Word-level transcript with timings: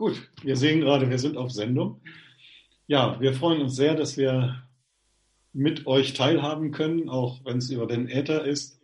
Gut, 0.00 0.30
wir 0.42 0.56
sehen 0.56 0.80
gerade, 0.80 1.10
wir 1.10 1.18
sind 1.18 1.36
auf 1.36 1.50
Sendung. 1.50 2.00
Ja, 2.86 3.20
wir 3.20 3.34
freuen 3.34 3.60
uns 3.60 3.76
sehr, 3.76 3.94
dass 3.94 4.16
wir 4.16 4.62
mit 5.52 5.86
euch 5.86 6.14
teilhaben 6.14 6.70
können, 6.70 7.10
auch 7.10 7.44
wenn 7.44 7.58
es 7.58 7.68
über 7.68 7.86
den 7.86 8.08
Äther 8.08 8.46
ist. 8.46 8.80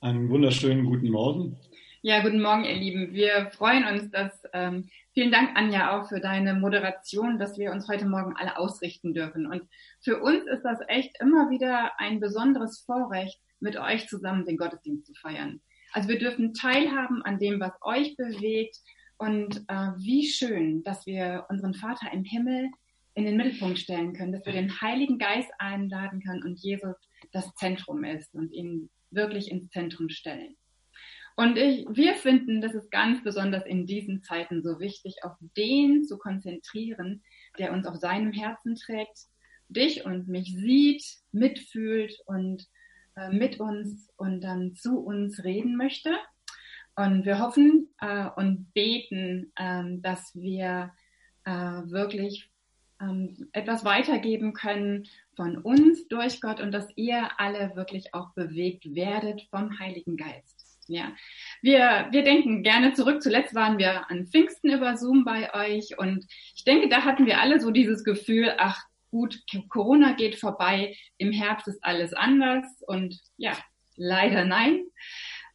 Einen 0.00 0.28
wunderschönen 0.30 0.84
guten 0.84 1.10
Morgen. 1.10 1.56
Ja, 2.02 2.22
guten 2.22 2.42
Morgen, 2.42 2.64
ihr 2.64 2.74
Lieben. 2.74 3.14
Wir 3.14 3.52
freuen 3.52 3.84
uns, 3.84 4.10
dass 4.10 4.32
ähm, 4.52 4.88
vielen 5.14 5.30
Dank, 5.30 5.50
Anja, 5.54 5.96
auch 5.96 6.08
für 6.08 6.18
deine 6.18 6.54
Moderation, 6.54 7.38
dass 7.38 7.56
wir 7.56 7.70
uns 7.70 7.86
heute 7.86 8.06
Morgen 8.06 8.34
alle 8.36 8.58
ausrichten 8.58 9.14
dürfen. 9.14 9.46
Und 9.46 9.62
für 10.00 10.20
uns 10.20 10.44
ist 10.48 10.64
das 10.64 10.80
echt 10.88 11.20
immer 11.20 11.50
wieder 11.50 11.92
ein 12.00 12.18
besonderes 12.18 12.80
Vorrecht, 12.80 13.38
mit 13.60 13.76
euch 13.76 14.08
zusammen 14.08 14.44
den 14.44 14.56
Gottesdienst 14.56 15.06
zu 15.06 15.14
feiern. 15.14 15.60
Also 15.92 16.08
wir 16.08 16.18
dürfen 16.18 16.52
teilhaben 16.52 17.22
an 17.22 17.38
dem, 17.38 17.60
was 17.60 17.74
euch 17.80 18.16
bewegt, 18.16 18.78
und 19.18 19.64
äh, 19.68 19.90
wie 19.96 20.26
schön, 20.26 20.82
dass 20.84 21.06
wir 21.06 21.46
unseren 21.48 21.74
Vater 21.74 22.12
im 22.12 22.24
Himmel 22.24 22.70
in 23.14 23.24
den 23.24 23.36
Mittelpunkt 23.36 23.78
stellen 23.78 24.12
können, 24.12 24.32
dass 24.32 24.46
wir 24.46 24.52
den 24.52 24.80
Heiligen 24.80 25.18
Geist 25.18 25.50
einladen 25.58 26.22
können 26.22 26.44
und 26.44 26.60
Jesus 26.60 26.94
das 27.32 27.52
Zentrum 27.56 28.04
ist 28.04 28.32
und 28.34 28.52
ihn 28.52 28.90
wirklich 29.10 29.50
ins 29.50 29.68
Zentrum 29.70 30.08
stellen. 30.08 30.56
Und 31.36 31.56
ich, 31.56 31.86
wir 31.90 32.14
finden, 32.14 32.60
das 32.60 32.74
ist 32.74 32.90
ganz 32.90 33.22
besonders 33.22 33.64
in 33.64 33.86
diesen 33.86 34.22
Zeiten 34.22 34.62
so 34.62 34.80
wichtig, 34.80 35.22
auf 35.22 35.36
den 35.56 36.04
zu 36.04 36.18
konzentrieren, 36.18 37.22
der 37.58 37.72
uns 37.72 37.86
auf 37.86 37.96
seinem 37.96 38.32
Herzen 38.32 38.74
trägt, 38.74 39.26
dich 39.68 40.04
und 40.04 40.28
mich 40.28 40.54
sieht, 40.56 41.04
mitfühlt 41.32 42.14
und 42.26 42.66
äh, 43.16 43.30
mit 43.30 43.60
uns 43.60 44.08
und 44.16 44.40
dann 44.40 44.74
zu 44.74 44.98
uns 44.98 45.44
reden 45.44 45.76
möchte. 45.76 46.16
Und 46.98 47.24
wir 47.24 47.38
hoffen 47.38 47.88
äh, 48.00 48.26
und 48.34 48.74
beten, 48.74 49.52
ähm, 49.56 50.02
dass 50.02 50.34
wir 50.34 50.92
äh, 51.44 51.50
wirklich 51.50 52.50
ähm, 53.00 53.48
etwas 53.52 53.84
weitergeben 53.84 54.52
können 54.52 55.06
von 55.36 55.58
uns 55.58 56.08
durch 56.08 56.40
Gott 56.40 56.60
und 56.60 56.72
dass 56.72 56.88
ihr 56.96 57.30
alle 57.38 57.76
wirklich 57.76 58.14
auch 58.14 58.34
bewegt 58.34 58.96
werdet 58.96 59.42
vom 59.50 59.78
Heiligen 59.78 60.16
Geist. 60.16 60.80
Ja, 60.88 61.12
wir, 61.62 62.08
wir 62.10 62.24
denken 62.24 62.64
gerne 62.64 62.94
zurück. 62.94 63.22
Zuletzt 63.22 63.54
waren 63.54 63.78
wir 63.78 64.10
an 64.10 64.26
Pfingsten 64.26 64.72
über 64.72 64.96
Zoom 64.96 65.24
bei 65.24 65.54
euch 65.54 65.96
und 65.98 66.26
ich 66.56 66.64
denke, 66.64 66.88
da 66.88 67.04
hatten 67.04 67.26
wir 67.26 67.40
alle 67.40 67.60
so 67.60 67.70
dieses 67.70 68.02
Gefühl, 68.02 68.54
ach 68.58 68.82
gut, 69.12 69.40
Corona 69.68 70.14
geht 70.14 70.34
vorbei, 70.34 70.96
im 71.16 71.30
Herbst 71.30 71.68
ist 71.68 71.84
alles 71.84 72.12
anders 72.12 72.66
und 72.88 73.20
ja, 73.36 73.52
leider 73.94 74.44
nein. 74.44 74.80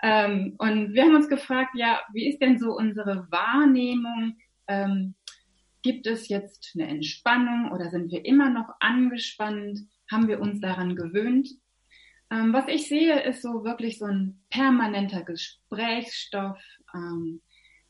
Ähm, 0.04 0.56
und 0.58 0.94
wir 0.94 1.04
haben 1.04 1.16
uns 1.16 1.30
gefragt, 1.30 1.72
ja, 1.76 2.02
wie 2.12 2.28
ist 2.28 2.42
denn 2.42 2.60
so 2.60 2.76
unsere 2.76 3.26
Wahrnehmung? 3.32 4.36
Ähm, 4.68 5.16
gibt 5.82 6.06
es 6.08 6.28
jetzt 6.28 6.74
eine 6.76 6.90
Entspannung 6.90 7.72
oder 7.72 7.90
sind 7.90 8.12
wir 8.12 8.26
immer 8.26 8.50
noch 8.50 8.70
angespannt? 8.82 9.80
Haben 10.12 10.28
wir 10.28 10.42
uns 10.42 10.60
daran 10.60 10.98
gewöhnt? 10.98 11.50
Ähm, 12.30 12.52
was 12.52 12.68
ich 12.68 12.90
sehe, 12.90 13.22
ist 13.24 13.42
so 13.42 13.64
wirklich 13.64 13.98
so 13.98 14.06
ein 14.06 14.42
permanenter 14.50 15.24
Gesprächsstoff. 15.24 16.60
Ähm, 16.94 17.42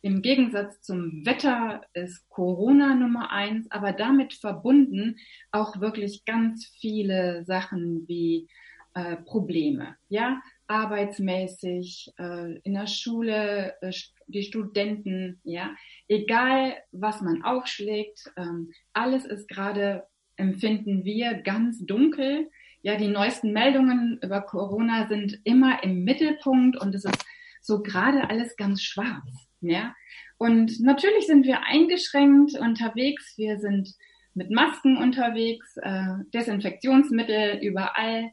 Im 0.02 0.22
Gegensatz 0.22 0.82
zum 0.82 1.26
Wetter 1.26 1.82
ist 1.94 2.30
Corona 2.30 2.94
Nummer 2.94 3.32
eins, 3.32 3.72
aber 3.72 3.92
damit 3.92 4.36
verbunden 4.36 5.16
auch 5.52 5.80
wirklich 5.80 6.26
ganz 6.26 6.72
viele 6.80 7.44
Sachen 7.46 8.08
wie 8.08 8.48
äh, 8.94 9.16
Probleme. 9.16 9.96
Ja, 10.10 10.42
arbeitsmäßig, 10.74 12.12
äh, 12.18 12.58
in 12.64 12.74
der 12.74 12.88
Schule, 12.88 13.76
äh, 13.82 13.94
die 14.26 14.42
Studenten, 14.42 15.40
ja, 15.44 15.76
egal 16.08 16.76
was 16.92 17.22
man 17.22 17.44
aufschlägt, 17.44 18.32
ähm, 18.38 18.72
alles 18.92 19.24
ist 19.24 19.48
gerade, 19.48 20.08
empfinden 20.36 21.06
wir 21.06 21.36
ganz 21.36 21.86
dunkel. 21.86 22.50
Ja, 22.82 22.98
die 22.98 23.08
neuesten 23.08 23.54
Meldungen 23.54 24.20
über 24.24 24.42
Corona 24.42 25.08
sind 25.08 25.40
immer 25.44 25.84
im 25.84 26.04
Mittelpunkt 26.04 26.82
und 26.82 26.96
es 26.96 27.06
ist 27.06 27.24
so 27.62 27.84
gerade 27.84 28.30
alles 28.30 28.58
ganz 28.58 28.82
schwarz, 28.82 29.30
ja. 29.62 29.94
Und 30.40 30.82
natürlich 30.82 31.28
sind 31.28 31.46
wir 31.46 31.62
eingeschränkt 31.64 32.58
unterwegs. 32.60 33.38
Wir 33.38 33.60
sind 33.60 33.94
mit 34.34 34.50
Masken 34.50 34.98
unterwegs, 34.98 35.78
äh, 35.78 36.16
Desinfektionsmittel 36.34 37.60
überall 37.62 38.32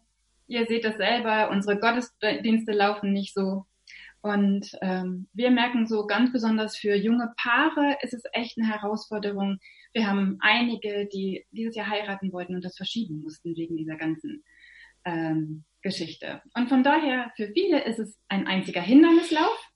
Ihr 0.51 0.67
seht 0.67 0.85
das 0.85 0.97
selber, 0.97 1.49
unsere 1.51 1.79
Gottesdienste 1.79 2.73
laufen 2.73 3.13
nicht 3.13 3.35
so. 3.35 3.67
Und 4.21 4.77
ähm, 4.83 5.29
wir 5.33 5.53
merken 5.53 5.87
so 5.87 6.09
ganz 6.09 6.33
besonders 6.33 6.77
für 6.77 6.97
junge 6.97 7.33
Paare 7.41 7.97
ist 8.03 8.15
es 8.15 8.25
echt 8.33 8.59
eine 8.59 8.67
Herausforderung. 8.67 9.61
Wir 9.93 10.09
haben 10.09 10.39
einige, 10.41 11.07
die 11.07 11.47
dieses 11.53 11.77
Jahr 11.77 11.89
heiraten 11.89 12.33
wollten 12.33 12.57
und 12.57 12.65
das 12.65 12.77
verschieben 12.77 13.23
mussten 13.23 13.57
wegen 13.57 13.77
dieser 13.77 13.95
ganzen 13.95 14.43
ähm, 15.05 15.63
Geschichte. 15.83 16.43
Und 16.55 16.69
von 16.69 16.83
daher, 16.83 17.31
für 17.37 17.47
viele 17.53 17.85
ist 17.85 18.01
es 18.01 18.19
ein 18.29 18.49
einziger 18.49 18.83
Hindernislauf. 18.83 19.73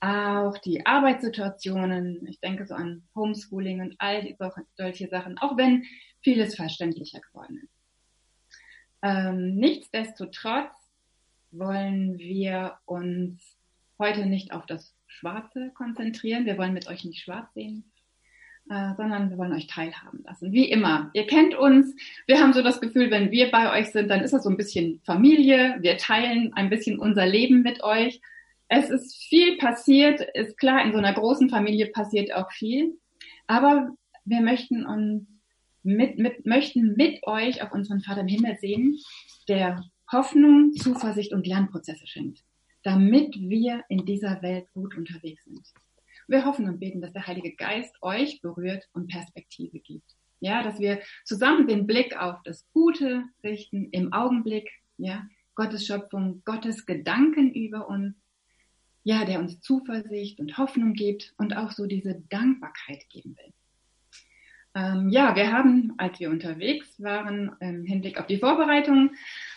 auch 0.00 0.58
die 0.58 0.84
Arbeitssituationen, 0.86 2.26
ich 2.26 2.40
denke 2.40 2.66
so 2.66 2.74
an 2.74 3.04
Homeschooling 3.14 3.80
und 3.80 3.94
all 3.98 4.22
die, 4.22 4.36
solche 4.76 5.08
Sachen, 5.08 5.38
auch 5.38 5.56
wenn 5.56 5.84
vieles 6.20 6.56
verständlicher 6.56 7.20
geworden 7.20 7.60
ist. 7.62 7.79
Ähm, 9.02 9.54
nichtsdestotrotz 9.56 10.72
wollen 11.52 12.18
wir 12.18 12.78
uns 12.84 13.56
heute 13.98 14.26
nicht 14.26 14.52
auf 14.52 14.66
das 14.66 14.94
Schwarze 15.06 15.70
konzentrieren. 15.74 16.46
Wir 16.46 16.58
wollen 16.58 16.72
mit 16.72 16.88
euch 16.88 17.04
nicht 17.04 17.22
schwarz 17.22 17.52
sehen, 17.54 17.90
äh, 18.68 18.94
sondern 18.96 19.30
wir 19.30 19.38
wollen 19.38 19.52
euch 19.52 19.66
teilhaben 19.66 20.22
lassen. 20.24 20.52
Wie 20.52 20.70
immer. 20.70 21.10
Ihr 21.14 21.26
kennt 21.26 21.54
uns. 21.54 21.94
Wir 22.26 22.40
haben 22.40 22.52
so 22.52 22.62
das 22.62 22.80
Gefühl, 22.80 23.10
wenn 23.10 23.30
wir 23.30 23.50
bei 23.50 23.78
euch 23.78 23.90
sind, 23.90 24.08
dann 24.08 24.20
ist 24.20 24.32
das 24.32 24.44
so 24.44 24.50
ein 24.50 24.56
bisschen 24.56 25.00
Familie. 25.04 25.76
Wir 25.80 25.96
teilen 25.96 26.52
ein 26.54 26.70
bisschen 26.70 26.98
unser 26.98 27.26
Leben 27.26 27.62
mit 27.62 27.82
euch. 27.82 28.20
Es 28.68 28.88
ist 28.88 29.16
viel 29.16 29.56
passiert. 29.58 30.20
Ist 30.20 30.56
klar, 30.56 30.84
in 30.84 30.92
so 30.92 30.98
einer 30.98 31.12
großen 31.12 31.50
Familie 31.50 31.86
passiert 31.86 32.32
auch 32.32 32.50
viel. 32.52 32.98
Aber 33.46 33.90
wir 34.24 34.40
möchten 34.40 34.86
uns 34.86 35.26
mit, 35.82 36.18
mit, 36.18 36.46
möchten 36.46 36.94
mit 36.96 37.26
euch 37.26 37.62
auf 37.62 37.72
unseren 37.72 38.00
Vater 38.00 38.20
im 38.20 38.28
Himmel 38.28 38.56
sehen, 38.60 38.98
der 39.48 39.84
Hoffnung, 40.10 40.72
Zuversicht 40.74 41.32
und 41.32 41.46
Lernprozesse 41.46 42.06
schenkt, 42.06 42.42
damit 42.82 43.36
wir 43.36 43.84
in 43.88 44.04
dieser 44.04 44.42
Welt 44.42 44.66
gut 44.72 44.96
unterwegs 44.96 45.44
sind. 45.44 45.66
Wir 46.28 46.44
hoffen 46.44 46.68
und 46.68 46.78
beten, 46.78 47.00
dass 47.00 47.12
der 47.12 47.26
Heilige 47.26 47.54
Geist 47.56 47.94
euch 48.02 48.40
berührt 48.40 48.88
und 48.92 49.08
Perspektive 49.08 49.80
gibt. 49.80 50.16
Ja, 50.40 50.62
dass 50.62 50.78
wir 50.78 51.00
zusammen 51.24 51.66
den 51.66 51.86
Blick 51.86 52.16
auf 52.16 52.42
das 52.44 52.66
Gute 52.72 53.24
richten 53.42 53.88
im 53.90 54.12
Augenblick, 54.12 54.70
ja, 54.96 55.26
Gottes 55.54 55.86
Schöpfung, 55.86 56.42
Gottes 56.44 56.86
Gedanken 56.86 57.52
über 57.52 57.88
uns, 57.88 58.14
ja, 59.02 59.24
der 59.24 59.40
uns 59.40 59.60
Zuversicht 59.60 60.40
und 60.40 60.56
Hoffnung 60.56 60.94
gibt 60.94 61.34
und 61.36 61.56
auch 61.56 61.72
so 61.72 61.86
diese 61.86 62.22
Dankbarkeit 62.30 63.08
geben 63.10 63.36
will. 63.36 63.52
Ähm, 64.74 65.08
ja, 65.08 65.34
wir 65.34 65.52
haben, 65.52 65.94
als 65.98 66.20
wir 66.20 66.30
unterwegs 66.30 67.00
waren, 67.02 67.56
im 67.60 67.84
Hinblick 67.84 68.18
auf 68.20 68.26
die 68.26 68.38
Vorbereitung, 68.38 69.10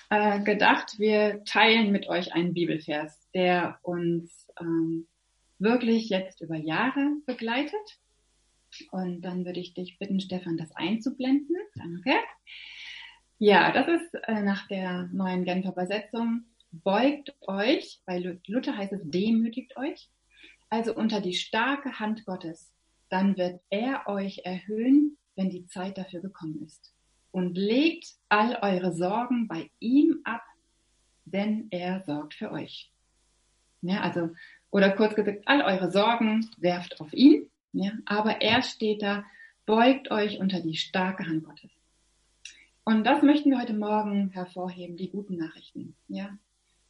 äh, 0.10 0.42
gedacht, 0.42 0.98
wir 0.98 1.44
teilen 1.44 1.92
mit 1.92 2.08
euch 2.08 2.34
einen 2.34 2.54
Bibelvers, 2.54 3.30
der 3.34 3.80
uns 3.84 4.48
ähm, 4.60 5.08
wirklich 5.60 6.10
jetzt 6.10 6.42
über 6.42 6.56
Jahre 6.56 7.18
begleitet. 7.26 8.00
Und 8.92 9.22
dann 9.22 9.46
würde 9.46 9.60
ich 9.60 9.76
dich 9.76 10.00
bitten, 10.00 10.20
Stefan, 10.20 10.58
das 10.58 10.76
einzublenden. 10.76 11.56
Danke. 11.76 12.14
Ja, 13.38 13.72
das 13.72 13.88
ist 13.88 14.16
äh, 14.24 14.42
nach 14.42 14.68
der 14.68 15.10
neuen 15.12 15.46
Genfer 15.46 15.72
Übersetzung. 15.72 16.46
Beugt 16.72 17.36
euch, 17.42 18.02
bei 18.06 18.18
Luther 18.48 18.76
heißt 18.76 18.94
es 18.94 19.02
demütigt 19.04 19.78
euch, 19.78 20.10
also 20.70 20.96
unter 20.96 21.22
die 21.22 21.36
starke 21.36 22.00
Hand 22.00 22.26
Gottes 22.26 22.73
dann 23.14 23.38
wird 23.38 23.62
er 23.70 24.08
euch 24.08 24.42
erhöhen, 24.44 25.20
wenn 25.36 25.52
die 25.52 25.68
Zeit 25.68 26.00
dafür 26.00 26.20
gekommen 26.20 26.64
ist. 26.66 26.96
Und 27.30 27.56
legt 27.56 28.08
all 28.28 28.58
eure 28.64 28.92
Sorgen 28.92 29.48
bei 29.48 29.70
ihm 29.80 30.22
ab, 30.24 30.42
denn 31.24 31.68
er 31.70 32.04
sorgt 32.08 32.34
für 32.34 32.52
euch. 32.52 32.92
Ja, 33.82 34.02
also, 34.02 34.32
oder 34.72 34.90
kurz 34.90 35.14
gesagt, 35.14 35.44
all 35.46 35.62
eure 35.62 35.92
Sorgen 35.92 36.50
werft 36.58 37.00
auf 37.02 37.14
ihn, 37.14 37.52
ja, 37.72 37.92
aber 38.06 38.42
er 38.42 38.64
steht 38.64 39.04
da, 39.04 39.24
beugt 39.68 40.10
euch 40.10 40.40
unter 40.40 40.60
die 40.60 40.76
starke 40.76 41.28
Hand 41.28 41.44
Gottes. 41.44 41.70
Und 42.84 43.04
das 43.04 43.22
möchten 43.22 43.52
wir 43.52 43.62
heute 43.62 43.76
Morgen 43.76 44.30
hervorheben, 44.30 44.98
die 44.98 45.12
guten 45.12 45.38
Nachrichten, 45.38 45.96
ja. 46.08 46.36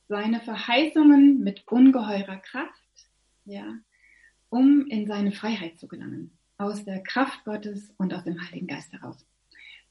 Seine 0.08 0.40
Verheißungen 0.40 1.40
mit 1.40 1.68
ungeheurer 1.68 2.38
Kraft, 2.38 3.10
ja, 3.44 3.76
um 4.54 4.86
in 4.88 5.08
seine 5.08 5.32
Freiheit 5.32 5.80
zu 5.80 5.88
gelangen, 5.88 6.32
aus 6.58 6.86
der 6.86 7.02
Kraft 7.02 7.44
Gottes 7.44 7.92
und 7.98 8.14
aus 8.14 8.24
dem 8.24 8.40
Heiligen 8.40 8.68
Geist 8.68 8.94
heraus. 8.94 9.26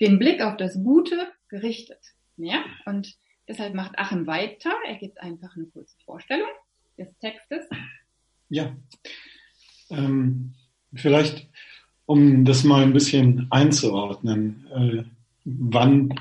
Den 0.00 0.20
Blick 0.20 0.40
auf 0.40 0.56
das 0.56 0.74
Gute 0.74 1.28
gerichtet. 1.48 1.98
Ja, 2.36 2.64
und 2.86 3.16
deshalb 3.48 3.74
macht 3.74 3.98
Achim 3.98 4.26
weiter. 4.28 4.72
Er 4.86 4.94
gibt 4.94 5.20
einfach 5.20 5.56
eine 5.56 5.66
kurze 5.66 5.96
Vorstellung 6.04 6.48
des 6.96 7.08
Textes. 7.18 7.68
Ja. 8.48 8.76
Ähm, 9.90 10.54
Vielleicht, 10.94 11.48
um 12.06 12.44
das 12.44 12.64
mal 12.64 12.82
ein 12.82 12.92
bisschen 12.92 13.46
einzuordnen, 13.50 14.66
äh, 14.72 15.04
wann 15.44 16.14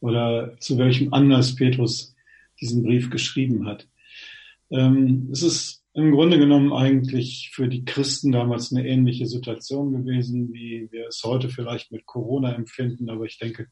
oder 0.00 0.56
zu 0.58 0.78
welchem 0.78 1.14
Anlass 1.14 1.54
Petrus 1.54 2.14
diesen 2.60 2.82
Brief 2.82 3.08
geschrieben 3.10 3.66
hat. 3.66 3.86
Ähm, 4.70 5.28
es 5.30 5.42
ist 5.42 5.84
im 5.96 6.12
Grunde 6.12 6.38
genommen 6.38 6.74
eigentlich 6.74 7.50
für 7.54 7.68
die 7.68 7.86
Christen 7.86 8.30
damals 8.30 8.70
eine 8.70 8.86
ähnliche 8.86 9.26
Situation 9.26 9.92
gewesen, 9.92 10.52
wie 10.52 10.88
wir 10.92 11.06
es 11.06 11.22
heute 11.24 11.48
vielleicht 11.48 11.90
mit 11.90 12.04
Corona 12.04 12.54
empfinden. 12.54 13.08
Aber 13.08 13.24
ich 13.24 13.38
denke, 13.38 13.68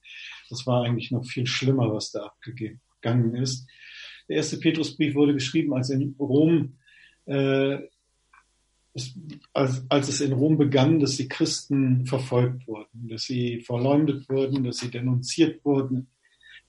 das 0.48 0.66
war 0.66 0.84
eigentlich 0.84 1.10
noch 1.10 1.26
viel 1.26 1.46
schlimmer, 1.46 1.92
was 1.92 2.12
da 2.12 2.20
abgegangen 2.20 3.36
ist. 3.36 3.68
Der 4.26 4.36
erste 4.36 4.56
Petrusbrief 4.56 5.14
wurde 5.14 5.34
geschrieben, 5.34 5.74
als 5.74 5.90
in 5.90 6.16
Rom, 6.18 6.78
äh, 7.26 7.76
es, 8.94 9.14
als, 9.52 9.84
als 9.90 10.08
es 10.08 10.22
in 10.22 10.32
Rom 10.32 10.56
begann, 10.56 11.00
dass 11.00 11.18
die 11.18 11.28
Christen 11.28 12.06
verfolgt 12.06 12.66
wurden, 12.66 13.08
dass 13.08 13.24
sie 13.24 13.60
verleumdet 13.60 14.30
wurden, 14.30 14.64
dass 14.64 14.78
sie 14.78 14.90
denunziert 14.90 15.62
wurden, 15.62 16.06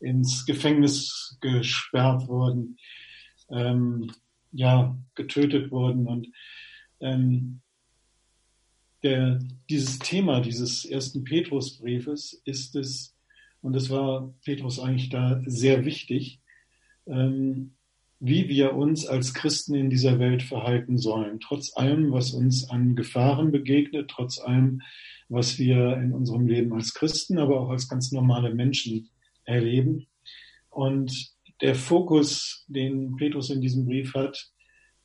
ins 0.02 0.46
Gefängnis 0.46 1.38
gesperrt 1.40 2.28
wurden. 2.28 2.78
Ähm, 3.50 4.12
ja, 4.56 4.98
getötet 5.16 5.72
wurden. 5.72 6.07
Und 6.07 6.28
ähm, 7.00 7.62
der, 9.04 9.40
dieses 9.69 10.00
Thema 10.00 10.42
dieses 10.42 10.86
ersten 10.86 11.24
Petrusbriefes 11.24 12.42
ist 12.46 12.75
es, 12.75 13.16
und 13.62 13.75
es 13.75 13.90
war 13.90 14.34
Petrus 14.44 14.80
eigentlich 14.80 15.10
da 15.10 15.42
sehr 15.46 15.86
wichtig, 15.86 16.42
ähm, 17.06 17.75
wie 18.19 18.48
wir 18.48 18.74
uns 18.75 19.06
als 19.06 19.34
Christen 19.34 19.75
in 19.75 19.90
dieser 19.90 20.19
Welt 20.19 20.42
verhalten 20.42 20.98
sollen, 20.98 21.40
trotz 21.40 21.75
allem, 21.75 22.12
was 22.12 22.31
uns 22.31 22.69
an 22.69 22.96
Gefahren 22.96 23.52
begegnet, 23.52 24.10
trotz 24.10 24.40
allem, 24.40 24.81
was 25.28 25.60
wir 25.60 25.98
in 25.98 26.13
unserem 26.13 26.48
Leben 26.48 26.74
als 26.74 26.94
Christen, 26.94 27.38
aber 27.38 27.60
auch 27.60 27.69
als 27.69 27.90
ganz 27.90 28.12
normale 28.12 28.54
Menschen 28.54 29.10
erleben. 29.44 30.07
Und 30.69 31.34
der 31.62 31.75
Fokus, 31.75 32.66
den 32.68 33.16
Petrus 33.16 33.50
in 33.50 33.62
diesem 33.62 33.86
Brief 33.86 34.13
hat, 34.13 34.52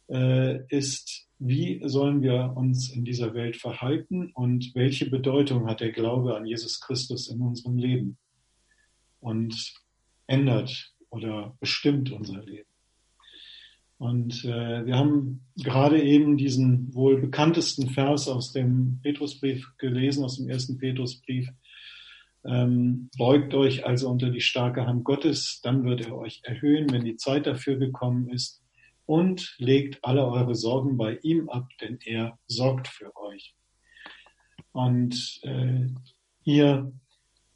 äh, 0.08 0.64
ist, 0.68 1.28
wie 1.38 1.80
sollen 1.84 2.22
wir 2.22 2.52
uns 2.56 2.90
in 2.90 3.04
dieser 3.04 3.34
Welt 3.34 3.56
verhalten 3.56 4.32
und 4.34 4.72
welche 4.74 5.08
Bedeutung 5.08 5.66
hat 5.66 5.80
der 5.80 5.92
Glaube 5.92 6.36
an 6.36 6.46
Jesus 6.46 6.80
Christus 6.80 7.28
in 7.28 7.40
unserem 7.40 7.76
Leben 7.76 8.18
und 9.20 9.74
ändert 10.26 10.92
oder 11.10 11.56
bestimmt 11.60 12.10
unser 12.10 12.42
Leben. 12.42 12.68
Und 13.98 14.44
äh, 14.46 14.86
wir 14.86 14.96
haben 14.96 15.42
gerade 15.56 16.02
eben 16.02 16.38
diesen 16.38 16.94
wohl 16.94 17.20
bekanntesten 17.20 17.90
Vers 17.90 18.28
aus 18.28 18.52
dem 18.52 18.98
Petrusbrief 19.02 19.66
gelesen, 19.76 20.24
aus 20.24 20.38
dem 20.38 20.48
ersten 20.48 20.78
Petrusbrief, 20.78 21.48
ähm, 22.44 23.10
beugt 23.18 23.54
euch 23.54 23.86
also 23.86 24.08
unter 24.08 24.30
die 24.30 24.40
starke 24.40 24.86
Hand 24.86 25.04
Gottes, 25.04 25.60
dann 25.62 25.84
wird 25.84 26.06
er 26.06 26.16
euch 26.16 26.40
erhöhen, 26.44 26.90
wenn 26.90 27.04
die 27.04 27.16
Zeit 27.16 27.46
dafür 27.46 27.76
gekommen 27.76 28.28
ist. 28.30 28.62
Und 29.06 29.56
legt 29.58 30.04
alle 30.04 30.24
eure 30.24 30.54
Sorgen 30.54 30.96
bei 30.96 31.18
ihm 31.22 31.48
ab, 31.48 31.68
denn 31.80 31.98
er 32.04 32.38
sorgt 32.46 32.86
für 32.86 33.14
euch. 33.16 33.56
Und 34.70 35.40
äh, 35.42 35.88
hier 36.42 36.92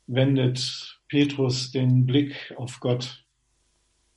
wendet 0.07 1.01
Petrus 1.09 1.71
den 1.71 2.07
Blick 2.07 2.53
auf 2.57 2.81
Gott 2.81 3.25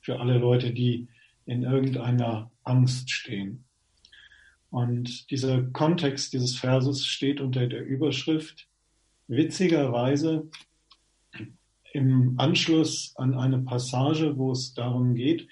für 0.01 0.19
alle 0.19 0.39
Leute, 0.39 0.73
die 0.73 1.07
in 1.45 1.63
irgendeiner 1.63 2.51
Angst 2.63 3.11
stehen. 3.11 3.65
Und 4.69 5.29
dieser 5.31 5.63
Kontext 5.63 6.33
dieses 6.33 6.57
Verses 6.57 7.05
steht 7.05 7.39
unter 7.39 7.67
der 7.67 7.85
Überschrift 7.85 8.67
witzigerweise 9.27 10.49
im 11.93 12.35
Anschluss 12.37 13.13
an 13.15 13.33
eine 13.33 13.59
Passage, 13.59 14.37
wo 14.37 14.51
es 14.51 14.73
darum 14.73 15.15
geht, 15.15 15.47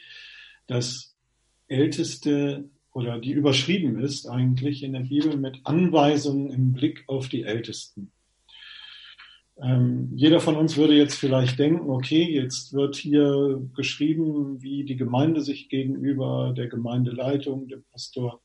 dass 0.67 1.15
Älteste 1.67 2.69
oder 2.93 3.19
die 3.19 3.31
überschrieben 3.31 3.99
ist 3.99 4.27
eigentlich 4.27 4.83
in 4.83 4.93
der 4.93 5.01
Bibel 5.01 5.37
mit 5.37 5.59
Anweisungen 5.63 6.49
im 6.49 6.73
Blick 6.73 7.03
auf 7.07 7.27
die 7.27 7.43
Ältesten. 7.43 8.11
Ähm, 9.61 10.11
jeder 10.13 10.39
von 10.39 10.55
uns 10.55 10.75
würde 10.75 10.95
jetzt 10.95 11.15
vielleicht 11.15 11.59
denken, 11.59 11.89
okay, 11.89 12.23
jetzt 12.23 12.73
wird 12.73 12.95
hier 12.95 13.61
geschrieben, 13.75 14.61
wie 14.61 14.83
die 14.83 14.97
Gemeinde 14.97 15.41
sich 15.41 15.69
gegenüber 15.69 16.53
der 16.55 16.67
Gemeindeleitung, 16.67 17.67
dem 17.67 17.83
Pastor 17.91 18.41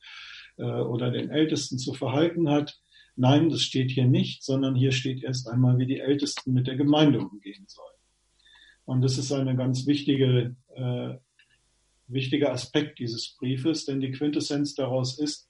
äh, 0.57 0.63
oder 0.63 1.11
den 1.11 1.29
Ältesten 1.29 1.77
zu 1.77 1.93
verhalten 1.93 2.49
hat. 2.49 2.79
Nein, 3.21 3.51
das 3.51 3.61
steht 3.61 3.91
hier 3.91 4.07
nicht, 4.07 4.43
sondern 4.43 4.73
hier 4.73 4.91
steht 4.91 5.23
erst 5.23 5.47
einmal, 5.47 5.77
wie 5.77 5.85
die 5.85 5.99
Ältesten 5.99 6.53
mit 6.53 6.65
der 6.65 6.75
Gemeinde 6.75 7.19
umgehen 7.19 7.65
sollen. 7.67 7.99
Und 8.85 9.03
das 9.03 9.19
ist 9.19 9.31
eine 9.31 9.55
ganz 9.55 9.85
wichtige, 9.85 10.55
äh, 10.73 11.13
wichtiger 12.07 12.51
Aspekt 12.51 12.97
dieses 12.97 13.35
Briefes, 13.37 13.85
denn 13.85 14.01
die 14.01 14.09
Quintessenz 14.09 14.73
daraus 14.73 15.19
ist, 15.19 15.47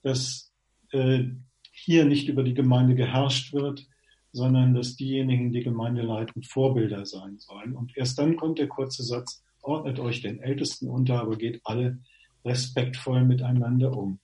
dass 0.00 0.50
äh, 0.92 1.24
hier 1.72 2.06
nicht 2.06 2.30
über 2.30 2.42
die 2.42 2.54
Gemeinde 2.54 2.94
geherrscht 2.94 3.52
wird, 3.52 3.86
sondern 4.32 4.72
dass 4.72 4.96
diejenigen, 4.96 5.52
die 5.52 5.62
Gemeinde 5.62 6.00
leiten, 6.00 6.42
Vorbilder 6.42 7.04
sein 7.04 7.36
sollen. 7.38 7.76
Und 7.76 7.94
erst 7.98 8.18
dann 8.18 8.36
kommt 8.36 8.58
der 8.58 8.68
kurze 8.68 9.02
Satz, 9.02 9.44
ordnet 9.60 9.98
euch 9.98 10.22
den 10.22 10.40
Ältesten 10.40 10.88
unter, 10.88 11.20
aber 11.20 11.36
geht 11.36 11.60
alle 11.64 11.98
respektvoll 12.46 13.26
miteinander 13.26 13.94
um. 13.94 14.20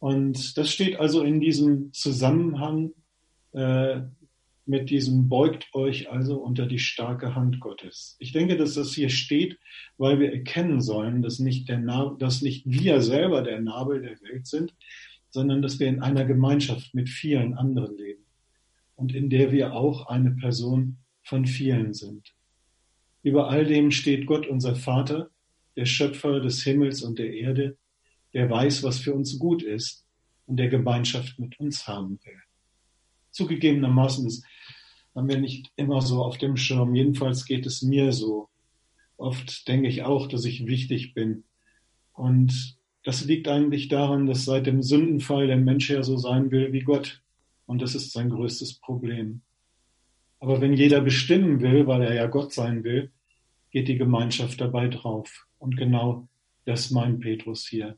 Und 0.00 0.56
das 0.56 0.72
steht 0.72 0.98
also 0.98 1.22
in 1.22 1.40
diesem 1.40 1.92
Zusammenhang 1.92 2.92
äh, 3.52 4.00
mit 4.66 4.88
diesem 4.90 5.28
beugt 5.28 5.68
euch 5.74 6.10
also 6.10 6.36
unter 6.36 6.66
die 6.66 6.78
starke 6.78 7.34
Hand 7.34 7.60
Gottes. 7.60 8.16
Ich 8.18 8.32
denke, 8.32 8.56
dass 8.56 8.74
das 8.74 8.94
hier 8.94 9.10
steht, 9.10 9.58
weil 9.98 10.20
wir 10.20 10.32
erkennen 10.32 10.80
sollen, 10.80 11.22
dass 11.22 11.38
nicht, 11.38 11.68
der 11.68 11.80
dass 12.18 12.40
nicht 12.40 12.64
wir 12.66 13.02
selber 13.02 13.42
der 13.42 13.60
Nabel 13.60 14.00
der 14.00 14.20
Welt 14.22 14.46
sind, 14.46 14.74
sondern 15.30 15.60
dass 15.60 15.80
wir 15.80 15.88
in 15.88 16.00
einer 16.00 16.24
Gemeinschaft 16.24 16.94
mit 16.94 17.08
vielen 17.08 17.54
anderen 17.54 17.96
leben 17.96 18.24
und 18.96 19.14
in 19.14 19.28
der 19.28 19.50
wir 19.52 19.74
auch 19.74 20.06
eine 20.06 20.30
Person 20.30 20.98
von 21.22 21.46
vielen 21.46 21.92
sind. 21.92 22.34
Über 23.22 23.50
all 23.50 23.66
dem 23.66 23.90
steht 23.90 24.26
Gott, 24.26 24.46
unser 24.46 24.76
Vater, 24.76 25.30
der 25.76 25.84
Schöpfer 25.84 26.40
des 26.40 26.62
Himmels 26.62 27.02
und 27.02 27.18
der 27.18 27.32
Erde, 27.32 27.76
der 28.34 28.48
weiß, 28.48 28.82
was 28.82 29.00
für 29.00 29.14
uns 29.14 29.38
gut 29.38 29.62
ist 29.62 30.04
und 30.46 30.56
der 30.56 30.68
Gemeinschaft 30.68 31.38
mit 31.38 31.58
uns 31.60 31.86
haben 31.86 32.18
will. 32.24 32.40
Zugegebenermaßen, 33.30 34.24
das 34.24 34.42
haben 35.14 35.28
wir 35.28 35.38
nicht 35.38 35.70
immer 35.76 36.00
so 36.02 36.22
auf 36.22 36.38
dem 36.38 36.56
Schirm. 36.56 36.94
Jedenfalls 36.94 37.44
geht 37.44 37.66
es 37.66 37.82
mir 37.82 38.12
so. 38.12 38.48
Oft 39.16 39.68
denke 39.68 39.88
ich 39.88 40.02
auch, 40.02 40.26
dass 40.28 40.44
ich 40.44 40.66
wichtig 40.66 41.14
bin. 41.14 41.44
Und 42.12 42.78
das 43.04 43.24
liegt 43.24 43.48
eigentlich 43.48 43.88
daran, 43.88 44.26
dass 44.26 44.44
seit 44.44 44.66
dem 44.66 44.82
Sündenfall 44.82 45.46
der 45.46 45.56
Mensch 45.56 45.90
ja 45.90 46.02
so 46.02 46.16
sein 46.16 46.50
will 46.50 46.72
wie 46.72 46.80
Gott. 46.82 47.22
Und 47.66 47.82
das 47.82 47.94
ist 47.94 48.12
sein 48.12 48.30
größtes 48.30 48.74
Problem. 48.80 49.42
Aber 50.38 50.60
wenn 50.60 50.74
jeder 50.74 51.00
bestimmen 51.00 51.60
will, 51.60 51.86
weil 51.86 52.02
er 52.02 52.14
ja 52.14 52.26
Gott 52.26 52.52
sein 52.52 52.82
will, 52.82 53.12
geht 53.70 53.88
die 53.88 53.98
Gemeinschaft 53.98 54.60
dabei 54.60 54.88
drauf. 54.88 55.46
Und 55.58 55.76
genau 55.76 56.28
das 56.64 56.90
meint 56.90 57.20
Petrus 57.20 57.66
hier. 57.66 57.96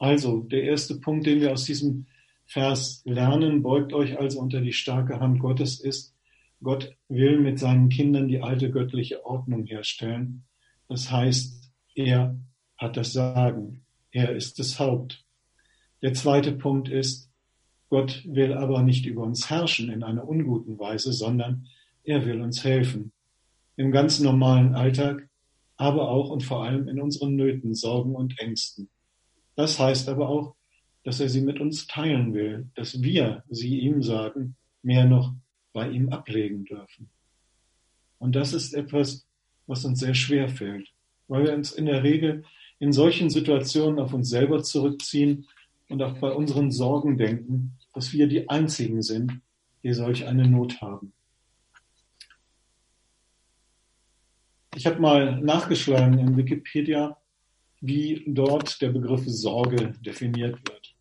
Also, 0.00 0.40
der 0.40 0.62
erste 0.62 0.98
Punkt, 0.98 1.26
den 1.26 1.42
wir 1.42 1.52
aus 1.52 1.64
diesem 1.64 2.06
Vers 2.46 3.02
lernen, 3.04 3.62
beugt 3.62 3.92
euch 3.92 4.18
also 4.18 4.40
unter 4.40 4.62
die 4.62 4.72
starke 4.72 5.20
Hand 5.20 5.40
Gottes 5.40 5.78
ist, 5.78 6.14
Gott 6.62 6.96
will 7.08 7.38
mit 7.38 7.58
seinen 7.58 7.90
Kindern 7.90 8.26
die 8.26 8.40
alte 8.40 8.70
göttliche 8.70 9.26
Ordnung 9.26 9.66
herstellen. 9.66 10.44
Das 10.88 11.10
heißt, 11.10 11.70
er 11.94 12.34
hat 12.78 12.96
das 12.96 13.12
Sagen. 13.12 13.84
Er 14.10 14.34
ist 14.34 14.58
das 14.58 14.78
Haupt. 14.78 15.22
Der 16.00 16.14
zweite 16.14 16.52
Punkt 16.52 16.88
ist, 16.88 17.30
Gott 17.90 18.24
will 18.26 18.54
aber 18.54 18.82
nicht 18.82 19.04
über 19.04 19.22
uns 19.22 19.50
herrschen 19.50 19.90
in 19.90 20.02
einer 20.02 20.26
unguten 20.26 20.78
Weise, 20.78 21.12
sondern 21.12 21.66
er 22.04 22.24
will 22.24 22.40
uns 22.40 22.64
helfen. 22.64 23.12
Im 23.76 23.92
ganz 23.92 24.18
normalen 24.18 24.74
Alltag, 24.74 25.28
aber 25.76 26.08
auch 26.08 26.30
und 26.30 26.42
vor 26.42 26.64
allem 26.64 26.88
in 26.88 27.00
unseren 27.02 27.36
Nöten, 27.36 27.74
Sorgen 27.74 28.14
und 28.14 28.38
Ängsten. 28.40 28.88
Das 29.56 29.78
heißt 29.78 30.08
aber 30.08 30.28
auch, 30.28 30.54
dass 31.04 31.20
er 31.20 31.28
sie 31.28 31.40
mit 31.40 31.60
uns 31.60 31.86
teilen 31.86 32.34
will, 32.34 32.68
dass 32.74 33.02
wir 33.02 33.44
sie 33.48 33.80
ihm 33.80 34.02
sagen, 34.02 34.56
mehr 34.82 35.04
noch 35.04 35.34
bei 35.72 35.88
ihm 35.88 36.10
ablegen 36.10 36.64
dürfen. 36.64 37.08
Und 38.18 38.36
das 38.36 38.52
ist 38.52 38.74
etwas, 38.74 39.26
was 39.66 39.84
uns 39.84 40.00
sehr 40.00 40.14
schwer 40.14 40.48
fällt, 40.48 40.88
weil 41.28 41.44
wir 41.44 41.54
uns 41.54 41.72
in 41.72 41.86
der 41.86 42.02
Regel 42.02 42.44
in 42.78 42.92
solchen 42.92 43.30
Situationen 43.30 43.98
auf 43.98 44.12
uns 44.12 44.28
selber 44.28 44.62
zurückziehen 44.62 45.46
und 45.88 46.02
auch 46.02 46.18
bei 46.18 46.30
unseren 46.30 46.70
Sorgen 46.70 47.18
denken, 47.18 47.78
dass 47.94 48.12
wir 48.12 48.26
die 48.26 48.48
Einzigen 48.48 49.02
sind, 49.02 49.40
die 49.82 49.92
solch 49.92 50.26
eine 50.26 50.46
Not 50.48 50.80
haben. 50.80 51.12
Ich 54.76 54.86
habe 54.86 55.00
mal 55.00 55.40
nachgeschlagen 55.40 56.18
in 56.18 56.36
Wikipedia, 56.36 57.16
wie 57.80 58.24
dort 58.26 58.80
der 58.82 58.90
Begriff 58.90 59.22
Sorge 59.26 59.94
definiert 60.00 60.58
wird. 60.68 60.94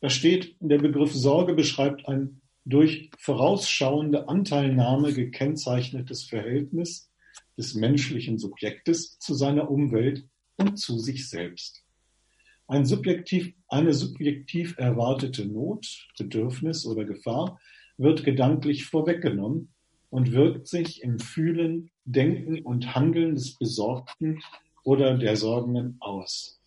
Da 0.00 0.10
steht, 0.10 0.56
der 0.60 0.78
Begriff 0.78 1.12
Sorge 1.12 1.54
beschreibt 1.54 2.06
ein 2.08 2.40
durch 2.64 3.10
vorausschauende 3.18 4.28
Anteilnahme 4.28 5.12
gekennzeichnetes 5.12 6.24
Verhältnis 6.24 7.10
des 7.56 7.74
menschlichen 7.74 8.38
Subjektes 8.38 9.18
zu 9.18 9.34
seiner 9.34 9.70
Umwelt 9.70 10.24
und 10.56 10.78
zu 10.78 10.98
sich 10.98 11.28
selbst. 11.28 11.84
Ein 12.66 12.86
subjektiv, 12.86 13.52
eine 13.68 13.92
subjektiv 13.92 14.76
erwartete 14.78 15.44
Not, 15.44 16.08
Bedürfnis 16.18 16.86
oder 16.86 17.04
Gefahr 17.04 17.60
wird 17.98 18.24
gedanklich 18.24 18.86
vorweggenommen 18.86 19.68
und 20.10 20.32
wirkt 20.32 20.66
sich 20.66 21.02
im 21.02 21.18
Fühlen, 21.18 21.90
Denken 22.04 22.60
und 22.60 22.94
Handeln 22.94 23.34
des 23.34 23.56
Besorgten 23.58 24.40
oder 24.84 25.16
der 25.16 25.36
Sorgenden 25.36 25.96
aus. 26.00 26.60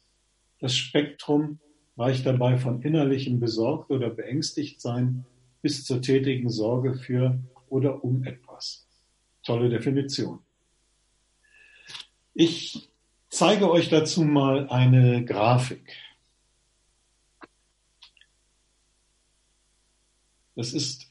Das 0.60 0.76
Spektrum 0.76 1.60
reicht 1.98 2.26
dabei 2.26 2.58
von 2.58 2.82
innerlichem 2.82 3.40
besorgt 3.40 3.90
oder 3.90 4.10
beängstigt 4.10 4.82
sein 4.82 5.26
bis 5.62 5.86
zur 5.86 6.02
tätigen 6.02 6.50
Sorge 6.50 6.96
für 6.96 7.40
oder 7.70 8.04
um 8.04 8.24
etwas. 8.24 8.88
Tolle 9.44 9.70
Definition. 9.70 10.40
Ich 12.34 12.90
zeige 13.30 13.70
euch 13.72 13.90
dazu 13.90 14.24
mal 14.24 14.70
eine 14.70 15.26
Grafik. 15.26 15.96
Das 20.56 20.74
ist 20.74 21.08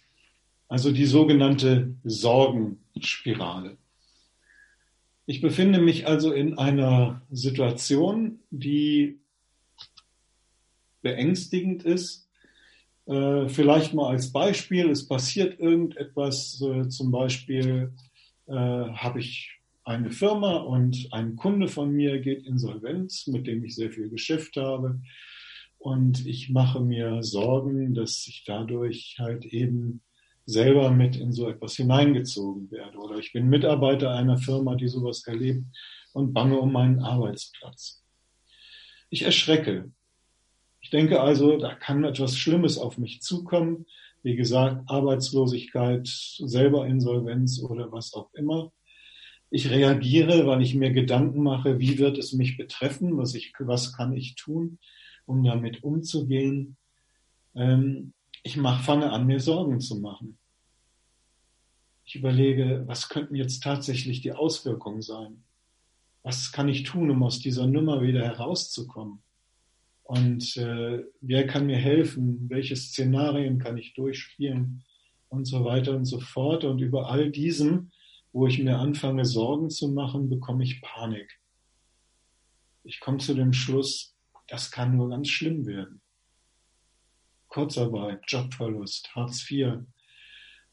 also 0.69 0.91
die 0.93 1.07
sogenannte 1.07 1.95
Sorgenspirale. 2.05 3.77
Ich 5.29 5.41
befinde 5.41 5.81
mich 5.81 6.07
also 6.07 6.33
in 6.33 6.57
einer 6.57 7.21
Situation, 7.33 8.39
die 8.51 9.19
beängstigend 11.03 11.83
ist. 11.83 12.29
Äh, 13.07 13.49
vielleicht 13.49 13.93
mal 13.93 14.09
als 14.09 14.33
Beispiel, 14.33 14.89
es 14.89 15.09
passiert 15.09 15.59
irgendetwas, 15.59 16.63
äh, 16.63 16.89
zum 16.89 17.11
Beispiel 17.11 17.93
äh, 18.47 18.53
habe 18.55 19.19
ich 19.19 19.51
eine 19.83 20.11
Firma 20.11 20.59
und 20.59 21.09
ein 21.11 21.35
Kunde 21.35 21.67
von 21.67 21.91
mir 21.91 22.21
geht 22.21 22.47
insolvenz, 22.47 23.27
mit 23.27 23.49
dem 23.49 23.65
ich 23.65 23.75
sehr 23.75 23.91
viel 23.91 24.09
Geschäft 24.09 24.57
habe. 24.57 25.01
Und 25.79 26.25
ich 26.25 26.51
mache 26.51 26.81
mir 26.81 27.25
Sorgen, 27.25 27.95
dass 27.95 28.27
ich 28.29 28.45
dadurch 28.47 29.17
halt 29.19 29.45
eben 29.45 30.03
selber 30.47 30.91
mit 30.91 31.17
in 31.17 31.33
so 31.33 31.49
etwas 31.49 31.75
hineingezogen 31.75 32.71
werde. 32.71 32.99
Oder 32.99 33.19
ich 33.19 33.33
bin 33.33 33.49
Mitarbeiter 33.49 34.13
einer 34.13 34.39
Firma, 34.39 34.77
die 34.77 34.89
sowas 34.89 35.27
erlebt 35.27 35.65
und 36.13 36.33
bange 36.33 36.59
um 36.59 36.73
meinen 36.73 37.01
Arbeitsplatz. 37.01 38.03
Ich 39.11 39.23
erschrecke. 39.23 39.91
Ich 40.81 40.91
denke 40.91 41.21
also, 41.21 41.59
da 41.59 41.75
kann 41.75 42.05
etwas 42.05 42.39
Schlimmes 42.39 42.79
auf 42.79 42.97
mich 42.97 43.21
zukommen. 43.21 43.87
Wie 44.23 44.37
gesagt, 44.37 44.89
Arbeitslosigkeit, 44.89 46.07
selber 46.07 46.87
Insolvenz 46.87 47.61
oder 47.61 47.91
was 47.91 48.15
auch 48.15 48.33
immer. 48.35 48.73
Ich 49.51 49.71
reagiere, 49.71 50.47
weil 50.47 50.63
ich 50.63 50.75
mir 50.75 50.93
Gedanken 50.93 51.43
mache, 51.43 51.79
wie 51.79 51.99
wird 51.99 52.19
es 52.19 52.33
mich 52.33 52.57
betreffen, 52.57 53.17
was, 53.17 53.35
ich, 53.35 53.53
was 53.59 53.97
kann 53.97 54.17
ich 54.17 54.35
tun, 54.37 54.79
um 55.25 55.45
damit 55.45 55.83
umzugehen. 55.85 56.77
Ähm, 57.55 58.13
ich 58.47 58.57
mach, 58.57 58.83
fange 58.83 59.13
an, 59.13 59.27
mir 59.27 59.41
Sorgen 59.41 59.81
zu 59.81 59.97
machen. 59.97 60.39
Ich 62.05 62.15
überlege, 62.15 62.85
was 62.87 63.09
könnten 63.09 63.35
jetzt 63.35 63.63
tatsächlich 63.63 64.21
die 64.21 64.33
Auswirkungen 64.33 65.03
sein? 65.03 65.45
Was 66.23 66.53
kann 66.53 66.69
ich 66.69 66.85
tun, 66.85 67.11
um 67.11 67.23
aus 67.23 67.41
dieser 67.41 67.67
Nummer 67.67 68.03
wieder 68.03 68.23
herauszukommen? 68.23 69.23
Und 70.05 70.57
äh, 70.57 71.03
wer 71.21 71.47
kann 71.47 71.67
mir 71.67 71.79
helfen? 71.79 72.49
Welche 72.49 72.77
Szenarien 72.77 73.59
kann 73.59 73.77
ich 73.77 73.95
durchspielen? 73.95 74.85
Und 75.29 75.47
so 75.47 75.65
weiter 75.65 75.97
und 75.97 76.05
so 76.05 76.21
fort. 76.21 76.65
Und 76.65 76.79
über 76.81 77.11
all 77.11 77.31
diesem 77.31 77.91
wo 78.37 78.47
ich 78.47 78.59
mir 78.59 78.79
anfange, 78.79 79.25
Sorgen 79.25 79.71
zu 79.71 79.89
machen, 79.89 80.29
bekomme 80.29 80.63
ich 80.63 80.83
Panik. 80.83 81.41
Ich 82.85 83.01
komme 83.01 83.17
zu 83.17 83.33
dem 83.33 83.55
Schluss, 83.55 84.15
das 84.47 84.71
kann 84.71 84.95
nur 84.95 85.09
ganz 85.09 85.31
schlimm 85.31 85.65
werden. 85.65 86.03
Kurzarbeit, 87.57 88.21
Jobverlust, 88.29 89.17
Hartz 89.17 89.51
IV. 89.51 89.79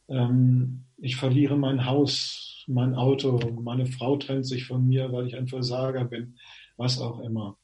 Ähm, 0.10 0.84
ich 0.98 1.16
verliere 1.16 1.56
mein 1.56 1.86
Haus, 1.86 2.66
mein 2.68 2.94
Auto, 2.94 3.40
meine 3.62 3.86
Frau 3.86 4.18
trennt 4.18 4.46
sich 4.46 4.66
von 4.66 4.86
mir, 4.86 5.10
weil 5.14 5.26
ich 5.26 5.38
ein 5.38 5.48
Versager 5.48 6.04
bin, 6.04 6.38
was 6.76 7.00
auch 7.00 7.22
immer. 7.22 7.58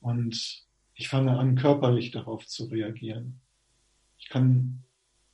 Und 0.00 0.66
ich 0.96 1.08
fange 1.08 1.38
an, 1.38 1.56
körperlich 1.56 2.10
darauf 2.10 2.46
zu 2.46 2.66
reagieren. 2.66 3.40
Ich 4.18 4.28
kann 4.28 4.84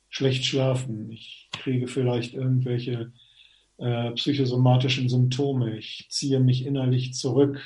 schlecht 0.07 0.45
schlafen. 0.45 1.11
Ich 1.11 1.49
kriege 1.51 1.89
vielleicht 1.89 2.35
irgendwelche 2.35 3.11
äh, 3.79 4.11
psychosomatischen 4.11 5.09
Symptome. 5.09 5.77
Ich 5.77 6.07
ziehe 6.09 6.39
mich 6.39 6.65
innerlich 6.65 7.15
zurück, 7.15 7.61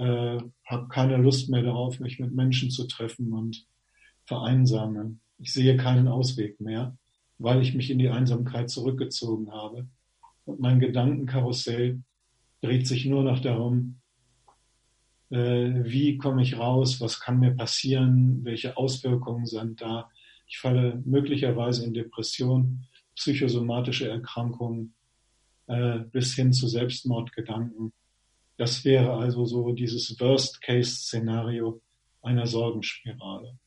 äh, 0.00 0.38
habe 0.64 0.88
keine 0.88 1.18
Lust 1.18 1.50
mehr 1.50 1.62
darauf, 1.62 2.00
mich 2.00 2.18
mit 2.18 2.32
Menschen 2.34 2.70
zu 2.70 2.86
treffen 2.86 3.34
und 3.34 3.66
vereinsame. 4.24 5.16
Ich 5.38 5.52
sehe 5.52 5.76
keinen 5.76 6.08
Ausweg 6.08 6.58
mehr, 6.58 6.96
weil 7.38 7.60
ich 7.60 7.74
mich 7.74 7.90
in 7.90 7.98
die 7.98 8.08
Einsamkeit 8.08 8.70
zurückgezogen 8.70 9.52
habe. 9.52 9.86
Und 10.46 10.58
mein 10.58 10.80
Gedankenkarussell 10.80 12.00
dreht 12.62 12.86
sich 12.86 13.04
nur 13.04 13.22
noch 13.22 13.40
darum, 13.40 14.00
äh, 15.28 15.84
wie 15.84 16.16
komme 16.16 16.42
ich 16.42 16.58
raus, 16.58 17.00
was 17.02 17.20
kann 17.20 17.38
mir 17.38 17.50
passieren, 17.50 18.42
welche 18.42 18.78
Auswirkungen 18.78 19.44
sind 19.44 19.82
da. 19.82 20.10
Ich 20.46 20.58
falle 20.58 21.02
möglicherweise 21.04 21.84
in 21.84 21.92
Depression 21.92 22.86
psychosomatische 23.16 24.08
Erkrankungen 24.08 24.94
äh, 25.66 25.98
bis 25.98 26.34
hin 26.34 26.54
zu 26.54 26.68
Selbstmordgedanken. 26.68 27.92
Das 28.60 28.84
wäre 28.84 29.14
also 29.14 29.46
so 29.46 29.72
dieses 29.72 30.20
Worst-Case-Szenario 30.20 31.80
einer 32.20 32.46
Sorgenspirale. 32.46 33.58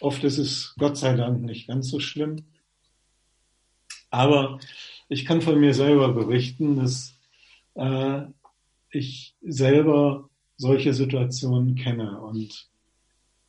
Oft 0.00 0.24
ist 0.24 0.38
es 0.38 0.74
Gott 0.78 0.96
sei 0.96 1.14
Dank 1.14 1.42
nicht 1.42 1.66
ganz 1.66 1.90
so 1.90 2.00
schlimm. 2.00 2.46
Aber 4.08 4.58
ich 5.10 5.26
kann 5.26 5.42
von 5.42 5.60
mir 5.60 5.74
selber 5.74 6.14
berichten, 6.14 6.76
dass 6.76 7.12
äh, 7.74 8.22
ich 8.90 9.34
selber 9.42 10.30
solche 10.56 10.94
Situationen 10.94 11.74
kenne 11.74 12.18
und 12.22 12.70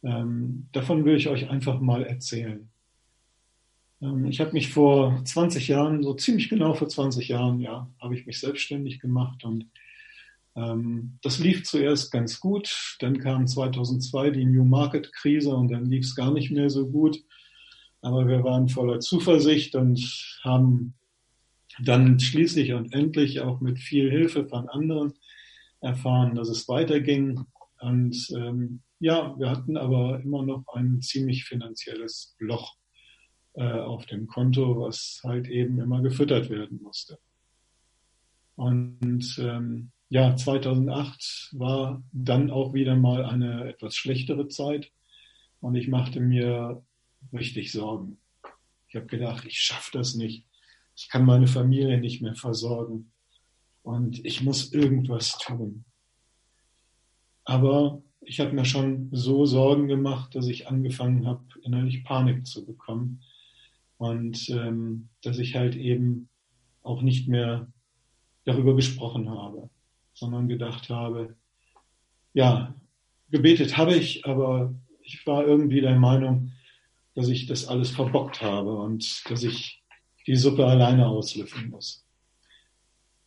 ähm, 0.04 0.68
davon 0.74 1.06
will 1.06 1.16
ich 1.16 1.30
euch 1.30 1.50
einfach 1.50 1.80
mal 1.80 2.04
erzählen. 2.04 2.70
Ähm, 4.02 4.26
ich 4.26 4.40
habe 4.40 4.54
mich 4.54 4.70
vor 4.70 5.22
20 5.24 5.68
Jahren, 5.68 6.04
so 6.04 6.14
ziemlich 6.14 6.50
genau 6.50 6.74
vor 6.74 6.88
20 6.88 7.28
Jahren, 7.28 7.60
ja, 7.60 7.90
habe 8.00 8.16
ich 8.16 8.26
mich 8.26 8.40
selbstständig 8.40 9.00
gemacht 9.00 9.44
und 9.44 9.70
ähm, 10.56 11.18
das 11.22 11.40
lief 11.40 11.64
zuerst 11.64 12.12
ganz 12.12 12.40
gut. 12.40 12.98
Dann 13.00 13.20
kam 13.20 13.48
2002 13.48 14.32
die 14.32 14.46
New 14.46 14.66
Market 14.66 15.12
Krise 15.14 15.56
und 15.56 15.70
dann 15.70 15.86
lief 15.86 16.06
es 16.06 16.16
gar 16.16 16.32
nicht 16.32 16.52
mehr 16.52 16.70
so 16.70 16.88
gut. 16.88 17.24
Aber 18.02 18.28
wir 18.28 18.44
waren 18.44 18.70
voller 18.70 19.00
Zuversicht 19.00 19.76
und 19.76 20.00
haben 20.44 20.96
dann 21.82 22.20
schließlich 22.20 22.74
und 22.74 22.94
endlich 22.94 23.42
auch 23.42 23.62
mit 23.62 23.80
viel 23.80 24.10
Hilfe 24.10 24.46
von 24.48 24.68
anderen 24.70 25.14
erfahren, 25.82 26.36
dass 26.36 26.50
es 26.50 26.68
weiterging. 26.68 27.46
Und 27.80 28.30
ähm, 28.36 28.82
ja, 29.00 29.38
wir 29.38 29.50
hatten 29.50 29.78
aber 29.78 30.20
immer 30.22 30.44
noch 30.44 30.66
ein 30.74 31.02
ziemlich 31.02 31.46
finanzielles 31.46 32.36
Loch 32.40 32.76
auf 33.62 34.06
dem 34.06 34.28
Konto, 34.28 34.82
was 34.82 35.22
halt 35.24 35.48
eben 35.48 35.80
immer 35.80 36.02
gefüttert 36.02 36.50
werden 36.50 36.82
musste. 36.82 37.20
Und 38.56 39.40
ähm, 39.42 39.92
ja, 40.10 40.36
2008 40.36 41.50
war 41.54 42.04
dann 42.12 42.52
auch 42.52 42.74
wieder 42.74 42.96
mal 42.96 43.26
eine 43.26 43.70
etwas 43.70 43.96
schlechtere 43.96 44.48
Zeit 44.48 44.92
und 45.62 45.76
ich 45.76 45.88
machte 45.88 46.20
mir 46.20 46.84
richtig 47.32 47.72
Sorgen. 47.72 48.20
Ich 48.88 48.96
habe 48.96 49.06
gedacht, 49.06 49.46
ich 49.46 49.60
schaffe 49.60 49.92
das 49.98 50.16
nicht. 50.16 50.46
Ich 50.96 51.10
kann 51.10 51.26
meine 51.26 51.48
Familie 51.48 52.00
nicht 52.00 52.22
mehr 52.22 52.36
versorgen 52.36 53.12
und 53.84 54.24
ich 54.26 54.42
muss 54.42 54.74
irgendwas 54.74 55.38
tun. 55.38 55.86
Aber 57.46 58.02
ich 58.22 58.40
habe 58.40 58.54
mir 58.54 58.66
schon 58.66 59.10
so 59.12 59.46
Sorgen 59.46 59.88
gemacht, 59.88 60.36
dass 60.36 60.48
ich 60.48 60.68
angefangen 60.68 61.26
habe, 61.26 61.46
innerlich 61.64 62.04
Panik 62.04 62.46
zu 62.46 62.66
bekommen 62.66 63.22
und 64.00 64.50
ähm, 64.50 65.10
dass 65.22 65.38
ich 65.38 65.56
halt 65.56 65.76
eben 65.76 66.30
auch 66.82 67.02
nicht 67.02 67.28
mehr 67.28 67.68
darüber 68.46 68.74
gesprochen 68.74 69.30
habe, 69.30 69.70
sondern 70.14 70.48
gedacht 70.48 70.90
habe, 70.90 71.36
ja, 72.34 72.74
gebetet 73.30 73.78
habe 73.78 73.96
ich, 73.96 74.26
aber 74.26 74.74
ich 75.04 75.28
war 75.28 75.46
irgendwie 75.46 75.82
der 75.82 76.00
Meinung, 76.00 76.54
dass 77.14 77.28
ich 77.28 77.46
das 77.46 77.68
alles 77.68 77.90
verbockt 77.92 78.42
habe 78.42 78.74
und 78.74 79.30
dass 79.30 79.44
ich 79.44 79.84
die 80.26 80.38
Suppe 80.38 80.66
alleine 80.66 81.08
auslöffeln 81.08 81.70
muss. 81.70 82.06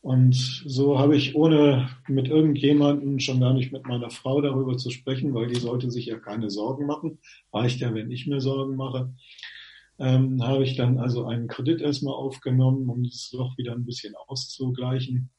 Und 0.00 0.35
so 0.35 0.99
habe 0.99 1.17
ich 1.17 1.35
ohne 1.37 1.91
mit 2.09 2.29
irgendjemanden, 2.29 3.21
schon 3.21 3.41
gar 3.41 3.52
nicht 3.52 3.73
mit 3.73 3.87
meiner 3.87 4.11
Frau 4.11 4.41
darüber 4.41 4.79
zu 4.79 4.91
sprechen, 4.91 5.35
weil 5.35 5.49
die 5.49 5.61
sollte 5.61 5.91
sich 5.91 6.07
ja 6.07 6.19
keine 6.19 6.49
Sorgen 6.50 6.87
machen, 6.87 7.19
reicht 7.52 7.81
ja, 7.81 7.95
wenn 7.95 8.11
ich 8.11 8.26
mir 8.26 8.41
Sorgen 8.41 8.75
mache, 8.75 9.12
ähm, 10.02 10.42
habe 10.42 10.64
ich 10.64 10.75
dann 10.76 10.99
also 10.99 11.26
einen 11.26 11.47
Kredit 11.47 11.80
erstmal 11.80 12.14
aufgenommen, 12.14 12.90
um 12.90 13.04
das 13.04 13.30
Loch 13.32 13.56
wieder 13.56 13.73
ein 13.73 13.85
bisschen 13.85 14.14
auszugleichen 14.26 15.30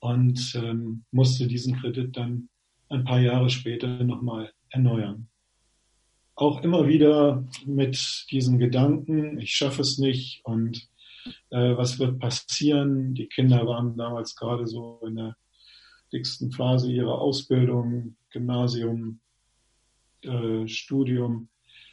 und 0.00 0.54
ähm, 0.56 1.04
musste 1.12 1.46
diesen 1.46 1.76
Kredit 1.76 2.16
dann 2.16 2.48
ein 2.88 3.04
paar 3.04 3.20
Jahre 3.20 3.48
später 3.48 4.02
nochmal 4.02 4.52
erneuern. 4.70 5.28
Auch 6.34 6.62
immer 6.64 6.88
wieder 6.88 7.46
mit 7.64 8.26
diesen 8.32 8.58
Gedanken, 8.58 9.38
ich 9.38 9.54
schaffe 9.54 9.82
es 9.82 9.98
nicht 9.98 10.44
und 10.44 10.88
äh, 11.50 11.76
was 11.76 12.00
wird 12.00 12.18
passieren. 12.18 13.14
Die 13.14 13.28
Kinder 13.28 13.64
waren 13.68 13.96
damals 13.96 14.34
gerade 14.34 14.66
so 14.66 15.00
in 15.06 15.14
der 15.14 15.36
dicksten 16.12 16.50
Phase 16.50 16.90
ihrer 16.90 17.20
Ausbildung, 17.20 18.16
Gymnasium, 18.30 19.20
äh, 20.22 20.66
Studium 20.66 21.48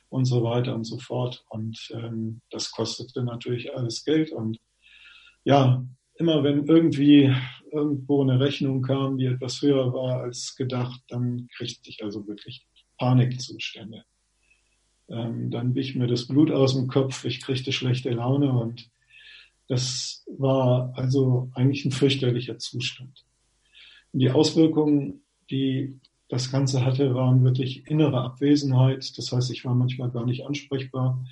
und 0.09 0.25
so 0.25 0.43
weiter 0.43 0.75
und 0.75 0.83
so 0.83 0.97
fort. 0.99 1.45
Und 1.49 1.89
ähm, 1.93 2.41
das 2.49 2.71
kostete 2.71 3.23
natürlich 3.23 3.75
alles 3.75 4.03
Geld. 4.03 4.31
Und 4.31 4.59
ja, 5.43 5.85
immer 6.15 6.43
wenn 6.43 6.65
irgendwie 6.65 7.33
irgendwo 7.71 8.21
eine 8.21 8.39
Rechnung 8.39 8.81
kam, 8.81 9.17
die 9.17 9.25
etwas 9.25 9.61
höher 9.61 9.93
war 9.93 10.21
als 10.21 10.55
gedacht, 10.55 11.01
dann 11.07 11.47
kriegte 11.55 11.89
ich 11.89 12.03
also 12.03 12.27
wirklich 12.27 12.67
Panikzustände. 12.97 14.03
Ähm, 15.07 15.49
dann 15.49 15.75
wich 15.75 15.95
mir 15.95 16.07
das 16.07 16.27
Blut 16.27 16.51
aus 16.51 16.75
dem 16.75 16.87
Kopf, 16.87 17.25
ich 17.25 17.41
kriegte 17.41 17.71
schlechte 17.71 18.09
Laune 18.11 18.51
und 18.51 18.89
das 19.67 20.25
war 20.37 20.91
also 20.95 21.51
eigentlich 21.53 21.85
ein 21.85 21.91
fürchterlicher 21.91 22.57
Zustand. 22.57 23.25
Und 24.11 24.19
die 24.19 24.31
Auswirkungen, 24.31 25.23
die 25.49 25.99
das 26.29 26.51
Ganze 26.51 26.86
hatte, 26.86 27.13
waren 27.15 27.43
wirklich 27.43 27.88
innere 27.88 28.21
Abwesenheit. 28.21 29.17
Das 29.17 29.31
heißt, 29.31 29.51
ich 29.51 29.65
war 29.65 29.75
manchmal 29.75 30.12
gar 30.12 30.25
nicht 30.25 30.45
ansprechbar. 30.45 31.24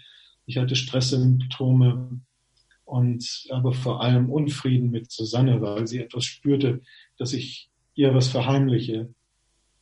Ich 0.46 0.58
hatte 0.58 0.76
Stresssymptome 0.76 2.22
und 2.84 3.48
aber 3.52 3.74
vor 3.74 4.02
allem 4.02 4.30
Unfrieden 4.30 4.90
mit 4.90 5.12
Susanne, 5.12 5.62
weil 5.62 5.88
sie 5.88 6.00
etwas 6.00 6.26
spürte, 6.26 6.82
dass 7.18 7.34
ich 7.34 7.70
ihr 7.94 8.14
was 8.14 8.28
verheimliche. 8.28 9.14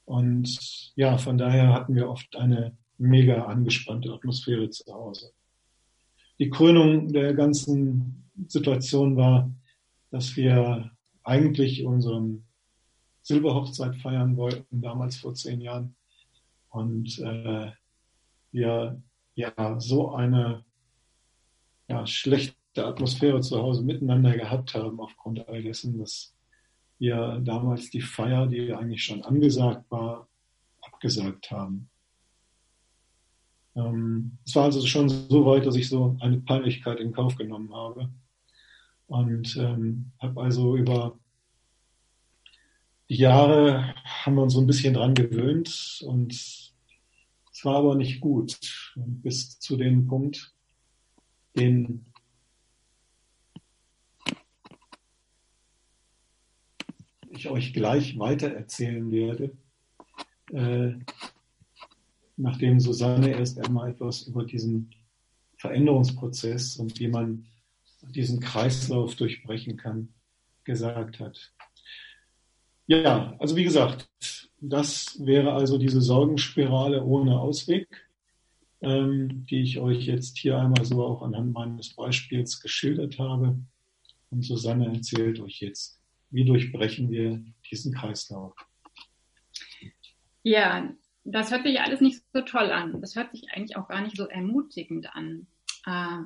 Und 0.05 0.91
ja, 0.95 1.17
von 1.17 1.37
daher 1.37 1.73
hatten 1.73 1.95
wir 1.95 2.09
oft 2.09 2.35
eine 2.35 2.77
mega 2.97 3.45
angespannte 3.45 4.11
Atmosphäre 4.11 4.69
zu 4.69 4.91
Hause. 4.93 5.31
Die 6.39 6.49
Krönung 6.49 7.13
der 7.13 7.33
ganzen 7.33 8.29
Situation 8.47 9.15
war, 9.15 9.51
dass 10.11 10.35
wir 10.35 10.91
eigentlich 11.23 11.85
unseren 11.85 12.44
Silberhochzeit 13.25 13.95
feiern 13.95 14.37
wollten, 14.37 14.81
damals 14.81 15.17
vor 15.17 15.33
zehn 15.33 15.59
Jahren. 15.59 15.95
Und 16.69 17.17
äh, 17.19 17.71
wir 18.51 19.01
ja 19.33 19.79
so 19.79 20.13
eine 20.13 20.63
ja, 21.87 22.05
schlechte 22.05 22.85
Atmosphäre 22.85 23.41
zu 23.41 23.59
Hause 23.59 23.83
miteinander 23.83 24.37
gehabt 24.37 24.75
haben 24.75 24.99
aufgrund 24.99 25.47
all 25.47 25.63
dessen, 25.63 25.97
dass 25.97 26.35
wir 26.99 27.41
damals 27.43 27.89
die 27.89 28.01
Feier, 28.01 28.45
die 28.45 28.71
eigentlich 28.71 29.03
schon 29.03 29.23
angesagt 29.23 29.89
war, 29.89 30.27
abgesagt 30.81 31.49
haben. 31.49 31.89
Ähm, 33.75 34.37
es 34.45 34.55
war 34.55 34.65
also 34.65 34.85
schon 34.85 35.09
so 35.09 35.45
weit, 35.47 35.65
dass 35.65 35.75
ich 35.75 35.89
so 35.89 36.15
eine 36.19 36.37
Peinlichkeit 36.37 36.99
in 36.99 37.11
Kauf 37.11 37.35
genommen 37.35 37.73
habe. 37.73 38.07
Und 39.07 39.57
ähm, 39.57 40.11
habe 40.19 40.41
also 40.41 40.77
über 40.77 41.17
die 43.09 43.17
Jahre 43.17 43.93
haben 44.03 44.35
wir 44.35 44.43
uns 44.43 44.53
so 44.53 44.61
ein 44.61 44.67
bisschen 44.67 44.93
dran 44.93 45.13
gewöhnt 45.13 46.01
und 46.05 46.33
es 46.33 47.63
war 47.63 47.77
aber 47.77 47.95
nicht 47.95 48.19
gut 48.19 48.93
bis 48.95 49.59
zu 49.59 49.77
dem 49.77 50.07
Punkt, 50.07 50.53
den 51.55 52.05
ich 57.29 57.49
euch 57.49 57.73
gleich 57.73 58.17
weiter 58.17 58.49
erzählen 58.51 59.11
werde, 59.11 59.55
äh, 60.51 60.93
nachdem 62.37 62.79
Susanne 62.79 63.31
erst 63.31 63.59
einmal 63.59 63.91
etwas 63.91 64.23
über 64.23 64.45
diesen 64.45 64.91
Veränderungsprozess 65.57 66.77
und 66.77 66.99
wie 66.99 67.07
man 67.07 67.45
diesen 68.01 68.39
Kreislauf 68.39 69.15
durchbrechen 69.15 69.77
kann, 69.77 70.13
gesagt 70.63 71.19
hat. 71.19 71.53
Ja, 72.87 73.35
also 73.39 73.55
wie 73.55 73.63
gesagt, 73.63 74.07
das 74.61 75.17
wäre 75.19 75.53
also 75.53 75.77
diese 75.77 76.01
Sorgenspirale 76.01 77.03
ohne 77.03 77.39
Ausweg, 77.39 77.87
ähm, 78.81 79.45
die 79.47 79.61
ich 79.61 79.79
euch 79.79 80.05
jetzt 80.05 80.37
hier 80.37 80.59
einmal 80.59 80.85
so 80.85 81.03
auch 81.03 81.21
anhand 81.23 81.53
meines 81.53 81.95
Beispiels 81.95 82.61
geschildert 82.61 83.17
habe. 83.17 83.59
Und 84.29 84.43
Susanne 84.43 84.87
erzählt 84.87 85.39
euch 85.39 85.61
jetzt, 85.61 85.99
wie 86.29 86.45
durchbrechen 86.45 87.09
wir 87.09 87.43
diesen 87.69 87.93
Kreislauf. 87.93 88.53
Ja, 90.43 90.93
das 91.23 91.51
hört 91.51 91.63
sich 91.63 91.79
alles 91.79 92.01
nicht 92.01 92.21
so 92.33 92.41
toll 92.41 92.71
an. 92.71 93.01
Das 93.01 93.15
hört 93.15 93.31
sich 93.31 93.49
eigentlich 93.51 93.77
auch 93.77 93.87
gar 93.87 94.01
nicht 94.01 94.15
so 94.15 94.27
ermutigend 94.27 95.15
an. 95.15 95.47
Äh, 95.85 96.19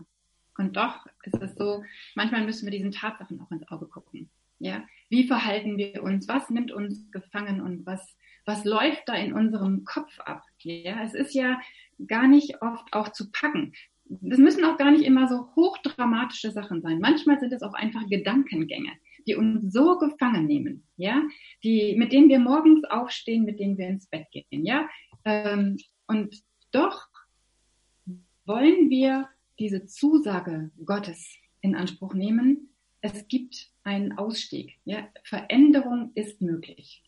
und 0.57 0.75
doch 0.75 1.05
ist 1.23 1.41
es 1.41 1.55
so, 1.55 1.85
manchmal 2.15 2.43
müssen 2.43 2.65
wir 2.65 2.71
diesen 2.71 2.91
Tatsachen 2.91 3.39
auch 3.39 3.49
ins 3.51 3.67
Auge 3.69 3.87
gucken. 3.87 4.29
Ja, 4.59 4.83
wie 5.09 5.25
verhalten 5.25 5.77
wir 5.77 6.03
uns? 6.03 6.27
Was 6.27 6.49
nimmt 6.49 6.71
uns 6.71 7.09
gefangen 7.11 7.61
und 7.61 7.85
was, 7.85 8.15
was 8.45 8.65
läuft 8.65 9.03
da 9.07 9.15
in 9.15 9.33
unserem 9.33 9.85
Kopf 9.85 10.19
ab? 10.19 10.43
Ja, 10.59 11.03
es 11.03 11.13
ist 11.13 11.33
ja 11.33 11.59
gar 12.07 12.27
nicht 12.27 12.61
oft 12.61 12.93
auch 12.93 13.09
zu 13.09 13.31
packen. 13.31 13.73
Das 14.05 14.39
müssen 14.39 14.65
auch 14.65 14.77
gar 14.77 14.91
nicht 14.91 15.03
immer 15.03 15.27
so 15.27 15.47
hochdramatische 15.55 16.51
Sachen 16.51 16.81
sein. 16.81 16.99
Manchmal 16.99 17.39
sind 17.39 17.53
es 17.53 17.61
auch 17.61 17.73
einfach 17.73 18.07
Gedankengänge, 18.07 18.91
die 19.27 19.35
uns 19.35 19.71
so 19.71 19.97
gefangen 19.97 20.45
nehmen, 20.45 20.87
ja, 20.97 21.21
die, 21.63 21.95
mit 21.95 22.11
denen 22.11 22.29
wir 22.29 22.39
morgens 22.39 22.83
aufstehen, 22.85 23.45
mit 23.45 23.59
denen 23.59 23.77
wir 23.77 23.87
ins 23.87 24.07
Bett 24.07 24.25
gehen, 24.31 24.65
ja. 24.65 24.89
Ähm, 25.25 25.77
und 26.07 26.35
doch 26.71 27.07
wollen 28.45 28.89
wir 28.89 29.29
diese 29.59 29.85
Zusage 29.85 30.71
Gottes 30.83 31.37
in 31.61 31.75
Anspruch 31.75 32.15
nehmen, 32.15 32.69
es 33.01 33.27
gibt 33.27 33.71
einen 33.83 34.17
Ausstieg. 34.17 34.79
Ja? 34.85 35.07
Veränderung 35.23 36.11
ist 36.15 36.41
möglich. 36.41 37.03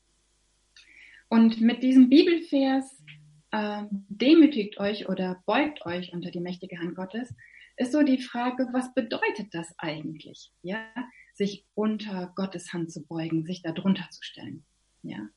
Und 1.30 1.62
mit 1.62 1.84
diesem 1.84 2.10
Bibelvers, 2.10 3.04
äh, 3.52 3.84
demütigt 3.90 4.80
euch 4.80 5.10
oder 5.10 5.42
beugt 5.46 5.86
euch 5.86 6.14
unter 6.14 6.32
die 6.32 6.40
mächtige 6.40 6.80
Hand 6.80 6.96
Gottes, 6.96 7.34
ist 7.78 7.94
so 7.94 8.04
die 8.04 8.22
Frage, 8.22 8.68
was 8.72 8.94
bedeutet 8.94 9.54
das 9.54 9.74
eigentlich? 9.78 10.52
Ja, 10.62 10.86
sich 11.34 11.66
unter 11.74 12.34
Gottes 12.36 12.74
Hand 12.74 12.92
zu 12.92 13.06
beugen, 13.06 13.46
sich 13.46 13.62
da 13.62 13.72
drunter 13.72 14.08
zu 14.12 14.24
stellen. 14.24 14.66
Ja. 15.04 15.30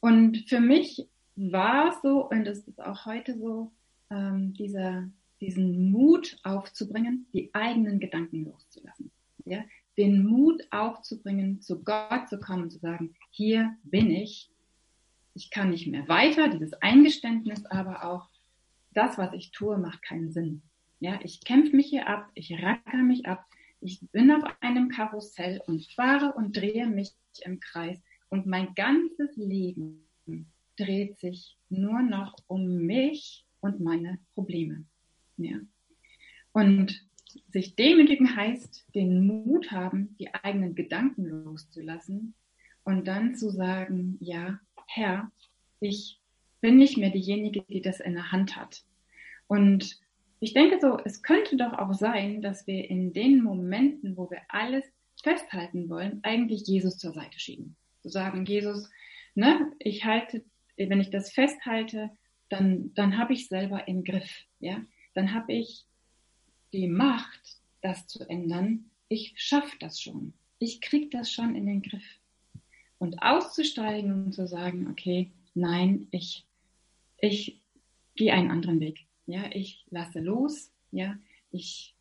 Und 0.00 0.48
für 0.48 0.60
mich 0.60 1.06
war 1.34 1.88
es 1.90 2.02
so, 2.02 2.28
und 2.28 2.46
es 2.46 2.66
ist 2.66 2.80
auch 2.80 3.04
heute 3.04 3.36
so, 3.36 3.72
ähm, 4.10 4.54
dieser 4.54 5.08
diesen 5.42 5.90
Mut 5.90 6.38
aufzubringen, 6.44 7.26
die 7.34 7.50
eigenen 7.52 7.98
Gedanken 7.98 8.44
loszulassen. 8.44 9.10
Ja? 9.44 9.64
Den 9.96 10.24
Mut 10.24 10.62
aufzubringen, 10.70 11.60
zu 11.60 11.82
Gott 11.82 12.28
zu 12.28 12.38
kommen, 12.38 12.70
zu 12.70 12.78
sagen, 12.78 13.14
hier 13.30 13.76
bin 13.82 14.10
ich, 14.10 14.50
ich 15.34 15.50
kann 15.50 15.70
nicht 15.70 15.86
mehr 15.86 16.08
weiter, 16.08 16.48
dieses 16.48 16.74
Eingeständnis, 16.74 17.64
aber 17.66 18.04
auch 18.04 18.28
das, 18.94 19.18
was 19.18 19.32
ich 19.32 19.50
tue, 19.52 19.78
macht 19.78 20.02
keinen 20.02 20.30
Sinn. 20.30 20.62
Ja, 21.00 21.18
ich 21.22 21.44
kämpfe 21.44 21.74
mich 21.74 21.86
hier 21.86 22.08
ab, 22.08 22.30
ich 22.34 22.52
racker 22.62 23.02
mich 23.02 23.26
ab, 23.26 23.44
ich 23.80 24.00
bin 24.12 24.30
auf 24.30 24.44
einem 24.60 24.88
Karussell 24.88 25.60
und 25.66 25.84
fahre 25.92 26.32
und 26.34 26.56
drehe 26.56 26.86
mich 26.86 27.12
im 27.40 27.58
Kreis 27.58 28.00
und 28.28 28.46
mein 28.46 28.74
ganzes 28.74 29.36
Leben 29.36 30.06
dreht 30.76 31.18
sich 31.18 31.58
nur 31.68 32.00
noch 32.02 32.36
um 32.46 32.86
mich 32.86 33.44
und 33.60 33.80
meine 33.80 34.18
Probleme. 34.34 34.84
Ja. 35.36 35.58
Und 36.52 37.06
sich 37.52 37.76
demütigen 37.76 38.36
heißt, 38.36 38.86
den 38.94 39.26
Mut 39.26 39.70
haben, 39.70 40.16
die 40.18 40.32
eigenen 40.34 40.74
Gedanken 40.74 41.24
loszulassen 41.24 42.34
und 42.84 43.06
dann 43.06 43.34
zu 43.34 43.50
sagen, 43.50 44.16
ja, 44.20 44.58
Herr, 44.86 45.30
ich 45.80 46.20
bin 46.60 46.76
nicht 46.76 46.96
mehr 46.96 47.10
diejenige, 47.10 47.62
die 47.62 47.82
das 47.82 48.00
in 48.00 48.14
der 48.14 48.32
Hand 48.32 48.56
hat. 48.56 48.84
Und 49.46 50.00
ich 50.40 50.54
denke 50.54 50.78
so, 50.80 50.98
es 51.04 51.22
könnte 51.22 51.56
doch 51.56 51.72
auch 51.74 51.92
sein, 51.92 52.40
dass 52.42 52.66
wir 52.66 52.88
in 52.88 53.12
den 53.12 53.42
Momenten, 53.42 54.16
wo 54.16 54.30
wir 54.30 54.40
alles 54.48 54.84
festhalten 55.22 55.88
wollen, 55.88 56.20
eigentlich 56.22 56.66
Jesus 56.66 56.98
zur 56.98 57.12
Seite 57.12 57.38
schieben. 57.38 57.76
Zu 58.00 58.08
sagen, 58.08 58.44
Jesus, 58.44 58.90
ne, 59.34 59.72
ich 59.78 60.04
halte, 60.04 60.44
wenn 60.76 61.00
ich 61.00 61.10
das 61.10 61.32
festhalte, 61.32 62.10
dann, 62.48 62.92
dann 62.94 63.18
habe 63.18 63.32
ich 63.32 63.48
selber 63.48 63.86
im 63.86 64.04
Griff, 64.04 64.44
ja 64.58 64.82
dann 65.14 65.34
habe 65.34 65.52
ich 65.52 65.84
die 66.72 66.88
Macht, 66.88 67.58
das 67.82 68.06
zu 68.06 68.28
ändern. 68.28 68.90
Ich 69.08 69.34
schaffe 69.36 69.76
das 69.80 70.00
schon. 70.00 70.34
ich 70.58 70.80
krieg 70.80 71.10
das 71.10 71.30
schon 71.30 71.56
in 71.56 71.66
den 71.66 71.82
Griff. 71.82 72.04
Und 72.98 73.20
auszusteigen 73.20 74.26
und 74.26 74.32
zu 74.32 74.46
sagen, 74.46 74.88
okay, 74.88 75.32
nein, 75.54 76.06
ich, 76.12 76.46
ich 77.18 77.60
gehe 78.14 78.32
einen 78.32 78.52
anderen 78.52 78.78
Weg. 78.78 79.06
Ja, 79.26 79.50
ich 79.50 79.84
lasse 79.90 80.20
los. 80.20 80.72
Ja, 80.92 81.18
ich 81.50 81.96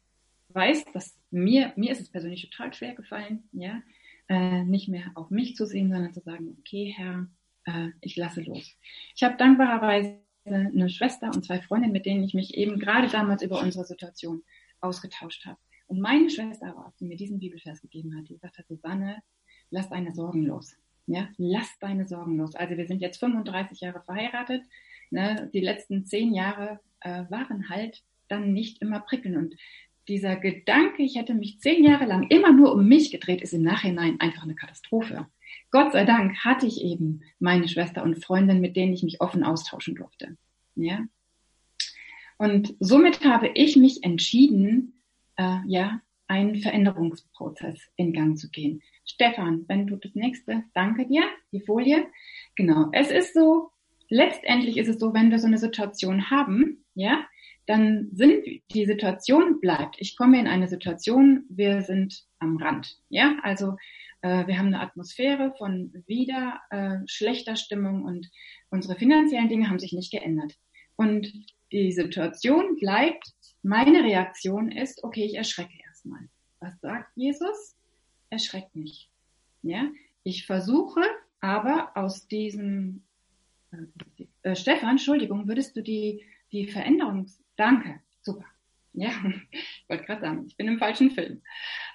weiß, 0.50 0.86
dass 0.94 1.18
mir, 1.32 1.74
mir 1.76 1.92
ist 1.92 2.02
es 2.02 2.10
persönlich 2.10 2.50
total 2.50 2.74
schwer 2.74 2.94
gefallen, 2.94 3.44
ja, 3.52 3.82
äh, 4.28 4.64
nicht 4.64 4.90
mehr 4.90 5.12
auf 5.16 5.32
mich 5.32 5.56
zu 5.56 5.66
sehen, 5.66 5.92
sondern 5.92 6.14
zu 6.14 6.22
sagen, 6.22 6.56
okay, 6.60 6.94
Herr, 6.96 7.28
äh, 7.66 7.90
ich 8.02 8.16
lasse 8.16 8.42
los. 8.42 8.78
Ich 9.16 9.24
habe 9.24 9.38
dankbarerweise 9.38 10.20
eine 10.46 10.90
Schwester 10.90 11.32
und 11.34 11.46
zwei 11.46 11.62
Freundinnen, 11.62 11.94
mit 11.94 12.06
denen 12.06 12.24
ich 12.24 12.34
mich 12.34 12.56
eben 12.56 12.80
gerade 12.80 13.08
damals 13.08 13.42
über 13.42 13.62
unsere 13.62 13.86
Situation 13.86 14.44
ausgetauscht 14.82 15.46
habe. 15.46 15.58
Und 15.88 16.00
meine 16.00 16.30
Schwester 16.30 16.68
war, 16.76 16.94
die 17.00 17.06
mir 17.06 17.18
diesen 17.18 17.40
Bibelvers 17.40 17.82
gegeben 17.82 18.16
hat, 18.18 18.30
die 18.30 18.36
gesagt 18.36 18.58
hat, 18.58 18.68
Susanne, 18.68 19.22
lass 19.70 19.90
deine 19.90 20.14
Sorgen 20.14 20.46
los. 20.46 20.76
Ja, 21.08 21.28
lass 21.38 21.78
deine 21.80 22.08
Sorgen 22.08 22.38
los. 22.38 22.56
Also 22.56 22.78
wir 22.78 22.88
sind 22.88 23.02
jetzt 23.02 23.20
35 23.20 23.82
Jahre 23.82 24.02
verheiratet. 24.02 24.64
Ne? 25.10 25.50
Die 25.54 25.60
letzten 25.60 26.06
zehn 26.06 26.34
Jahre 26.34 26.80
äh, 27.02 27.26
waren 27.30 27.70
halt 27.70 28.04
dann 28.30 28.54
nicht 28.54 28.82
immer 28.82 29.02
prickelnd. 29.02 29.36
Und 29.36 29.56
dieser 30.08 30.36
Gedanke, 30.36 31.04
ich 31.04 31.16
hätte 31.16 31.34
mich 31.34 31.60
zehn 31.60 31.84
Jahre 31.84 32.06
lang 32.06 32.28
immer 32.30 32.54
nur 32.54 32.74
um 32.74 32.88
mich 32.88 33.12
gedreht, 33.12 33.42
ist 33.42 33.54
im 33.54 33.62
Nachhinein 33.62 34.20
einfach 34.20 34.44
eine 34.44 34.56
Katastrophe. 34.56 35.28
Gott 35.70 35.92
sei 35.92 36.06
Dank 36.06 36.38
hatte 36.44 36.66
ich 36.68 36.82
eben 36.82 37.22
meine 37.40 37.68
Schwester 37.68 38.04
und 38.04 38.24
Freundin, 38.24 38.62
mit 38.62 38.76
denen 38.76 38.94
ich 38.94 39.04
mich 39.04 39.22
offen 39.22 39.44
austauschen 39.44 39.96
durfte. 39.96 40.38
Ja. 40.76 41.06
Und 42.42 42.74
somit 42.80 43.24
habe 43.24 43.52
ich 43.54 43.76
mich 43.76 44.04
entschieden, 44.04 45.04
äh, 45.38 45.60
ja, 45.68 46.02
einen 46.28 46.56
Veränderungsprozess 46.56 47.80
in 47.98 48.14
Gang 48.14 48.36
zu 48.36 48.50
gehen. 48.50 48.82
Stefan, 49.06 49.66
wenn 49.68 49.86
du 49.86 49.96
das 49.98 50.16
nächste, 50.16 50.64
danke 50.74 51.06
dir, 51.06 51.22
die 51.52 51.62
Folie. 51.62 52.08
Genau. 52.56 52.90
Es 52.94 53.12
ist 53.12 53.36
so, 53.36 53.70
letztendlich 54.10 54.78
ist 54.78 54.88
es 54.88 54.98
so, 54.98 55.14
wenn 55.14 55.30
wir 55.30 55.38
so 55.38 55.46
eine 55.46 55.60
Situation 55.60 56.32
haben, 56.32 56.84
ja, 56.96 57.24
dann 57.68 58.10
sind 58.12 58.44
die 58.74 58.86
Situation 58.88 59.60
bleibt. 59.60 59.98
Ich 60.00 60.18
komme 60.18 60.40
in 60.40 60.48
eine 60.48 60.68
Situation, 60.68 61.44
wir 61.48 61.84
sind 61.84 62.24
am 62.40 62.58
Rand, 62.58 62.98
ja, 63.10 63.38
also 63.44 63.78
äh, 64.24 64.48
wir 64.48 64.58
haben 64.58 64.74
eine 64.74 64.82
Atmosphäre 64.82 65.54
von 65.60 65.94
wieder 66.08 66.60
äh, 66.72 66.98
schlechter 67.06 67.56
Stimmung 67.56 68.04
und 68.04 68.32
unsere 68.72 68.96
finanziellen 68.96 69.48
Dinge 69.48 69.70
haben 69.70 69.78
sich 69.78 69.94
nicht 69.94 70.12
geändert. 70.12 70.58
Und 70.96 71.32
die 71.72 71.92
Situation 71.92 72.78
bleibt, 72.78 73.34
meine 73.64 74.04
Reaktion 74.04 74.72
ist, 74.72 75.04
okay, 75.04 75.26
ich 75.26 75.36
erschrecke 75.36 75.78
erstmal. 75.86 76.28
Was 76.60 76.80
sagt 76.82 77.12
Jesus? 77.16 77.76
Erschreckt 78.30 78.76
mich. 78.76 79.10
Ja, 79.62 79.90
ich 80.24 80.46
versuche 80.46 81.02
aber 81.40 81.92
aus 81.96 82.28
diesem, 82.28 83.04
äh, 83.72 84.50
äh, 84.50 84.56
Stefan, 84.56 84.92
Entschuldigung, 84.92 85.48
würdest 85.48 85.76
du 85.76 85.82
die, 85.82 86.24
die 86.52 86.68
Veränderung, 86.68 87.28
danke, 87.56 88.00
super. 88.22 88.46
Ja, 88.94 89.10
ich 89.10 89.90
wollte 89.90 90.06
gerade 90.06 90.22
sagen, 90.22 90.46
ich 90.48 90.58
bin 90.58 90.68
im 90.68 90.80
falschen 90.80 91.12
Film. 91.12 91.42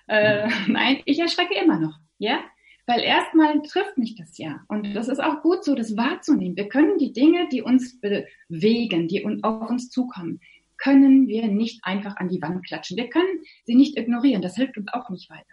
Äh, 0.09 0.49
nein, 0.69 1.03
ich 1.05 1.19
erschrecke 1.19 1.55
immer 1.55 1.79
noch. 1.79 1.99
Ja, 2.19 2.45
weil 2.87 3.01
erstmal 3.01 3.61
trifft 3.63 3.99
mich 3.99 4.15
das 4.15 4.39
ja. 4.39 4.65
Und 4.69 4.95
das 4.95 5.09
ist 5.09 5.23
auch 5.23 5.43
gut 5.43 5.65
so, 5.65 5.75
das 5.75 5.97
wahrzunehmen. 5.97 6.57
Wir 6.57 6.69
können 6.69 6.99
die 6.99 7.13
Dinge, 7.13 7.49
die 7.51 7.63
uns 7.63 8.01
bewegen, 8.01 9.09
die 9.09 9.25
auf 9.43 9.71
uns 9.71 9.91
zukommen, 9.91 10.41
können 10.79 11.27
wir 11.27 11.49
nicht 11.49 11.85
einfach 11.85 12.17
an 12.17 12.29
die 12.29 12.41
Wand 12.43 12.65
klatschen. 12.67 12.97
Wir 12.97 13.09
können 13.09 13.41
sie 13.65 13.75
nicht 13.75 13.97
ignorieren. 13.97 14.43
Das 14.43 14.57
hilft 14.57 14.77
uns 14.77 14.93
auch 14.93 15.11
nicht 15.11 15.31
weiter. 15.31 15.45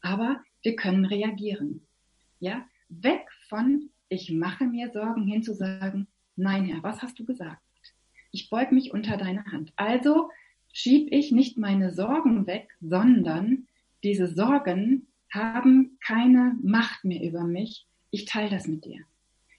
Aber 0.00 0.42
wir 0.62 0.74
können 0.74 1.04
reagieren. 1.04 1.86
Ja, 2.38 2.66
weg 2.88 3.26
von 3.48 3.90
ich 4.12 4.32
mache 4.32 4.64
mir 4.64 4.90
Sorgen 4.90 5.24
hin 5.24 5.42
zu 5.42 5.54
sagen, 5.54 6.08
nein 6.34 6.64
Herr, 6.64 6.82
was 6.82 7.00
hast 7.00 7.18
du 7.18 7.24
gesagt? 7.24 7.62
Ich 8.32 8.50
beug 8.50 8.72
mich 8.72 8.92
unter 8.92 9.16
deine 9.16 9.44
Hand. 9.46 9.72
Also 9.76 10.30
schieb 10.72 11.12
ich 11.12 11.30
nicht 11.30 11.56
meine 11.58 11.92
Sorgen 11.92 12.46
weg, 12.48 12.68
sondern 12.80 13.68
diese 14.02 14.26
Sorgen 14.26 15.06
haben 15.30 15.98
keine 16.04 16.56
Macht 16.62 17.04
mehr 17.04 17.22
über 17.22 17.44
mich. 17.44 17.86
Ich 18.10 18.24
teile 18.24 18.50
das 18.50 18.66
mit 18.66 18.84
dir. 18.84 19.04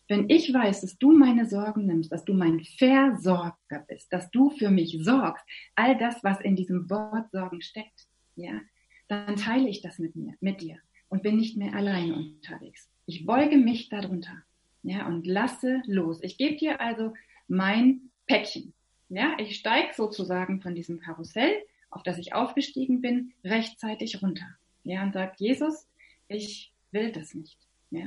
Wenn 0.07 0.29
ich 0.29 0.53
weiß, 0.53 0.81
dass 0.81 0.97
du 0.97 1.13
meine 1.13 1.45
Sorgen 1.45 1.86
nimmst, 1.86 2.12
dass 2.12 2.25
du 2.25 2.34
mein 2.34 2.60
Versorger 2.77 3.86
bist, 3.88 4.12
dass 4.12 4.29
du 4.29 4.49
für 4.49 4.69
mich 4.69 4.97
sorgst, 5.01 5.45
all 5.75 5.97
das, 5.97 6.21
was 6.23 6.41
in 6.41 6.57
diesem 6.57 6.89
Wort 6.89 7.31
Sorgen 7.31 7.62
steckt, 7.62 8.07
ja, 8.36 8.60
dann 9.07 9.38
teile 9.38 9.69
ich 9.69 9.81
das 9.81 9.99
mit 9.99 10.17
mir, 10.17 10.36
mit 10.41 10.62
dir 10.62 10.77
und 11.07 11.23
bin 11.23 11.38
nicht 11.38 11.55
mehr 11.55 11.73
alleine 11.73 12.15
unterwegs. 12.15 12.89
Ich 13.05 13.25
beuge 13.25 13.57
mich 13.57 13.88
darunter, 13.88 14.43
ja, 14.84 15.07
und 15.07 15.25
lasse 15.25 15.81
los. 15.86 16.19
Ich 16.21 16.38
gebe 16.38 16.57
dir 16.57 16.81
also 16.81 17.13
mein 17.47 18.10
Päckchen. 18.27 18.73
Ja, 19.10 19.36
ich 19.38 19.55
steige 19.57 19.93
sozusagen 19.93 20.62
von 20.62 20.75
diesem 20.75 20.99
Karussell, 20.99 21.53
auf 21.89 22.03
das 22.03 22.17
ich 22.17 22.34
aufgestiegen 22.34 23.01
bin, 23.01 23.34
rechtzeitig 23.43 24.21
runter. 24.21 24.57
Ja, 24.84 25.04
und 25.04 25.13
sagt, 25.13 25.39
Jesus, 25.39 25.88
ich 26.28 26.74
will 26.91 27.12
das 27.12 27.34
nicht. 27.34 27.58
Ja. 27.91 28.06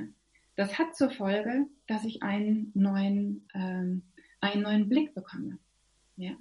Das 0.57 0.79
hat 0.79 0.97
zur 0.97 1.11
Folge, 1.11 1.67
dass 1.87 2.05
ich 2.05 2.23
einen 2.23 2.71
neuen, 2.75 3.49
ähm, 3.55 4.03
einen 4.41 4.63
neuen 4.63 4.89
Blick 4.89 5.15
bekomme. 5.15 5.59
Ja. 6.17 6.33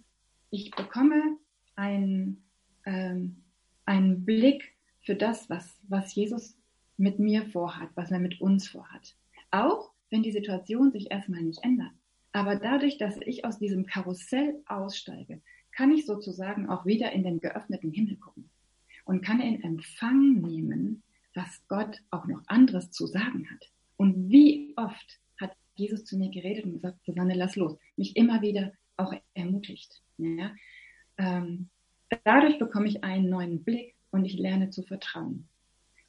Ich 0.49 0.71
bekomme 0.71 1.37
einen, 1.75 2.43
ähm, 2.85 3.43
einen 3.85 4.23
Blick 4.25 4.75
für 5.01 5.15
das, 5.15 5.49
was, 5.49 5.79
was 5.87 6.13
Jesus 6.15 6.55
mit 6.97 7.19
mir 7.19 7.45
vorhat, 7.47 7.89
was 7.95 8.11
er 8.11 8.19
mit 8.19 8.39
uns 8.39 8.67
vorhat. 8.67 9.15
Auch 9.51 9.91
wenn 10.09 10.23
die 10.23 10.31
Situation 10.31 10.91
sich 10.91 11.11
erstmal 11.11 11.41
nicht 11.41 11.63
ändert. 11.63 11.91
Aber 12.31 12.55
dadurch, 12.55 12.97
dass 12.97 13.17
ich 13.21 13.45
aus 13.45 13.59
diesem 13.59 13.85
Karussell 13.85 14.61
aussteige, 14.67 15.41
kann 15.71 15.91
ich 15.91 16.05
sozusagen 16.05 16.69
auch 16.69 16.85
wieder 16.85 17.11
in 17.11 17.23
den 17.23 17.39
geöffneten 17.39 17.91
Himmel 17.91 18.17
gucken 18.17 18.49
und 19.05 19.23
kann 19.23 19.41
in 19.41 19.61
Empfang 19.63 20.41
nehmen, 20.41 21.03
was 21.33 21.65
Gott 21.67 22.01
auch 22.11 22.25
noch 22.25 22.41
anderes 22.47 22.91
zu 22.91 23.07
sagen 23.07 23.49
hat. 23.49 23.71
Und 23.97 24.29
wie 24.29 24.73
oft 24.75 25.19
hat 25.39 25.55
Jesus 25.75 26.05
zu 26.05 26.17
mir 26.17 26.29
geredet 26.29 26.65
und 26.65 26.73
gesagt, 26.73 27.03
Susanne, 27.05 27.33
lass 27.35 27.55
los. 27.55 27.77
Mich 27.97 28.15
immer 28.15 28.41
wieder 28.41 28.73
auch 28.97 29.13
ermutigt. 29.33 30.01
Ja? 30.17 30.51
Ähm, 31.17 31.69
dadurch 32.23 32.59
bekomme 32.59 32.87
ich 32.87 33.03
einen 33.03 33.29
neuen 33.29 33.63
Blick 33.63 33.95
und 34.11 34.25
ich 34.25 34.37
lerne 34.37 34.69
zu 34.69 34.83
vertrauen. 34.83 35.47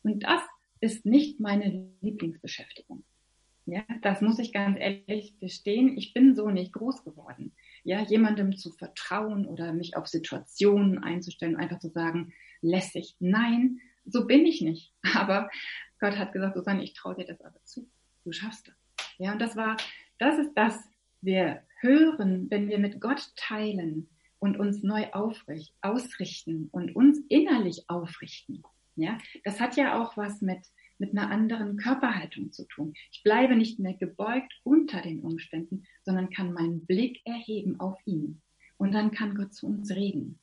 Und 0.03 0.25
das 0.25 0.43
ist 0.81 1.07
nicht 1.07 1.41
meine 1.41 1.89
Lieblingsbeschäftigung. 2.01 3.05
Ja, 3.67 3.83
das 4.03 4.21
muss 4.21 4.39
ich 4.39 4.53
ganz 4.53 4.79
ehrlich 4.79 5.39
gestehen. 5.41 5.97
Ich 5.97 6.13
bin 6.13 6.35
so 6.35 6.51
nicht 6.51 6.75
groß 6.75 7.03
geworden. 7.03 7.55
Ja, 7.83 8.03
jemandem 8.03 8.57
zu 8.57 8.71
vertrauen 8.71 9.47
oder 9.47 9.73
mich 9.73 9.97
auf 9.97 10.07
Situationen 10.07 10.99
einzustellen, 10.99 11.57
einfach 11.57 11.79
zu 11.79 11.89
sagen, 11.89 12.35
lässig. 12.65 13.17
Nein, 13.21 13.81
so 14.05 14.27
bin 14.27 14.47
ich 14.47 14.61
nicht. 14.61 14.93
Aber 15.15 15.51
Gott 16.01 16.19
hat 16.19 16.33
gesagt, 16.33 16.57
Susanne, 16.57 16.83
ich 16.83 16.95
traue 16.95 17.15
dir 17.15 17.25
das 17.25 17.41
aber 17.41 17.63
zu. 17.65 17.89
Du 18.25 18.33
schaffst 18.33 18.69
das. 18.69 18.75
Ja, 19.19 19.33
und 19.33 19.41
das 19.41 19.57
war, 19.57 19.77
das 20.19 20.39
ist 20.39 20.53
das, 20.55 20.79
wir 21.21 21.63
hören, 21.81 22.51
wenn 22.51 22.69
wir 22.69 22.79
mit 22.79 23.01
Gott 23.01 23.33
teilen 23.37 24.09
und 24.39 24.59
uns 24.59 24.83
neu 24.83 25.11
aufrichten, 25.13 25.75
ausrichten 25.81 26.69
und 26.73 26.95
uns 26.95 27.21
innerlich 27.29 27.85
aufrichten. 27.89 28.63
Ja, 28.97 29.19
das 29.45 29.61
hat 29.61 29.77
ja 29.77 30.01
auch 30.01 30.17
was 30.17 30.43
mit, 30.43 30.61
mit 30.99 31.13
einer 31.13 31.31
anderen 31.31 31.77
Körperhaltung 31.77 32.53
zu 32.53 32.67
tun. 32.67 32.95
Ich 33.11 33.23
bleibe 33.23 33.57
nicht 33.57 33.79
mehr 33.79 33.95
gebeugt 33.95 34.53
unter 34.63 35.01
den 35.01 35.21
Umständen, 35.21 35.85
sondern 36.03 36.31
kann 36.31 36.53
meinen 36.53 36.85
Blick 36.87 37.21
erheben 37.25 37.81
auf 37.81 37.99
ihn. 38.05 38.43
Und 38.77 38.93
dann 38.93 39.11
kann 39.11 39.35
Gott 39.35 39.55
zu 39.55 39.67
uns 39.67 39.91
reden. 39.91 40.39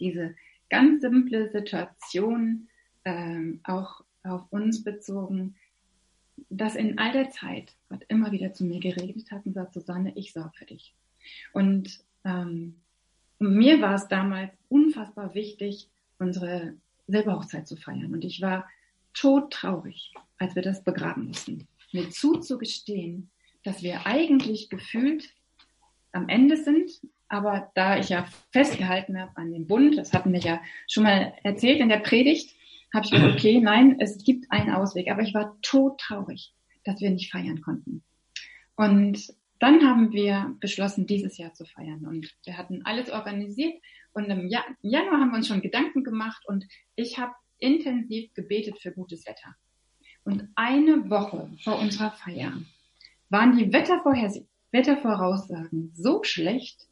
Diese 0.00 0.34
ganz 0.70 1.02
simple 1.02 1.50
Situation, 1.50 2.68
ähm, 3.04 3.60
auch 3.64 4.04
auf 4.22 4.42
uns 4.50 4.84
bezogen, 4.84 5.54
dass 6.50 6.76
in 6.76 6.98
all 6.98 7.12
der 7.12 7.30
Zeit 7.30 7.74
Gott 7.88 8.04
immer 8.08 8.32
wieder 8.32 8.52
zu 8.52 8.64
mir 8.64 8.80
geredet 8.80 9.30
hat 9.30 9.44
und 9.46 9.54
sagt, 9.54 9.74
Susanne, 9.74 10.12
ich 10.14 10.32
sorge 10.32 10.52
für 10.54 10.66
dich. 10.66 10.94
Und 11.52 12.00
ähm, 12.24 12.76
mir 13.38 13.80
war 13.80 13.94
es 13.94 14.08
damals 14.08 14.52
unfassbar 14.68 15.34
wichtig, 15.34 15.88
unsere 16.18 16.74
Silberhochzeit 17.06 17.66
zu 17.66 17.76
feiern. 17.76 18.12
Und 18.12 18.24
ich 18.24 18.40
war 18.40 18.68
todtraurig, 19.14 20.12
als 20.38 20.54
wir 20.54 20.62
das 20.62 20.82
begraben 20.84 21.26
mussten. 21.26 21.66
Mir 21.92 22.10
zuzugestehen, 22.10 23.30
dass 23.64 23.82
wir 23.82 24.06
eigentlich 24.06 24.68
gefühlt 24.68 25.34
am 26.12 26.28
Ende 26.28 26.56
sind, 26.56 27.00
aber 27.28 27.70
da 27.74 27.98
ich 27.98 28.08
ja 28.08 28.26
festgehalten 28.52 29.20
habe 29.20 29.36
an 29.36 29.52
dem 29.52 29.66
Bund, 29.66 29.98
das 29.98 30.12
hatten 30.12 30.32
wir 30.32 30.40
ja 30.40 30.60
schon 30.86 31.04
mal 31.04 31.34
erzählt 31.42 31.80
in 31.80 31.88
der 31.88 31.98
Predigt, 31.98 32.54
habe 32.92 33.04
ich 33.04 33.10
gesagt, 33.10 33.34
okay, 33.34 33.60
nein, 33.60 33.96
es 34.00 34.24
gibt 34.24 34.50
einen 34.50 34.70
Ausweg. 34.70 35.10
Aber 35.10 35.22
ich 35.22 35.34
war 35.34 35.56
todtraurig, 35.62 36.54
dass 36.84 37.00
wir 37.00 37.10
nicht 37.10 37.30
feiern 37.30 37.60
konnten. 37.60 38.02
Und 38.76 39.28
dann 39.58 39.86
haben 39.86 40.12
wir 40.12 40.54
beschlossen, 40.60 41.06
dieses 41.06 41.36
Jahr 41.36 41.52
zu 41.52 41.64
feiern. 41.64 42.06
Und 42.06 42.34
wir 42.44 42.56
hatten 42.56 42.82
alles 42.84 43.10
organisiert. 43.10 43.74
Und 44.12 44.30
im 44.30 44.48
Januar 44.80 45.20
haben 45.20 45.30
wir 45.30 45.36
uns 45.36 45.48
schon 45.48 45.60
Gedanken 45.60 46.04
gemacht. 46.04 46.44
Und 46.46 46.64
ich 46.94 47.18
habe 47.18 47.32
intensiv 47.58 48.32
gebetet 48.34 48.78
für 48.80 48.92
gutes 48.92 49.26
Wetter. 49.26 49.56
Und 50.24 50.48
eine 50.54 51.10
Woche 51.10 51.50
vor 51.62 51.78
unserer 51.78 52.12
Feier 52.12 52.52
waren 53.30 53.56
die 53.56 53.72
Wettervoraussagen 53.72 55.92
so 55.94 56.22
schlecht 56.22 56.86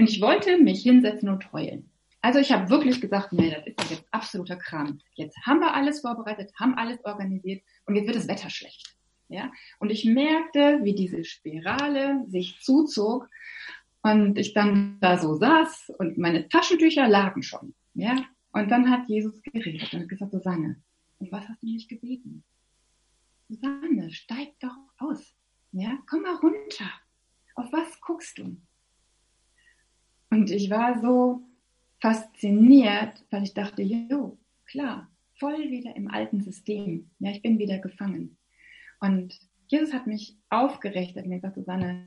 und 0.00 0.08
ich 0.08 0.22
wollte 0.22 0.56
mich 0.56 0.82
hinsetzen 0.82 1.28
und 1.28 1.52
heulen. 1.52 1.90
Also 2.22 2.38
ich 2.38 2.52
habe 2.52 2.70
wirklich 2.70 3.02
gesagt, 3.02 3.34
nee, 3.34 3.50
das 3.50 3.84
ist 3.84 3.90
jetzt 3.90 4.08
absoluter 4.12 4.56
Kram. 4.56 4.98
Jetzt 5.12 5.36
haben 5.44 5.60
wir 5.60 5.74
alles 5.74 6.00
vorbereitet, 6.00 6.52
haben 6.58 6.74
alles 6.74 7.04
organisiert 7.04 7.62
und 7.84 7.96
jetzt 7.96 8.06
wird 8.06 8.16
das 8.16 8.26
Wetter 8.26 8.48
schlecht. 8.48 8.96
Ja? 9.28 9.52
Und 9.78 9.90
ich 9.90 10.06
merkte, 10.06 10.80
wie 10.84 10.94
diese 10.94 11.22
Spirale 11.22 12.24
sich 12.28 12.58
zuzog 12.62 13.28
und 14.00 14.38
ich 14.38 14.54
dann 14.54 14.96
da 15.02 15.18
so 15.18 15.34
saß 15.34 15.92
und 15.98 16.16
meine 16.16 16.48
Taschentücher 16.48 17.06
lagen 17.06 17.42
schon. 17.42 17.74
Ja? 17.92 18.24
Und 18.52 18.70
dann 18.70 18.90
hat 18.90 19.06
Jesus 19.06 19.42
geredet 19.42 19.92
und 19.92 20.08
gesagt, 20.08 20.32
Susanne, 20.32 20.80
und 21.18 21.30
was 21.30 21.46
hast 21.46 21.62
du 21.62 21.66
mich 21.66 21.88
gebeten? 21.88 22.42
Susanne, 23.50 24.10
steig 24.12 24.58
doch 24.60 24.78
aus. 24.96 25.34
Ja, 25.72 25.98
komm 26.08 26.22
mal 26.22 26.36
runter. 26.36 26.90
Auf 27.54 27.70
was 27.70 28.00
guckst 28.00 28.38
du? 28.38 28.56
Und 30.30 30.50
ich 30.50 30.70
war 30.70 31.00
so 31.00 31.42
fasziniert, 32.00 33.24
weil 33.30 33.42
ich 33.42 33.54
dachte, 33.54 33.82
jo, 33.82 34.38
klar, 34.64 35.10
voll 35.38 35.70
wieder 35.70 35.94
im 35.96 36.08
alten 36.08 36.40
System. 36.40 37.10
Ja, 37.18 37.30
ich 37.30 37.42
bin 37.42 37.58
wieder 37.58 37.78
gefangen. 37.78 38.36
Und 39.00 39.38
Jesus 39.66 39.92
hat 39.92 40.06
mich 40.06 40.36
aufgerichtet 40.50 41.24
und 41.24 41.30
mir 41.30 41.36
gesagt, 41.36 41.56
Susanne, 41.56 42.06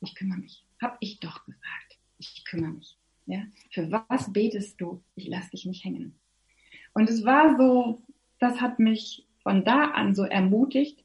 ich 0.00 0.14
kümmere 0.14 0.38
mich. 0.38 0.64
Hab 0.80 0.96
ich 1.00 1.20
doch 1.20 1.44
gesagt. 1.44 1.98
Ich 2.18 2.44
kümmere 2.44 2.72
mich. 2.72 2.96
Ja, 3.26 3.44
für 3.70 3.90
was 3.92 4.32
betest 4.32 4.80
du? 4.80 5.02
Ich 5.14 5.28
lass 5.28 5.50
dich 5.50 5.66
nicht 5.66 5.84
hängen. 5.84 6.18
Und 6.94 7.08
es 7.08 7.24
war 7.24 7.56
so, 7.56 8.02
das 8.38 8.60
hat 8.60 8.78
mich 8.78 9.26
von 9.42 9.64
da 9.64 9.90
an 9.90 10.14
so 10.14 10.24
ermutigt, 10.24 11.04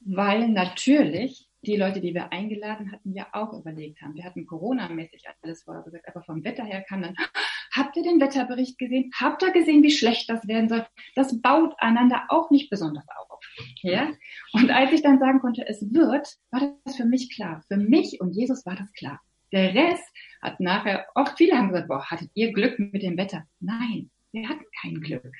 weil 0.00 0.48
natürlich 0.48 1.48
die 1.64 1.76
Leute, 1.76 2.00
die 2.00 2.14
wir 2.14 2.32
eingeladen 2.32 2.90
hatten, 2.92 3.14
ja 3.14 3.26
auch 3.32 3.52
überlegt 3.52 4.02
haben. 4.02 4.14
Wir 4.14 4.24
hatten 4.24 4.46
Corona-mäßig 4.46 5.24
alles 5.42 5.62
vorher 5.62 5.82
gesagt, 5.82 6.08
aber 6.08 6.22
vom 6.22 6.44
Wetter 6.44 6.64
her 6.64 6.82
kam 6.82 7.02
dann, 7.02 7.14
habt 7.72 7.96
ihr 7.96 8.02
den 8.02 8.20
Wetterbericht 8.20 8.78
gesehen? 8.78 9.10
Habt 9.18 9.42
ihr 9.42 9.52
gesehen, 9.52 9.82
wie 9.82 9.90
schlecht 9.90 10.28
das 10.28 10.46
werden 10.48 10.68
soll? 10.68 10.86
Das 11.14 11.40
baut 11.40 11.74
einander 11.78 12.24
auch 12.28 12.50
nicht 12.50 12.68
besonders 12.68 13.06
auf. 13.08 13.40
Ja? 13.82 14.12
Und 14.52 14.70
als 14.70 14.92
ich 14.92 15.02
dann 15.02 15.18
sagen 15.18 15.40
konnte, 15.40 15.66
es 15.66 15.92
wird, 15.92 16.36
war 16.50 16.74
das 16.84 16.96
für 16.96 17.04
mich 17.04 17.34
klar. 17.34 17.62
Für 17.68 17.76
mich 17.76 18.20
und 18.20 18.32
Jesus 18.32 18.66
war 18.66 18.76
das 18.76 18.92
klar. 18.92 19.20
Der 19.52 19.74
Rest 19.74 20.04
hat 20.40 20.60
nachher, 20.60 21.06
oft 21.14 21.36
viele 21.36 21.56
haben 21.56 21.68
gesagt, 21.68 21.88
boah, 21.88 22.04
hattet 22.10 22.30
ihr 22.34 22.52
Glück 22.52 22.78
mit 22.78 23.02
dem 23.02 23.16
Wetter? 23.16 23.46
Nein, 23.60 24.10
wir 24.32 24.48
hatten 24.48 24.64
kein 24.80 25.00
Glück. 25.00 25.34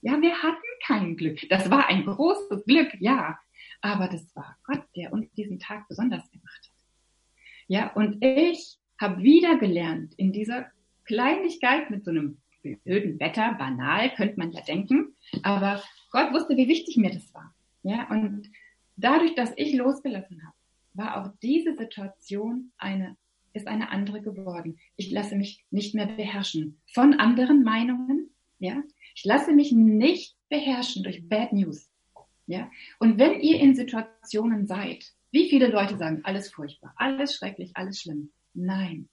Ja, 0.00 0.20
wir 0.20 0.42
hatten 0.42 0.62
kein 0.86 1.16
Glück. 1.16 1.40
Das 1.48 1.68
war 1.70 1.88
ein 1.88 2.04
großes 2.04 2.64
Glück, 2.66 2.92
ja. 3.00 3.36
Aber 3.80 4.08
das 4.08 4.34
war 4.34 4.56
Gott, 4.64 4.82
der 4.96 5.12
uns 5.12 5.30
diesen 5.32 5.58
Tag 5.58 5.88
besonders 5.88 6.28
gemacht 6.30 6.60
hat. 6.62 6.84
Ja, 7.68 7.92
und 7.92 8.24
ich 8.24 8.78
habe 9.00 9.22
wieder 9.22 9.58
gelernt, 9.58 10.14
in 10.14 10.32
dieser 10.32 10.66
Kleinigkeit 11.04 11.90
mit 11.90 12.04
so 12.04 12.10
einem 12.10 12.38
öden 12.86 13.20
Wetter, 13.20 13.54
banal, 13.54 14.10
könnte 14.14 14.38
man 14.38 14.52
ja 14.52 14.60
denken, 14.62 15.14
aber 15.42 15.82
Gott 16.10 16.32
wusste, 16.32 16.56
wie 16.56 16.68
wichtig 16.68 16.96
mir 16.96 17.12
das 17.12 17.32
war. 17.32 17.54
Ja, 17.82 18.08
und 18.10 18.50
dadurch, 18.96 19.34
dass 19.34 19.52
ich 19.56 19.74
losgelassen 19.74 20.42
habe, 20.44 20.56
war 20.94 21.22
auch 21.22 21.32
diese 21.42 21.74
Situation 21.76 22.72
eine, 22.76 23.16
ist 23.52 23.68
eine 23.68 23.90
andere 23.90 24.20
geworden. 24.20 24.78
Ich 24.96 25.10
lasse 25.10 25.36
mich 25.36 25.64
nicht 25.70 25.94
mehr 25.94 26.06
beherrschen 26.06 26.80
von 26.92 27.14
anderen 27.14 27.62
Meinungen. 27.62 28.30
Ja, 28.58 28.82
ich 29.14 29.24
lasse 29.24 29.52
mich 29.52 29.72
nicht 29.72 30.36
beherrschen 30.48 31.04
durch 31.04 31.28
Bad 31.28 31.52
News. 31.52 31.88
Ja? 32.48 32.70
Und 32.98 33.18
wenn 33.18 33.40
ihr 33.40 33.60
in 33.60 33.76
Situationen 33.76 34.66
seid, 34.66 35.12
wie 35.30 35.48
viele 35.48 35.68
Leute 35.68 35.96
sagen, 35.98 36.20
alles 36.24 36.50
furchtbar, 36.50 36.94
alles 36.96 37.36
schrecklich, 37.36 37.72
alles 37.74 38.00
schlimm. 38.00 38.30
Nein. 38.54 39.08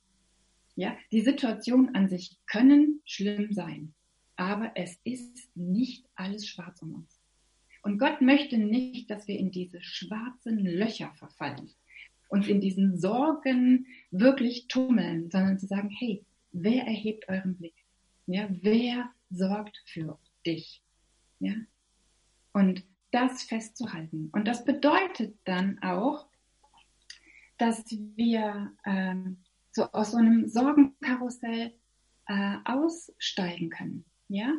Ja, 0.75 0.97
die 1.11 1.21
Situationen 1.21 1.93
an 1.95 2.09
sich 2.09 2.37
können 2.47 3.01
schlimm 3.05 3.53
sein, 3.53 3.93
aber 4.35 4.71
es 4.75 4.97
ist 5.03 5.49
nicht 5.55 6.05
alles 6.15 6.47
schwarz 6.47 6.81
um 6.81 6.95
uns. 6.95 7.21
Und 7.81 7.99
Gott 7.99 8.21
möchte 8.21 8.57
nicht, 8.57 9.09
dass 9.09 9.27
wir 9.27 9.37
in 9.37 9.51
diese 9.51 9.81
schwarzen 9.81 10.59
Löcher 10.65 11.13
verfallen, 11.15 11.69
uns 12.29 12.47
in 12.47 12.59
diesen 12.59 12.97
Sorgen 12.97 13.85
wirklich 14.11 14.67
tummeln, 14.67 15.29
sondern 15.29 15.59
zu 15.59 15.67
sagen, 15.67 15.89
hey, 15.89 16.25
wer 16.51 16.83
erhebt 16.85 17.29
euren 17.29 17.55
Blick? 17.55 17.75
Ja, 18.25 18.49
wer 18.49 19.11
sorgt 19.29 19.81
für 19.85 20.17
dich? 20.45 20.81
Ja? 21.39 21.53
Und 22.53 22.83
das 23.15 23.43
festzuhalten. 23.43 24.29
Und 24.33 24.45
das 24.45 24.65
bedeutet 24.65 25.37
dann 25.45 25.79
auch, 25.81 26.27
dass 27.57 27.85
wir 27.89 28.73
ähm, 28.85 29.37
so 29.71 29.83
aus 29.93 30.11
so 30.11 30.17
einem 30.17 30.47
Sorgenkarussell 30.47 31.73
äh, 32.27 32.55
aussteigen 32.65 33.69
können. 33.69 34.05
Ja, 34.27 34.51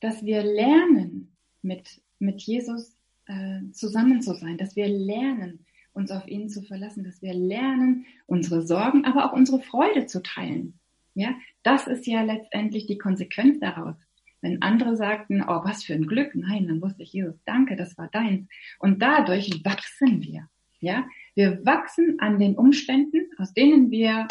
dass 0.00 0.24
wir 0.24 0.42
lernen, 0.42 1.34
mit, 1.62 2.02
mit 2.18 2.42
Jesus 2.42 2.96
äh, 3.26 3.62
zusammen 3.70 4.20
zu 4.20 4.34
sein, 4.34 4.58
dass 4.58 4.76
wir 4.76 4.88
lernen, 4.88 5.64
uns 5.94 6.10
auf 6.10 6.26
ihn 6.26 6.48
zu 6.48 6.62
verlassen, 6.62 7.04
dass 7.04 7.22
wir 7.22 7.32
lernen, 7.32 8.06
unsere 8.26 8.66
Sorgen, 8.66 9.04
aber 9.04 9.26
auch 9.26 9.32
unsere 9.32 9.60
Freude 9.60 10.06
zu 10.06 10.22
teilen. 10.22 10.78
Ja, 11.14 11.34
das 11.62 11.86
ist 11.86 12.06
ja 12.06 12.22
letztendlich 12.22 12.86
die 12.86 12.98
Konsequenz 12.98 13.60
daraus. 13.60 13.96
Wenn 14.42 14.60
andere 14.60 14.96
sagten, 14.96 15.42
oh, 15.42 15.64
was 15.64 15.84
für 15.84 15.94
ein 15.94 16.06
Glück, 16.06 16.34
nein, 16.34 16.66
dann 16.66 16.82
wusste 16.82 17.04
ich, 17.04 17.12
Jesus, 17.12 17.40
danke, 17.44 17.76
das 17.76 17.96
war 17.96 18.08
deins. 18.08 18.48
Und 18.80 19.00
dadurch 19.00 19.64
wachsen 19.64 20.20
wir. 20.20 20.48
Ja, 20.80 21.06
wir 21.36 21.64
wachsen 21.64 22.18
an 22.18 22.40
den 22.40 22.56
Umständen, 22.56 23.30
aus 23.38 23.54
denen 23.54 23.92
wir 23.92 24.26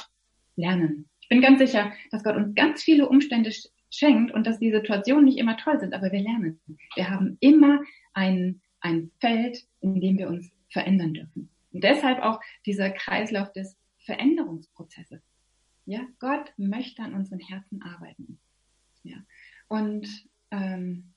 lernen. 0.57 1.07
Ich 1.21 1.29
bin 1.29 1.41
ganz 1.41 1.59
sicher, 1.59 1.93
dass 2.11 2.25
Gott 2.25 2.35
uns 2.35 2.53
ganz 2.55 2.83
viele 2.83 3.07
Umstände 3.07 3.51
schenkt 3.89 4.33
und 4.33 4.45
dass 4.45 4.59
die 4.59 4.71
Situationen 4.71 5.25
nicht 5.25 5.37
immer 5.37 5.55
toll 5.55 5.79
sind, 5.79 5.93
aber 5.93 6.11
wir 6.11 6.19
lernen. 6.19 6.59
Wir 6.95 7.09
haben 7.09 7.37
immer 7.39 7.81
ein, 8.13 8.61
ein 8.81 9.11
Feld, 9.21 9.65
in 9.79 10.01
dem 10.01 10.17
wir 10.17 10.27
uns 10.27 10.51
verändern 10.69 11.13
dürfen. 11.13 11.49
Und 11.71 11.83
deshalb 11.85 12.19
auch 12.21 12.41
dieser 12.65 12.89
Kreislauf 12.89 13.53
des 13.53 13.77
Veränderungsprozesses. 13.99 15.21
Ja, 15.85 16.01
Gott 16.19 16.51
möchte 16.57 17.01
an 17.01 17.13
unseren 17.13 17.39
Herzen 17.39 17.81
arbeiten. 17.81 18.39
Ja. 19.03 19.17
Und 19.71 20.05
ähm, 20.51 21.13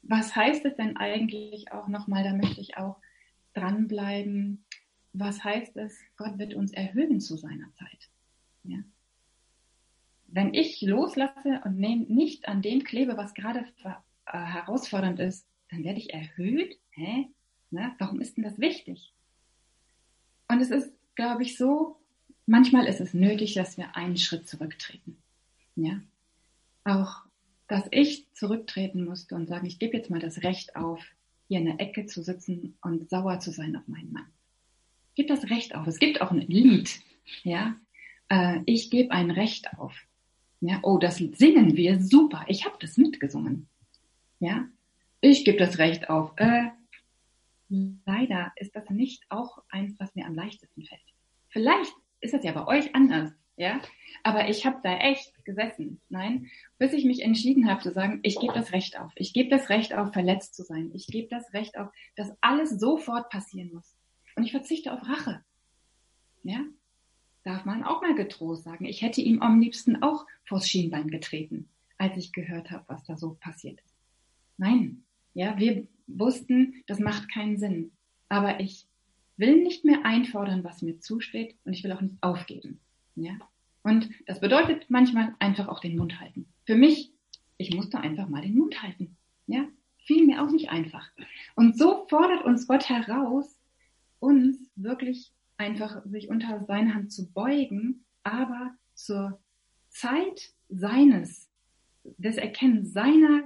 was 0.00 0.34
heißt 0.34 0.64
es 0.64 0.76
denn 0.76 0.96
eigentlich 0.96 1.72
auch 1.72 1.88
nochmal, 1.88 2.24
da 2.24 2.32
möchte 2.32 2.58
ich 2.58 2.78
auch 2.78 2.96
dranbleiben, 3.52 4.64
was 5.12 5.44
heißt 5.44 5.76
es, 5.76 5.94
Gott 6.16 6.38
wird 6.38 6.54
uns 6.54 6.72
erhöhen 6.72 7.20
zu 7.20 7.36
seiner 7.36 7.70
Zeit. 7.74 8.08
Ja? 8.64 8.78
Wenn 10.26 10.54
ich 10.54 10.80
loslasse 10.80 11.60
und 11.66 11.78
nicht 11.78 12.48
an 12.48 12.62
dem 12.62 12.82
klebe, 12.82 13.18
was 13.18 13.34
gerade 13.34 13.66
äh, 13.84 13.90
herausfordernd 14.38 15.20
ist, 15.20 15.46
dann 15.70 15.84
werde 15.84 15.98
ich 15.98 16.14
erhöht. 16.14 16.78
Hä? 16.92 17.28
Na, 17.70 17.94
warum 17.98 18.22
ist 18.22 18.38
denn 18.38 18.44
das 18.44 18.58
wichtig? 18.58 19.12
Und 20.50 20.62
es 20.62 20.70
ist, 20.70 20.90
glaube 21.14 21.42
ich, 21.42 21.58
so, 21.58 22.00
manchmal 22.46 22.86
ist 22.86 23.02
es 23.02 23.12
nötig, 23.12 23.52
dass 23.52 23.76
wir 23.76 23.96
einen 23.96 24.16
Schritt 24.16 24.48
zurücktreten. 24.48 25.18
Ja? 25.76 26.00
Auch 26.84 27.27
dass 27.68 27.86
ich 27.90 28.26
zurücktreten 28.32 29.04
musste 29.04 29.34
und 29.34 29.46
sagen, 29.46 29.66
ich 29.66 29.78
gebe 29.78 29.96
jetzt 29.96 30.10
mal 30.10 30.20
das 30.20 30.42
Recht 30.42 30.74
auf, 30.74 31.04
hier 31.46 31.58
in 31.58 31.66
der 31.66 31.80
Ecke 31.80 32.06
zu 32.06 32.22
sitzen 32.22 32.76
und 32.82 33.08
sauer 33.08 33.40
zu 33.40 33.52
sein 33.52 33.76
auf 33.76 33.86
meinen 33.86 34.12
Mann. 34.12 34.26
Gebe 35.14 35.28
das 35.28 35.50
Recht 35.50 35.74
auf. 35.74 35.86
Es 35.86 35.98
gibt 35.98 36.20
auch 36.20 36.30
ein 36.30 36.40
Lied, 36.40 37.00
ja. 37.42 37.76
Äh, 38.28 38.60
ich 38.66 38.90
gebe 38.90 39.12
ein 39.12 39.30
Recht 39.30 39.72
auf. 39.78 39.94
Ja, 40.60 40.80
oh, 40.82 40.98
das 40.98 41.16
singen 41.16 41.76
wir 41.76 42.00
super. 42.00 42.44
Ich 42.48 42.64
habe 42.64 42.76
das 42.80 42.96
mitgesungen. 42.96 43.68
Ja, 44.40 44.68
ich 45.20 45.44
gebe 45.44 45.58
das 45.58 45.78
Recht 45.78 46.10
auf. 46.10 46.32
Äh, 46.36 46.68
leider 47.68 48.52
ist 48.56 48.74
das 48.74 48.88
nicht 48.90 49.24
auch 49.28 49.62
eins, 49.68 49.98
was 49.98 50.14
mir 50.14 50.26
am 50.26 50.34
leichtesten 50.34 50.84
fällt. 50.84 51.00
Vielleicht 51.48 51.92
ist 52.20 52.34
das 52.34 52.44
ja 52.44 52.52
bei 52.52 52.66
euch 52.66 52.94
anders 52.94 53.32
ja. 53.58 53.80
Aber 54.22 54.48
ich 54.48 54.66
habe 54.66 54.80
da 54.82 54.96
echt 54.96 55.44
gesessen, 55.44 56.00
nein, 56.08 56.50
bis 56.78 56.92
ich 56.92 57.04
mich 57.04 57.22
entschieden 57.22 57.70
habe 57.70 57.82
zu 57.82 57.92
sagen, 57.92 58.20
ich 58.22 58.38
gebe 58.38 58.52
das 58.52 58.72
Recht 58.72 58.98
auf. 58.98 59.12
Ich 59.16 59.32
gebe 59.32 59.50
das 59.50 59.68
Recht 59.68 59.94
auf, 59.94 60.12
verletzt 60.12 60.54
zu 60.54 60.64
sein. 60.64 60.90
Ich 60.94 61.06
gebe 61.06 61.28
das 61.28 61.52
Recht 61.52 61.78
auf, 61.78 61.88
dass 62.16 62.32
alles 62.40 62.70
sofort 62.70 63.30
passieren 63.30 63.72
muss. 63.72 63.96
Und 64.36 64.44
ich 64.44 64.52
verzichte 64.52 64.92
auf 64.92 65.06
Rache. 65.06 65.44
Ja, 66.42 66.64
darf 67.44 67.64
man 67.64 67.84
auch 67.84 68.02
mal 68.02 68.14
getrost 68.14 68.64
sagen. 68.64 68.84
Ich 68.84 69.02
hätte 69.02 69.20
ihm 69.20 69.42
am 69.42 69.60
liebsten 69.60 70.02
auch 70.02 70.26
vors 70.44 70.68
Schienbein 70.68 71.10
getreten, 71.10 71.68
als 71.96 72.16
ich 72.16 72.32
gehört 72.32 72.70
habe, 72.70 72.84
was 72.86 73.04
da 73.04 73.16
so 73.16 73.36
passiert 73.40 73.80
ist. 73.80 73.94
Nein, 74.56 75.04
ja, 75.34 75.58
wir 75.58 75.86
wussten, 76.06 76.82
das 76.86 76.98
macht 76.98 77.32
keinen 77.32 77.58
Sinn. 77.58 77.92
Aber 78.28 78.60
ich 78.60 78.86
will 79.36 79.62
nicht 79.62 79.84
mehr 79.84 80.04
einfordern, 80.04 80.64
was 80.64 80.82
mir 80.82 80.98
zusteht 81.00 81.56
und 81.64 81.72
ich 81.72 81.84
will 81.84 81.92
auch 81.92 82.00
nicht 82.00 82.16
aufgeben. 82.20 82.80
Ja? 83.22 83.34
Und 83.82 84.10
das 84.26 84.40
bedeutet 84.40 84.86
manchmal 84.88 85.34
einfach 85.38 85.68
auch 85.68 85.80
den 85.80 85.96
Mund 85.96 86.20
halten. 86.20 86.46
Für 86.66 86.76
mich, 86.76 87.12
ich 87.56 87.74
musste 87.74 88.00
einfach 88.00 88.28
mal 88.28 88.42
den 88.42 88.56
Mund 88.56 88.82
halten. 88.82 89.16
Ja, 89.46 89.66
fiel 90.04 90.26
mir 90.26 90.42
auch 90.42 90.50
nicht 90.50 90.70
einfach. 90.70 91.08
Und 91.54 91.78
so 91.78 92.06
fordert 92.08 92.44
uns 92.44 92.66
Gott 92.66 92.88
heraus, 92.88 93.58
uns 94.20 94.58
wirklich 94.76 95.32
einfach 95.56 96.02
sich 96.06 96.28
unter 96.28 96.64
seine 96.66 96.94
Hand 96.94 97.12
zu 97.12 97.30
beugen, 97.32 98.04
aber 98.22 98.74
zur 98.94 99.40
Zeit 99.88 100.52
seines, 100.68 101.48
des 102.04 102.36
Erkennens 102.36 102.92
seiner, 102.92 103.44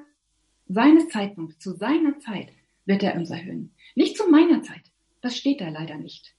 seines 0.66 1.08
Zeitpunkts, 1.08 1.58
zu 1.58 1.72
seiner 1.72 2.18
Zeit 2.20 2.52
wird 2.84 3.02
er 3.02 3.14
uns 3.16 3.30
erhöhen. 3.30 3.72
Nicht 3.94 4.16
zu 4.16 4.28
meiner 4.28 4.62
Zeit. 4.62 4.90
Das 5.20 5.36
steht 5.36 5.60
da 5.60 5.68
leider 5.68 5.96
nicht. 5.96 6.34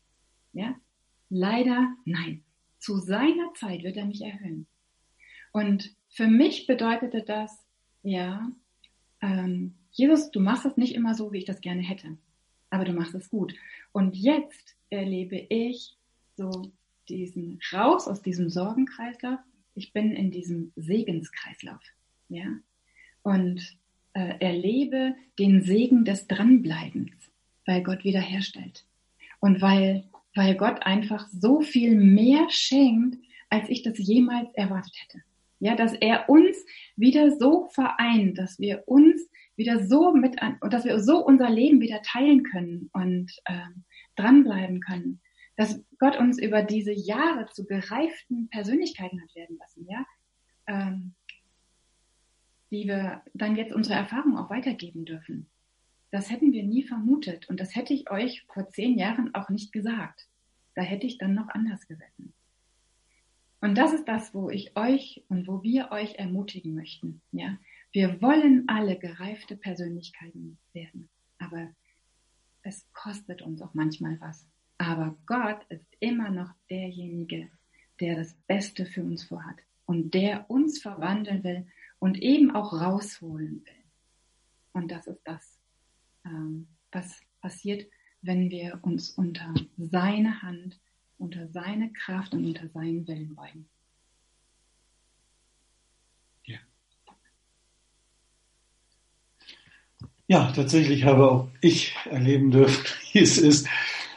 Ja? 0.52 0.76
Leider 1.30 1.96
nein. 2.06 2.44
Zu 2.84 2.98
seiner 2.98 3.54
Zeit 3.54 3.82
wird 3.84 3.96
er 3.96 4.04
mich 4.04 4.22
erhöhen. 4.22 4.68
Und 5.54 5.96
für 6.10 6.28
mich 6.28 6.68
bedeutete 6.68 7.22
das, 7.22 7.66
ja, 8.02 8.52
ähm, 9.22 9.76
Jesus, 9.92 10.32
du 10.32 10.42
machst 10.42 10.66
es 10.66 10.76
nicht 10.76 10.94
immer 10.94 11.16
so, 11.16 11.32
wie 11.32 11.38
ich 11.38 11.46
das 11.46 11.62
gerne 11.62 11.82
hätte, 11.82 12.18
aber 12.72 12.84
du 12.84 12.92
machst 12.92 13.16
es 13.16 13.30
gut. 13.30 13.56
Und 13.94 14.18
jetzt 14.18 14.76
erlebe 14.90 15.38
ich 15.38 15.96
so 16.36 16.74
diesen 17.08 17.58
raus 17.72 18.10
aus 18.10 18.22
diesem 18.22 18.50
Sorgenkreislauf. 18.50 19.40
Ich 19.76 19.94
bin 19.94 20.12
in 20.12 20.30
diesem 20.30 20.74
Segenskreislauf, 20.76 21.82
ja, 22.28 22.48
und 23.22 23.78
äh, 24.12 24.40
erlebe 24.42 25.16
den 25.40 25.64
Segen 25.64 26.04
des 26.04 26.28
Dranbleibens, 26.28 27.14
weil 27.66 27.82
Gott 27.82 28.04
wiederherstellt 28.04 28.86
und 29.40 29.62
weil 29.62 30.04
weil 30.36 30.56
Gott 30.56 30.86
einfach 30.86 31.28
so 31.30 31.62
viel 31.62 31.96
mehr 31.96 32.50
schenkt, 32.50 33.18
als 33.50 33.70
ich 33.70 33.84
das 33.84 33.98
jemals 33.98 34.52
erwartet 34.54 34.94
hätte. 35.04 35.24
Ja, 35.60 35.76
dass 35.76 35.94
er 35.94 36.28
uns 36.30 36.58
wieder 36.96 37.32
so 37.38 37.70
vereint, 37.70 38.38
dass 38.38 38.60
wir 38.60 38.84
uns 38.86 39.30
wieder 39.56 39.86
so 39.86 40.14
mit 40.14 40.42
an, 40.42 40.58
dass 40.70 40.86
wir 40.86 41.00
so 41.00 41.24
unser 41.26 41.50
Leben 41.50 41.80
wieder 41.80 42.02
teilen 42.02 42.44
können 42.44 42.90
und 42.94 43.32
ähm, 43.48 43.84
dranbleiben 44.16 44.82
können, 44.82 45.22
dass 45.56 45.82
Gott 46.00 46.18
uns 46.18 46.40
über 46.40 46.64
diese 46.64 46.92
Jahre 46.92 47.46
zu 47.52 47.66
gereiften 47.66 48.50
Persönlichkeiten 48.50 49.22
hat 49.22 49.36
werden 49.36 49.58
lassen, 49.58 49.88
ja, 49.88 50.06
ähm, 50.68 51.14
die 52.72 52.88
wir 52.88 53.22
dann 53.34 53.56
jetzt 53.56 53.74
unsere 53.74 53.96
Erfahrung 53.96 54.38
auch 54.38 54.50
weitergeben 54.50 55.06
dürfen. 55.06 55.48
Das 56.14 56.30
hätten 56.30 56.52
wir 56.54 56.62
nie 56.62 56.84
vermutet 56.84 57.50
und 57.50 57.60
das 57.60 57.76
hätte 57.76 57.92
ich 57.92 58.12
euch 58.12 58.44
vor 58.54 58.70
zehn 58.70 59.00
Jahren 59.00 59.34
auch 59.34 59.50
nicht 59.50 59.72
gesagt. 59.72 60.28
Da 60.76 60.84
hätte 60.84 61.08
ich 61.08 61.18
dann 61.18 61.34
noch 61.34 61.50
anders 61.50 61.88
gesessen. 61.88 62.36
Und 63.62 63.76
das 63.80 63.94
ist 63.94 64.08
das, 64.08 64.32
wo 64.32 64.52
ich 64.52 64.78
euch 64.78 65.26
und 65.28 65.48
wo 65.48 65.64
wir 65.64 65.92
euch 65.92 66.14
ermutigen 66.20 66.76
möchten. 66.76 67.24
Ja, 67.32 67.58
wir 67.94 68.22
wollen 68.22 68.66
alle 68.68 69.00
gereifte 69.00 69.58
Persönlichkeiten 69.58 70.60
werden, 70.72 71.10
aber 71.40 71.72
es 72.62 72.88
kostet 72.94 73.42
uns 73.42 73.64
auch 73.64 73.74
manchmal 73.74 74.22
was. 74.22 74.48
Aber 74.78 75.18
Gott 75.26 75.66
ist 75.70 75.88
immer 76.00 76.30
noch 76.30 76.54
derjenige, 76.70 77.50
der 78.00 78.18
das 78.18 78.36
Beste 78.46 78.86
für 78.86 79.02
uns 79.02 79.24
vorhat 79.24 79.58
und 79.88 80.14
der 80.14 80.48
uns 80.48 80.80
verwandeln 80.80 81.44
will 81.44 81.66
und 81.98 82.22
eben 82.22 82.52
auch 82.52 82.72
rausholen 82.72 83.66
will. 83.66 83.84
Und 84.74 84.92
das 84.92 85.08
ist 85.08 85.22
das, 85.24 85.63
was 86.92 87.20
passiert, 87.42 87.86
wenn 88.22 88.50
wir 88.50 88.80
uns 88.84 89.10
unter 89.12 89.54
seine 89.78 90.42
Hand 90.42 90.80
unter 91.24 91.48
seine 91.48 91.92
Kraft 91.94 92.34
und 92.34 92.46
unter 92.46 92.68
seinen 92.70 93.08
Willen 93.08 93.36
beugen. 93.36 93.70
Ja. 96.46 96.58
ja, 100.28 100.52
tatsächlich 100.52 101.06
habe 101.06 101.32
auch 101.32 101.50
ich 101.62 101.96
erleben 102.06 102.52
dürfen, 102.52 102.84
wie 103.12 103.20
es 103.20 103.38
ist, 103.38 103.68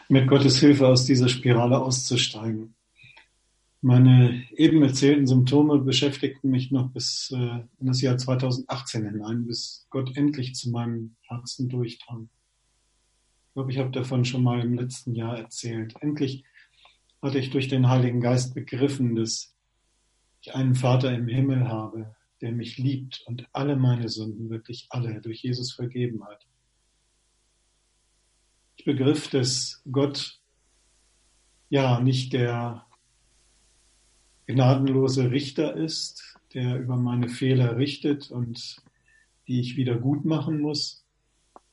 mit 0.08 0.28
Gottes 0.28 0.58
Hilfe 0.58 0.86
aus 0.86 1.04
dieser 1.04 1.28
Spirale 1.28 1.78
auszusteigen. 1.78 2.75
Meine 3.82 4.44
eben 4.56 4.82
erzählten 4.82 5.26
Symptome 5.26 5.78
beschäftigten 5.78 6.50
mich 6.50 6.70
noch 6.70 6.90
bis 6.90 7.30
äh, 7.30 7.60
in 7.78 7.86
das 7.86 8.00
Jahr 8.00 8.16
2018 8.16 9.04
hinein, 9.04 9.46
bis 9.46 9.86
Gott 9.90 10.16
endlich 10.16 10.54
zu 10.54 10.70
meinem 10.70 11.16
Herzen 11.22 11.68
durchdrang. 11.68 12.28
Ich 13.48 13.52
glaube, 13.54 13.72
ich 13.72 13.78
habe 13.78 13.90
davon 13.90 14.24
schon 14.24 14.42
mal 14.42 14.60
im 14.60 14.74
letzten 14.74 15.14
Jahr 15.14 15.38
erzählt. 15.38 15.94
Endlich 16.00 16.44
hatte 17.22 17.38
ich 17.38 17.50
durch 17.50 17.68
den 17.68 17.88
Heiligen 17.88 18.20
Geist 18.20 18.54
begriffen, 18.54 19.14
dass 19.14 19.54
ich 20.40 20.54
einen 20.54 20.74
Vater 20.74 21.14
im 21.14 21.28
Himmel 21.28 21.68
habe, 21.68 22.14
der 22.40 22.52
mich 22.52 22.78
liebt 22.78 23.22
und 23.26 23.46
alle 23.52 23.76
meine 23.76 24.08
Sünden, 24.08 24.50
wirklich 24.50 24.86
alle, 24.90 25.20
durch 25.20 25.42
Jesus 25.42 25.72
vergeben 25.72 26.24
hat. 26.24 26.46
Ich 28.76 28.84
begriff, 28.84 29.28
dass 29.28 29.82
Gott 29.90 30.40
ja 31.68 32.00
nicht 32.00 32.32
der 32.32 32.86
gnadenlose 34.46 35.30
Richter 35.30 35.74
ist, 35.74 36.36
der 36.54 36.78
über 36.78 36.96
meine 36.96 37.28
Fehler 37.28 37.76
richtet 37.76 38.30
und 38.30 38.76
die 39.48 39.60
ich 39.60 39.76
wieder 39.76 39.96
gut 39.96 40.24
machen 40.24 40.60
muss, 40.60 41.04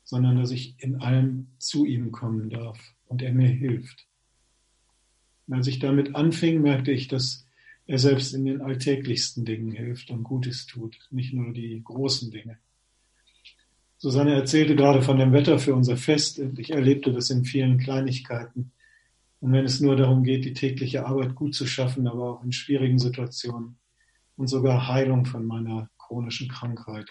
sondern 0.04 0.38
dass 0.38 0.52
ich 0.52 0.76
in 0.80 1.02
allem 1.02 1.48
zu 1.58 1.86
ihm 1.86 2.12
kommen 2.12 2.50
darf 2.50 2.80
und 3.08 3.22
er 3.22 3.34
mir 3.34 3.48
hilft. 3.50 4.08
Und 5.48 5.56
als 5.56 5.68
ich 5.68 5.80
damit 5.80 6.16
anfing, 6.16 6.62
merkte 6.62 6.92
ich, 6.92 7.08
dass 7.08 7.46
er 7.86 8.00
selbst 8.00 8.34
in 8.34 8.46
den 8.46 8.62
alltäglichsten 8.62 9.46
Dingen 9.46 9.72
hilft 9.72 10.10
und 10.10 10.24
Gutes 10.24 10.66
tut, 10.68 10.98
nicht 11.12 11.34
nur 11.34 11.54
die 11.54 11.82
großen 11.84 12.32
Dinge. 12.32 12.58
Susanne 13.98 14.34
erzählte 14.34 14.76
gerade 14.76 15.02
von 15.02 15.18
dem 15.18 15.32
Wetter 15.32 15.60
für 15.60 15.76
unser 15.76 15.96
Fest. 15.96 16.40
Ich 16.58 16.72
erlebte 16.72 17.14
das 17.14 17.30
in 17.30 17.46
vielen 17.46 17.78
Kleinigkeiten. 17.78 18.72
Und 19.44 19.52
wenn 19.52 19.66
es 19.66 19.82
nur 19.82 19.96
darum 19.96 20.24
geht, 20.24 20.46
die 20.46 20.54
tägliche 20.54 21.06
Arbeit 21.06 21.36
gut 21.36 21.54
zu 21.54 21.68
schaffen, 21.68 22.08
aber 22.08 22.32
auch 22.32 22.44
in 22.44 22.52
schwierigen 22.52 22.98
Situationen 22.98 23.78
und 24.38 24.48
sogar 24.48 24.88
Heilung 24.88 25.26
von 25.26 25.46
meiner 25.46 25.90
chronischen 25.98 26.48
Krankheit. 26.48 27.10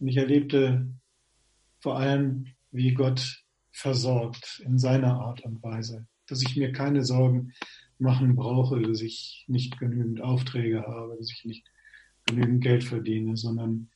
Und 0.00 0.08
ich 0.08 0.16
erlebte 0.16 0.88
vor 1.78 1.98
allem, 1.98 2.46
wie 2.72 2.94
Gott 2.94 3.44
versorgt 3.70 4.62
in 4.64 4.78
seiner 4.78 5.20
Art 5.20 5.42
und 5.42 5.62
Weise 5.62 6.06
dass 6.26 6.42
ich 6.42 6.56
mir 6.56 6.72
keine 6.72 7.04
Sorgen 7.04 7.52
machen 7.98 8.34
brauche, 8.34 8.80
dass 8.82 9.00
ich 9.00 9.44
nicht 9.46 9.78
genügend 9.78 10.20
Aufträge 10.20 10.82
habe, 10.82 11.16
dass 11.18 11.30
ich 11.30 11.44
nicht 11.44 11.66
genügend 12.26 12.62
Geld 12.62 12.84
verdiene, 12.84 13.36
sondern 13.36 13.90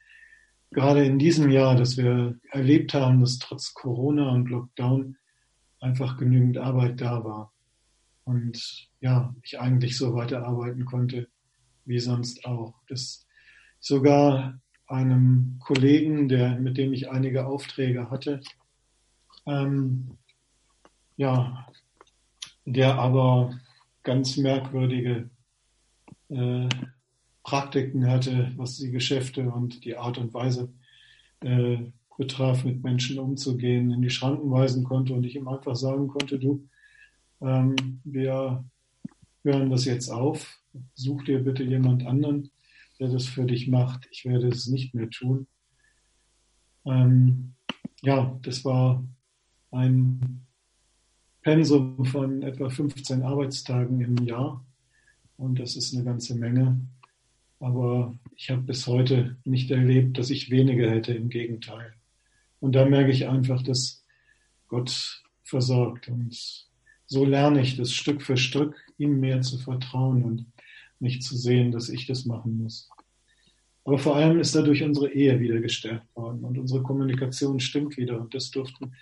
gerade 0.70 1.04
in 1.04 1.18
diesem 1.18 1.50
Jahr, 1.50 1.76
dass 1.76 1.96
wir 1.96 2.38
erlebt 2.50 2.94
haben, 2.94 3.20
dass 3.20 3.38
trotz 3.38 3.74
Corona 3.74 4.31
und 4.33 4.48
Lockdown 4.50 5.16
einfach 5.81 6.17
genügend 6.17 6.59
Arbeit 6.59 7.01
da 7.01 7.25
war. 7.25 7.53
Und 8.25 8.88
ja, 9.01 9.35
ich 9.43 9.59
eigentlich 9.59 9.97
so 9.97 10.14
weiterarbeiten 10.14 10.85
konnte 10.85 11.29
wie 11.85 11.99
sonst 11.99 12.45
auch. 12.45 12.75
Dass 12.88 13.27
sogar 13.81 14.61
einem 14.87 15.59
Kollegen, 15.61 16.29
der, 16.29 16.59
mit 16.59 16.77
dem 16.77 16.93
ich 16.93 17.11
einige 17.11 17.47
Aufträge 17.47 18.11
hatte, 18.11 18.41
ähm, 19.47 20.19
ja, 21.17 21.67
der 22.64 22.97
aber 22.97 23.59
ganz 24.03 24.37
merkwürdige 24.37 25.31
äh, 26.29 26.69
Praktiken 27.43 28.07
hatte, 28.11 28.53
was 28.57 28.77
die 28.77 28.91
Geschäfte 28.91 29.51
und 29.51 29.85
die 29.85 29.97
Art 29.97 30.19
und 30.19 30.35
Weise 30.35 30.73
äh, 31.41 31.79
betraf, 32.18 32.64
mit 32.64 32.83
Menschen 32.83 33.18
umzugehen, 33.18 33.92
in 33.92 34.02
die 34.02 34.11
Schranken 34.11 34.50
weisen 34.50 34.85
konnte 34.85 35.14
und 35.14 35.24
ich 35.24 35.37
ihm 35.37 35.48
einfach 35.48 35.76
sagen 35.76 36.09
konnte, 36.09 36.38
du, 36.38 36.68
ähm, 37.40 37.76
wir 38.04 38.64
hören 39.44 39.70
das 39.70 39.85
jetzt 39.87 40.11
auf, 40.11 40.59
such 40.94 41.24
dir 41.24 41.42
bitte 41.42 41.62
jemand 41.62 42.04
anderen, 42.04 42.50
der 42.98 43.09
das 43.09 43.26
für 43.26 43.44
dich 43.44 43.68
macht. 43.68 44.09
Ich 44.11 44.24
werde 44.24 44.48
es 44.48 44.66
nicht 44.66 44.94
mehr 44.94 45.09
tun. 45.09 45.46
Ähm, 46.85 47.54
ja, 48.02 48.37
das 48.42 48.64
war 48.64 49.04
ein 49.71 50.44
Pensum 51.42 52.04
von 52.04 52.42
etwa 52.42 52.69
15 52.69 53.23
Arbeitstagen 53.23 54.00
im 54.00 54.16
Jahr. 54.27 54.64
Und 55.37 55.60
das 55.60 55.77
ist 55.77 55.94
eine 55.94 56.04
ganze 56.04 56.35
Menge. 56.35 56.81
Aber 57.60 58.14
ich 58.35 58.50
habe 58.50 58.62
bis 58.62 58.88
heute 58.88 59.37
nicht 59.44 59.71
erlebt, 59.71 60.19
dass 60.19 60.31
ich 60.31 60.50
weniger 60.50 60.90
hätte. 60.90 61.12
Im 61.14 61.29
Gegenteil. 61.29 61.94
Und 62.61 62.75
da 62.75 62.85
merke 62.87 63.11
ich 63.11 63.29
einfach, 63.29 63.63
dass 63.63 64.04
Gott 64.69 65.23
versorgt. 65.44 66.09
Und 66.09 66.67
so 67.06 67.25
lerne 67.25 67.61
ich 67.61 67.77
das 67.77 67.92
Stück 67.92 68.23
für 68.23 68.37
Stück, 68.37 68.77
ihm 68.98 69.21
mehr 69.21 69.40
zu 69.40 69.59
vertrauen 69.59 70.23
und 70.25 70.46
nicht 71.00 71.23
zu 71.23 71.37
sehen, 71.37 71.73
dass 71.73 71.88
ich 71.88 72.06
das 72.06 72.25
machen 72.25 72.59
muss. 72.59 72.88
Aber 73.85 73.98
vor 73.98 74.17
allem 74.17 74.38
ist 74.38 74.54
dadurch 74.54 74.83
unsere 74.83 75.11
Ehe 75.11 75.40
wieder 75.40 75.61
gestärkt 75.61 76.15
worden 76.15 76.44
und 76.44 76.59
unsere 76.59 76.83
Kommunikation 76.83 77.59
stimmt 77.61 77.96
wieder. 77.96 78.21
Und 78.21 78.35
das 78.35 78.50
durften 78.50 78.92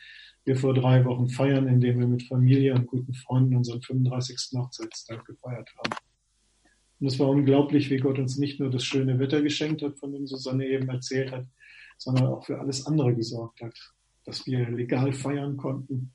wir 0.44 0.56
vor 0.56 0.74
drei 0.74 1.04
Wochen 1.04 1.28
feiern, 1.28 1.66
indem 1.66 1.98
wir 1.98 2.06
mit 2.06 2.22
Familie 2.22 2.74
und 2.74 2.86
guten 2.86 3.12
Freunden 3.12 3.56
unseren 3.56 3.82
35. 3.82 4.56
Hochzeitstag 4.56 5.24
gefeiert 5.24 5.74
haben. 5.76 5.96
Und 7.00 7.08
es 7.08 7.18
war 7.18 7.28
unglaublich, 7.28 7.90
wie 7.90 7.98
Gott 7.98 8.18
uns 8.18 8.38
nicht 8.38 8.60
nur 8.60 8.70
das 8.70 8.84
schöne 8.84 9.18
Wetter 9.18 9.42
geschenkt 9.42 9.82
hat, 9.82 9.98
von 9.98 10.12
dem 10.12 10.26
Susanne 10.26 10.66
eben 10.66 10.88
erzählt 10.88 11.32
hat, 11.32 11.46
sondern 11.96 12.26
auch 12.26 12.44
für 12.44 12.60
alles 12.60 12.86
andere 12.86 13.14
gesorgt 13.14 13.60
hat, 13.62 13.74
dass 14.24 14.46
wir 14.46 14.68
legal 14.70 15.12
feiern 15.12 15.56
konnten, 15.56 16.12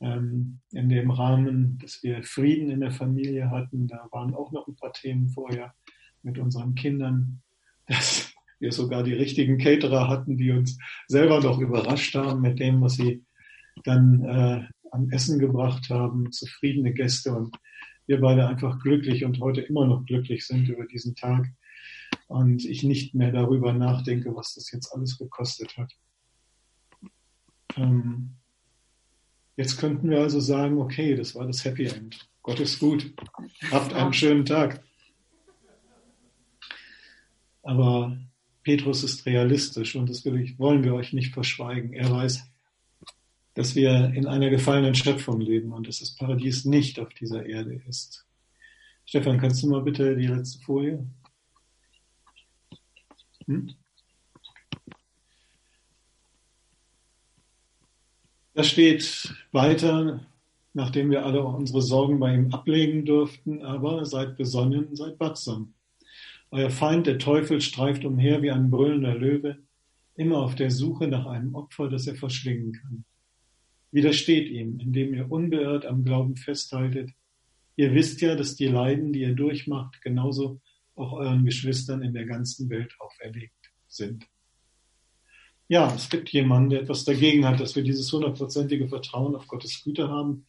ähm, 0.00 0.60
in 0.72 0.88
dem 0.88 1.10
Rahmen, 1.10 1.78
dass 1.78 2.02
wir 2.02 2.22
Frieden 2.22 2.70
in 2.70 2.80
der 2.80 2.92
Familie 2.92 3.50
hatten. 3.50 3.86
Da 3.86 4.08
waren 4.12 4.34
auch 4.34 4.52
noch 4.52 4.68
ein 4.68 4.76
paar 4.76 4.92
Themen 4.92 5.28
vorher 5.28 5.74
mit 6.22 6.38
unseren 6.38 6.74
Kindern, 6.74 7.42
dass 7.86 8.32
wir 8.58 8.72
sogar 8.72 9.02
die 9.02 9.12
richtigen 9.12 9.58
Caterer 9.58 10.08
hatten, 10.08 10.36
die 10.36 10.50
uns 10.50 10.78
selber 11.08 11.40
noch 11.40 11.58
überrascht 11.58 12.14
haben 12.14 12.40
mit 12.40 12.58
dem, 12.58 12.80
was 12.80 12.94
sie 12.94 13.24
dann 13.84 14.24
äh, 14.24 14.64
an 14.90 15.10
Essen 15.10 15.38
gebracht 15.38 15.90
haben, 15.90 16.32
zufriedene 16.32 16.92
Gäste 16.92 17.34
und 17.34 17.54
wir 18.06 18.20
beide 18.20 18.46
einfach 18.46 18.78
glücklich 18.80 19.24
und 19.24 19.40
heute 19.40 19.60
immer 19.60 19.86
noch 19.86 20.06
glücklich 20.06 20.46
sind 20.46 20.68
über 20.68 20.86
diesen 20.86 21.16
Tag 21.16 21.46
und 22.28 22.64
ich 22.64 22.82
nicht 22.82 23.14
mehr 23.14 23.32
darüber 23.32 23.72
nachdenke, 23.72 24.34
was 24.34 24.54
das 24.54 24.70
jetzt 24.72 24.92
alles 24.92 25.18
gekostet 25.18 25.76
hat. 25.76 25.92
Ähm, 27.76 28.36
jetzt 29.56 29.78
könnten 29.78 30.10
wir 30.10 30.20
also 30.20 30.40
sagen, 30.40 30.78
okay, 30.78 31.14
das 31.14 31.34
war 31.34 31.46
das 31.46 31.64
Happy 31.64 31.86
End. 31.86 32.28
Gott 32.42 32.60
ist 32.60 32.78
gut. 32.78 33.12
Habt 33.70 33.92
einen 33.92 34.12
schönen 34.12 34.44
Tag. 34.44 34.82
Aber 37.62 38.16
Petrus 38.62 39.02
ist 39.02 39.26
realistisch 39.26 39.96
und 39.96 40.08
das 40.08 40.24
wollen 40.24 40.84
wir 40.84 40.94
euch 40.94 41.12
nicht 41.12 41.34
verschweigen. 41.34 41.92
Er 41.92 42.10
weiß, 42.10 42.44
dass 43.54 43.74
wir 43.74 44.12
in 44.14 44.26
einer 44.26 44.50
gefallenen 44.50 44.94
Schöpfung 44.94 45.40
leben 45.40 45.72
und 45.72 45.88
dass 45.88 46.00
das 46.00 46.14
Paradies 46.14 46.64
nicht 46.64 47.00
auf 47.00 47.08
dieser 47.14 47.46
Erde 47.46 47.80
ist. 47.88 48.26
Stefan, 49.04 49.38
kannst 49.38 49.62
du 49.62 49.68
mal 49.68 49.82
bitte 49.82 50.16
die 50.16 50.26
letzte 50.26 50.60
Folie? 50.60 51.06
Hm? 53.46 53.74
Da 58.54 58.64
steht 58.64 59.34
weiter, 59.52 60.26
nachdem 60.72 61.10
wir 61.10 61.26
alle 61.26 61.42
unsere 61.44 61.82
Sorgen 61.82 62.18
bei 62.18 62.34
ihm 62.34 62.52
ablegen 62.54 63.04
durften, 63.04 63.62
aber 63.62 64.06
seid 64.06 64.36
besonnen, 64.36 64.96
seid 64.96 65.20
wachsam. 65.20 65.74
Euer 66.50 66.70
Feind, 66.70 67.06
der 67.06 67.18
Teufel, 67.18 67.60
streift 67.60 68.04
umher 68.04 68.40
wie 68.40 68.50
ein 68.50 68.70
brüllender 68.70 69.14
Löwe, 69.14 69.58
immer 70.14 70.38
auf 70.38 70.54
der 70.54 70.70
Suche 70.70 71.06
nach 71.06 71.26
einem 71.26 71.54
Opfer, 71.54 71.88
das 71.88 72.06
er 72.06 72.14
verschlingen 72.14 72.72
kann. 72.72 73.04
Widersteht 73.92 74.48
ihm, 74.48 74.80
indem 74.80 75.14
ihr 75.14 75.30
unbeirrt 75.30 75.84
am 75.84 76.04
Glauben 76.04 76.36
festhaltet. 76.36 77.10
Ihr 77.76 77.94
wisst 77.94 78.20
ja, 78.22 78.36
dass 78.36 78.56
die 78.56 78.68
Leiden, 78.68 79.12
die 79.12 79.20
ihr 79.20 79.34
durchmacht, 79.34 80.00
genauso 80.00 80.60
auch 80.96 81.12
euren 81.12 81.44
Geschwistern 81.44 82.02
in 82.02 82.14
der 82.14 82.26
ganzen 82.26 82.68
Welt 82.68 82.94
auferlegt 82.98 83.72
sind. 83.86 84.26
Ja, 85.68 85.92
es 85.94 86.08
gibt 86.08 86.30
jemanden, 86.30 86.70
der 86.70 86.82
etwas 86.82 87.04
dagegen 87.04 87.44
hat, 87.46 87.60
dass 87.60 87.74
wir 87.76 87.82
dieses 87.82 88.12
hundertprozentige 88.12 88.88
Vertrauen 88.88 89.34
auf 89.34 89.46
Gottes 89.46 89.82
Güte 89.82 90.08
haben 90.08 90.46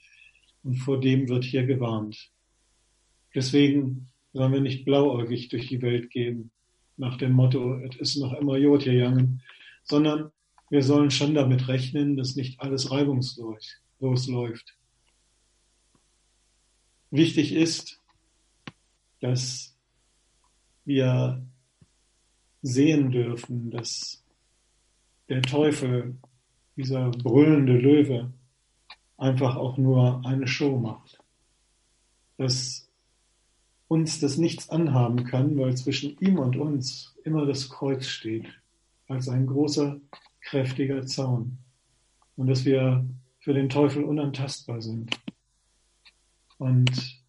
und 0.64 0.76
vor 0.76 1.00
dem 1.00 1.28
wird 1.28 1.44
hier 1.44 1.66
gewarnt. 1.66 2.32
Deswegen 3.34 4.10
sollen 4.34 4.54
wir 4.54 4.62
nicht 4.62 4.86
blauäugig 4.86 5.50
durch 5.50 5.68
die 5.68 5.82
Welt 5.82 6.10
gehen, 6.12 6.52
nach 6.98 7.18
dem 7.18 7.34
Motto, 7.34 7.80
es 7.80 7.96
ist 7.98 8.18
noch 8.18 8.34
immer 8.34 8.58
Jod 8.58 8.84
hier 8.84 8.94
jangen, 8.94 9.42
sondern 9.84 10.32
wir 10.70 10.84
sollen 10.84 11.12
schon 11.12 11.34
damit 11.34 11.68
rechnen, 11.68 12.18
dass 12.18 12.36
nicht 12.36 12.60
alles 12.60 12.92
reibungslos 12.92 13.80
läuft. 14.00 14.76
Wichtig 17.10 17.54
ist, 17.54 18.02
dass 19.22 19.77
wir 20.88 21.46
sehen 22.62 23.12
dürfen, 23.12 23.70
dass 23.72 24.24
der 25.30 25.42
Teufel, 25.42 26.16
dieser 26.78 27.12
brüllende 27.12 27.74
Löwe, 27.78 28.32
einfach 29.18 29.58
auch 29.58 29.78
nur 29.78 30.26
eine 30.26 30.48
Show 30.48 30.78
macht. 30.78 31.20
Dass 32.38 32.90
uns 33.90 34.20
das 34.20 34.38
nichts 34.38 34.70
anhaben 34.70 35.26
kann, 35.26 35.58
weil 35.58 35.76
zwischen 35.76 36.18
ihm 36.20 36.40
und 36.40 36.56
uns 36.56 37.16
immer 37.26 37.46
das 37.46 37.70
Kreuz 37.70 38.06
steht, 38.06 38.48
als 39.08 39.28
ein 39.28 39.46
großer, 39.46 40.00
kräftiger 40.42 41.06
Zaun. 41.06 41.58
Und 42.38 42.48
dass 42.48 42.64
wir 42.64 43.06
für 43.40 43.54
den 43.54 43.70
Teufel 43.70 44.04
unantastbar 44.04 44.82
sind. 44.82 45.20
Und 46.58 47.22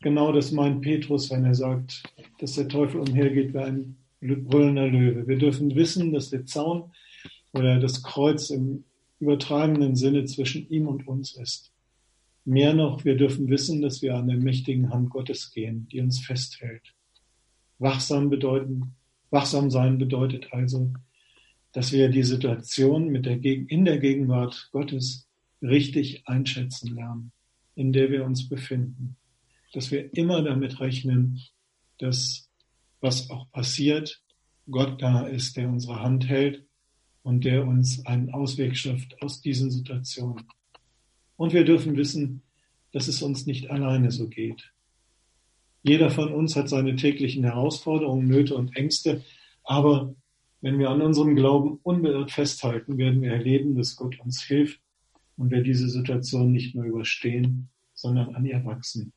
genau 0.00 0.32
das 0.32 0.52
meint 0.52 0.82
Petrus, 0.82 1.30
wenn 1.30 1.44
er 1.44 1.54
sagt, 1.54 2.02
dass 2.44 2.56
der 2.56 2.68
Teufel 2.68 3.00
umhergeht 3.00 3.54
wie 3.54 3.58
ein 3.58 3.96
brüllender 4.20 4.86
Löwe. 4.86 5.26
Wir 5.26 5.38
dürfen 5.38 5.74
wissen, 5.74 6.12
dass 6.12 6.28
der 6.28 6.44
Zaun 6.44 6.92
oder 7.54 7.80
das 7.80 8.02
Kreuz 8.02 8.50
im 8.50 8.84
übertragenen 9.18 9.96
Sinne 9.96 10.26
zwischen 10.26 10.68
ihm 10.68 10.86
und 10.86 11.08
uns 11.08 11.34
ist. 11.36 11.72
Mehr 12.44 12.74
noch, 12.74 13.02
wir 13.06 13.16
dürfen 13.16 13.48
wissen, 13.48 13.80
dass 13.80 14.02
wir 14.02 14.14
an 14.14 14.28
der 14.28 14.36
mächtigen 14.36 14.90
Hand 14.90 15.08
Gottes 15.08 15.52
gehen, 15.52 15.88
die 15.90 16.02
uns 16.02 16.20
festhält. 16.20 16.92
Wachsam 17.78 18.28
bedeuten, 18.28 18.94
wachsam 19.30 19.70
sein 19.70 19.96
bedeutet 19.96 20.48
also, 20.50 20.92
dass 21.72 21.92
wir 21.92 22.10
die 22.10 22.24
Situation 22.24 23.08
mit 23.08 23.24
der, 23.24 23.42
in 23.42 23.86
der 23.86 23.96
Gegenwart 23.96 24.68
Gottes 24.70 25.26
richtig 25.62 26.28
einschätzen 26.28 26.94
lernen, 26.94 27.32
in 27.74 27.94
der 27.94 28.10
wir 28.10 28.26
uns 28.26 28.50
befinden. 28.50 29.16
Dass 29.72 29.90
wir 29.90 30.12
immer 30.14 30.42
damit 30.42 30.78
rechnen, 30.80 31.40
dass 31.98 32.48
was 33.00 33.30
auch 33.30 33.50
passiert, 33.50 34.22
Gott 34.70 35.02
da 35.02 35.26
ist, 35.26 35.56
der 35.56 35.68
unsere 35.68 36.00
Hand 36.00 36.28
hält 36.28 36.64
und 37.22 37.44
der 37.44 37.66
uns 37.66 38.04
einen 38.06 38.30
Ausweg 38.30 38.76
schafft 38.76 39.20
aus 39.22 39.40
diesen 39.40 39.70
Situationen. 39.70 40.44
Und 41.36 41.52
wir 41.52 41.64
dürfen 41.64 41.96
wissen, 41.96 42.42
dass 42.92 43.08
es 43.08 43.22
uns 43.22 43.46
nicht 43.46 43.70
alleine 43.70 44.10
so 44.10 44.28
geht. 44.28 44.72
Jeder 45.82 46.10
von 46.10 46.32
uns 46.32 46.56
hat 46.56 46.68
seine 46.68 46.96
täglichen 46.96 47.44
Herausforderungen, 47.44 48.26
Nöte 48.26 48.54
und 48.54 48.74
Ängste, 48.76 49.22
aber 49.64 50.14
wenn 50.62 50.78
wir 50.78 50.88
an 50.88 51.02
unserem 51.02 51.36
Glauben 51.36 51.78
unbeirrt 51.82 52.30
festhalten, 52.30 52.96
werden 52.96 53.20
wir 53.20 53.32
erleben, 53.32 53.74
dass 53.74 53.96
Gott 53.96 54.18
uns 54.20 54.42
hilft 54.42 54.80
und 55.36 55.50
wir 55.50 55.62
diese 55.62 55.90
Situation 55.90 56.52
nicht 56.52 56.74
nur 56.74 56.86
überstehen, 56.86 57.68
sondern 57.92 58.34
an 58.34 58.46
ihr 58.46 58.64
wachsen. 58.64 59.12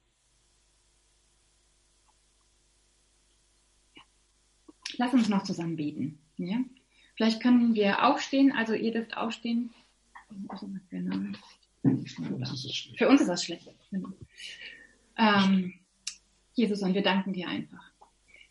Lass 4.98 5.14
uns 5.14 5.30
noch 5.30 5.44
zusammen 5.44 5.76
beten. 5.76 6.20
Ja? 6.38 6.58
Vielleicht 7.16 7.42
können 7.42 7.74
wir 7.74 8.06
aufstehen, 8.06 8.52
also 8.52 8.74
ihr 8.74 8.92
dürft 8.92 9.16
aufstehen. 9.16 9.72
Genau. 10.90 11.38
Für 12.98 13.08
uns 13.08 13.22
ist 13.22 13.28
das 13.28 13.44
schlecht. 13.44 13.70
Ähm, 15.18 15.74
Jesus, 16.54 16.82
und 16.82 16.94
wir 16.94 17.04
danken 17.04 17.34
dir 17.34 17.48
einfach. 17.48 17.92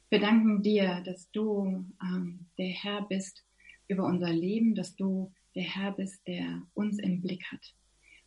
Wir 0.09 0.21
danken 0.21 0.63
dir, 0.63 1.03
dass 1.05 1.31
du 1.33 1.85
ähm, 2.01 2.47
der 2.59 2.69
Herr 2.69 3.03
bist 3.03 3.45
über 3.89 4.05
unser 4.05 4.33
Leben, 4.33 4.75
dass 4.75 4.97
du 4.97 5.33
der 5.55 5.65
Herr 5.65 5.93
bist, 5.93 6.27
der 6.27 6.63
uns 6.75 6.99
im 6.99 7.23
Blick 7.23 7.45
hat 7.51 7.75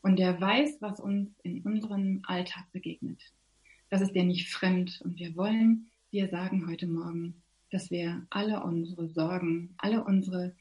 und 0.01 0.17
der 0.17 0.39
weiß, 0.39 0.77
was 0.81 0.99
uns 0.99 1.29
in 1.43 1.61
unserem 1.63 2.21
Alltag 2.25 2.71
begegnet. 2.71 3.21
Das 3.89 4.01
ist 4.01 4.13
dir 4.13 4.23
nicht 4.23 4.49
fremd 4.49 5.01
und 5.03 5.17
wir 5.17 5.35
wollen 5.35 5.87
dir 6.11 6.29
sagen 6.29 6.67
heute 6.67 6.87
Morgen, 6.87 7.41
dass 7.71 7.91
wir 7.91 8.25
alle 8.29 8.63
unsere 8.63 9.07
Sorgen, 9.09 9.73
alle 9.77 10.03
unsere 10.03 10.55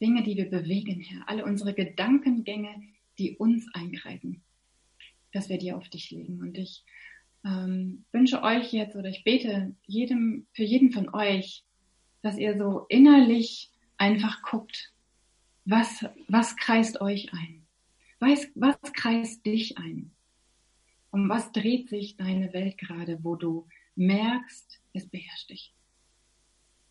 Dinge, 0.00 0.22
die 0.22 0.36
wir 0.36 0.48
bewegen, 0.50 1.00
Herr, 1.00 1.28
alle 1.28 1.44
unsere 1.44 1.74
Gedankengänge, 1.74 2.82
die 3.18 3.36
uns 3.36 3.66
einkreisen, 3.74 4.42
dass 5.32 5.48
wir 5.48 5.58
die 5.58 5.72
auf 5.72 5.88
dich 5.88 6.10
legen. 6.10 6.40
Und 6.40 6.56
ich 6.56 6.84
ähm, 7.44 8.04
wünsche 8.12 8.42
euch 8.42 8.72
jetzt 8.72 8.96
oder 8.96 9.08
ich 9.08 9.24
bete 9.24 9.74
jedem, 9.86 10.46
für 10.52 10.64
jeden 10.64 10.92
von 10.92 11.14
euch, 11.14 11.64
dass 12.22 12.38
ihr 12.38 12.56
so 12.58 12.86
innerlich 12.88 13.70
einfach 13.96 14.42
guckt, 14.42 14.92
was, 15.64 16.06
was 16.28 16.56
kreist 16.56 17.00
euch 17.00 17.32
ein? 17.32 17.66
Was, 18.18 18.48
was 18.54 18.76
kreist 18.92 19.44
dich 19.46 19.78
ein? 19.78 20.10
Um 21.10 21.28
was 21.28 21.52
dreht 21.52 21.88
sich 21.88 22.16
deine 22.16 22.52
Welt 22.52 22.78
gerade, 22.78 23.22
wo 23.22 23.36
du 23.36 23.66
merkst, 23.96 24.80
es 24.92 25.08
beherrscht 25.08 25.50
dich? 25.50 25.74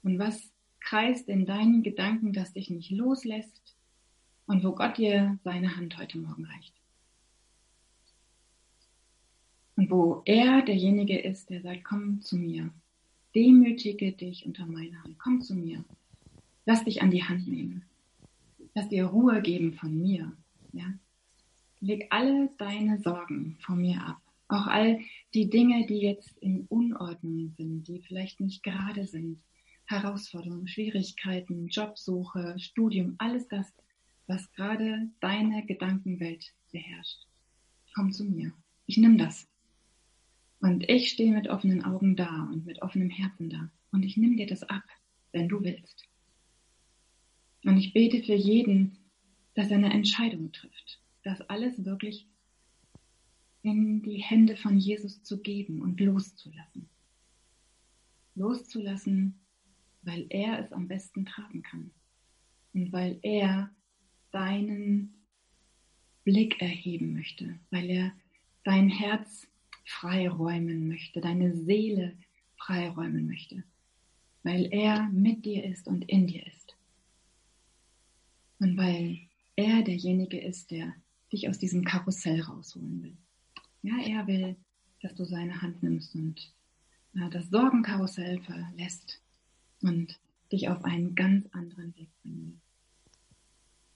Und 0.04 0.20
was 0.20 0.52
kreist 0.80 1.28
in 1.28 1.46
deinen 1.46 1.84
Gedanken, 1.84 2.34
das 2.34 2.54
dich 2.54 2.70
nicht 2.70 2.92
loslässt 2.92 3.76
und 4.46 4.64
wo 4.64 4.72
Gott 4.72 4.98
dir 4.98 5.38
seine 5.44 5.76
Hand 5.76 5.98
heute 5.98 6.18
Morgen 6.18 6.46
reicht. 6.46 6.74
Und 9.76 9.90
wo 9.92 10.22
er 10.26 10.62
derjenige 10.62 11.18
ist, 11.18 11.50
der 11.50 11.62
sagt, 11.62 11.84
komm 11.84 12.22
zu 12.22 12.38
mir, 12.38 12.70
demütige 13.36 14.12
dich 14.12 14.46
unter 14.46 14.66
meine 14.66 15.02
Hand, 15.04 15.18
komm 15.20 15.42
zu 15.42 15.56
mir, 15.56 15.86
lass 16.66 16.84
dich 16.84 17.02
an 17.02 17.12
die 17.12 17.24
Hand 17.24 17.48
nehmen, 17.48 17.84
lass 18.74 18.90
dir 18.90 19.06
Ruhe 19.06 19.42
geben 19.42 19.74
von 19.74 19.98
mir, 19.98 20.32
ja. 20.74 20.86
Leg 21.82 22.08
alle 22.10 22.50
deine 22.58 23.00
Sorgen 23.00 23.56
von 23.62 23.80
mir 23.80 24.02
ab. 24.02 24.18
Auch 24.50 24.68
all 24.68 25.00
die 25.34 25.50
Dinge, 25.50 25.86
die 25.88 26.00
jetzt 26.00 26.38
in 26.40 26.66
Unordnung 26.68 27.54
sind, 27.56 27.88
die 27.88 28.00
vielleicht 28.00 28.42
nicht 28.42 28.64
gerade 28.64 29.06
sind, 29.06 29.40
Herausforderungen, 29.90 30.68
Schwierigkeiten, 30.68 31.68
Jobsuche, 31.68 32.56
Studium, 32.60 33.16
alles 33.18 33.48
das, 33.48 33.74
was 34.28 34.52
gerade 34.52 35.10
deine 35.20 35.66
Gedankenwelt 35.66 36.54
beherrscht. 36.72 37.26
Komm 37.96 38.12
zu 38.12 38.24
mir. 38.24 38.54
Ich 38.86 38.98
nimm 38.98 39.18
das. 39.18 39.48
Und 40.62 40.88
ich 40.88 41.10
stehe 41.10 41.32
mit 41.32 41.48
offenen 41.48 41.84
Augen 41.84 42.16
da 42.16 42.48
und 42.52 42.66
mit 42.66 42.82
offenem 42.84 43.10
Herzen 43.10 43.50
da. 43.50 43.72
Und 43.92 44.04
ich 44.04 44.16
nimm 44.16 44.38
dir 44.38 44.46
das 44.46 44.64
ab, 44.64 44.84
wenn 45.32 45.48
du 45.48 45.64
willst. 45.64 46.06
Und 47.64 47.78
ich 47.78 47.92
bete 47.94 48.24
für 48.24 48.36
jeden, 48.36 48.98
dass 49.56 49.72
er 49.72 49.78
eine 49.78 49.92
Entscheidung 49.92 50.52
trifft, 50.52 51.02
das 51.24 51.42
alles 51.50 51.84
wirklich 51.84 52.28
in 53.64 54.04
die 54.04 54.22
Hände 54.22 54.56
von 54.56 54.78
Jesus 54.78 55.24
zu 55.24 55.42
geben 55.42 55.82
und 55.82 56.00
loszulassen. 56.00 56.88
Loszulassen, 58.36 59.40
weil 60.10 60.26
er 60.30 60.66
es 60.66 60.72
am 60.72 60.88
besten 60.88 61.26
tragen 61.26 61.62
kann 61.62 61.92
und 62.74 62.92
weil 62.92 63.20
er 63.22 63.70
deinen 64.32 65.14
Blick 66.24 66.60
erheben 66.62 67.14
möchte, 67.14 67.60
weil 67.70 67.90
er 67.92 68.12
dein 68.64 68.90
Herz 68.90 69.48
freiräumen 69.86 70.88
möchte, 70.88 71.22
deine 71.22 71.56
Seele 71.56 72.18
freiräumen 72.58 73.28
möchte, 73.28 73.64
weil 74.42 74.66
er 74.72 75.10
mit 75.10 75.46
dir 75.46 75.64
ist 75.64 75.88
und 75.88 76.10
in 76.10 76.26
dir 76.26 76.46
ist. 76.48 76.76
Und 78.60 78.78
weil 78.78 79.20
er 79.56 79.84
derjenige 79.84 80.40
ist, 80.40 80.72
der 80.72 80.96
dich 81.32 81.48
aus 81.48 81.60
diesem 81.60 81.84
Karussell 81.84 82.42
rausholen 82.42 83.04
will. 83.04 83.18
Ja, 83.84 84.02
er 84.02 84.26
will, 84.26 84.56
dass 85.02 85.14
du 85.14 85.24
seine 85.24 85.62
Hand 85.62 85.84
nimmst 85.84 86.16
und 86.16 86.52
ja, 87.14 87.30
das 87.30 87.50
Sorgenkarussell 87.50 88.42
verlässt 88.42 89.22
und 89.82 90.20
dich 90.52 90.70
auf 90.70 90.84
einen 90.84 91.16
ganz 91.16 91.48
anderen 91.52 91.96
Weg 91.98 92.10
bringen. 92.22 92.62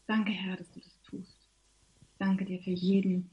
Danke, 0.07 0.31
Herr, 0.31 0.57
dass 0.57 0.71
du 0.71 0.79
das 0.79 1.01
tust. 1.03 1.49
Danke 2.19 2.45
dir 2.45 2.61
für 2.61 2.71
jeden, 2.71 3.29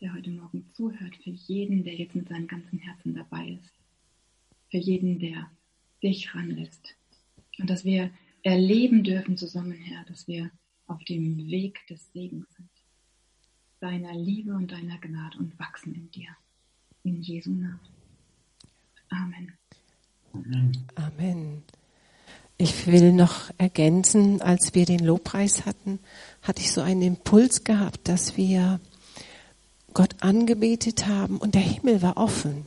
der 0.00 0.14
heute 0.14 0.30
Morgen 0.30 0.66
zuhört, 0.72 1.16
für 1.16 1.30
jeden, 1.30 1.84
der 1.84 1.94
jetzt 1.94 2.14
mit 2.14 2.28
seinem 2.28 2.46
ganzen 2.46 2.78
Herzen 2.78 3.14
dabei 3.14 3.58
ist, 3.62 3.72
für 4.70 4.78
jeden, 4.78 5.18
der 5.18 5.50
dich 6.02 6.34
ranlässt. 6.34 6.96
Und 7.58 7.70
dass 7.70 7.84
wir 7.84 8.10
erleben 8.42 9.04
dürfen 9.04 9.36
zusammen, 9.36 9.78
Herr, 9.78 10.04
dass 10.04 10.26
wir 10.26 10.50
auf 10.86 11.02
dem 11.04 11.36
Weg 11.48 11.86
des 11.86 12.12
Segens 12.12 12.46
sind, 12.56 12.70
deiner 13.80 14.14
Liebe 14.14 14.54
und 14.54 14.72
deiner 14.72 14.98
Gnade 14.98 15.38
und 15.38 15.58
wachsen 15.58 15.94
in 15.94 16.10
dir. 16.10 16.36
In 17.04 17.20
Jesu 17.20 17.50
Namen. 17.50 17.80
Amen. 19.10 19.52
Amen. 20.94 21.62
Ich 22.62 22.86
will 22.86 23.12
noch 23.12 23.50
ergänzen, 23.58 24.40
als 24.40 24.74
wir 24.74 24.86
den 24.86 25.00
Lobpreis 25.00 25.66
hatten, 25.66 25.98
hatte 26.42 26.60
ich 26.60 26.72
so 26.72 26.80
einen 26.80 27.02
Impuls 27.02 27.64
gehabt, 27.64 28.08
dass 28.08 28.36
wir 28.36 28.78
Gott 29.94 30.14
angebetet 30.20 31.06
haben 31.06 31.38
und 31.38 31.54
der 31.54 31.62
Himmel 31.62 32.02
war 32.02 32.16
offen. 32.16 32.66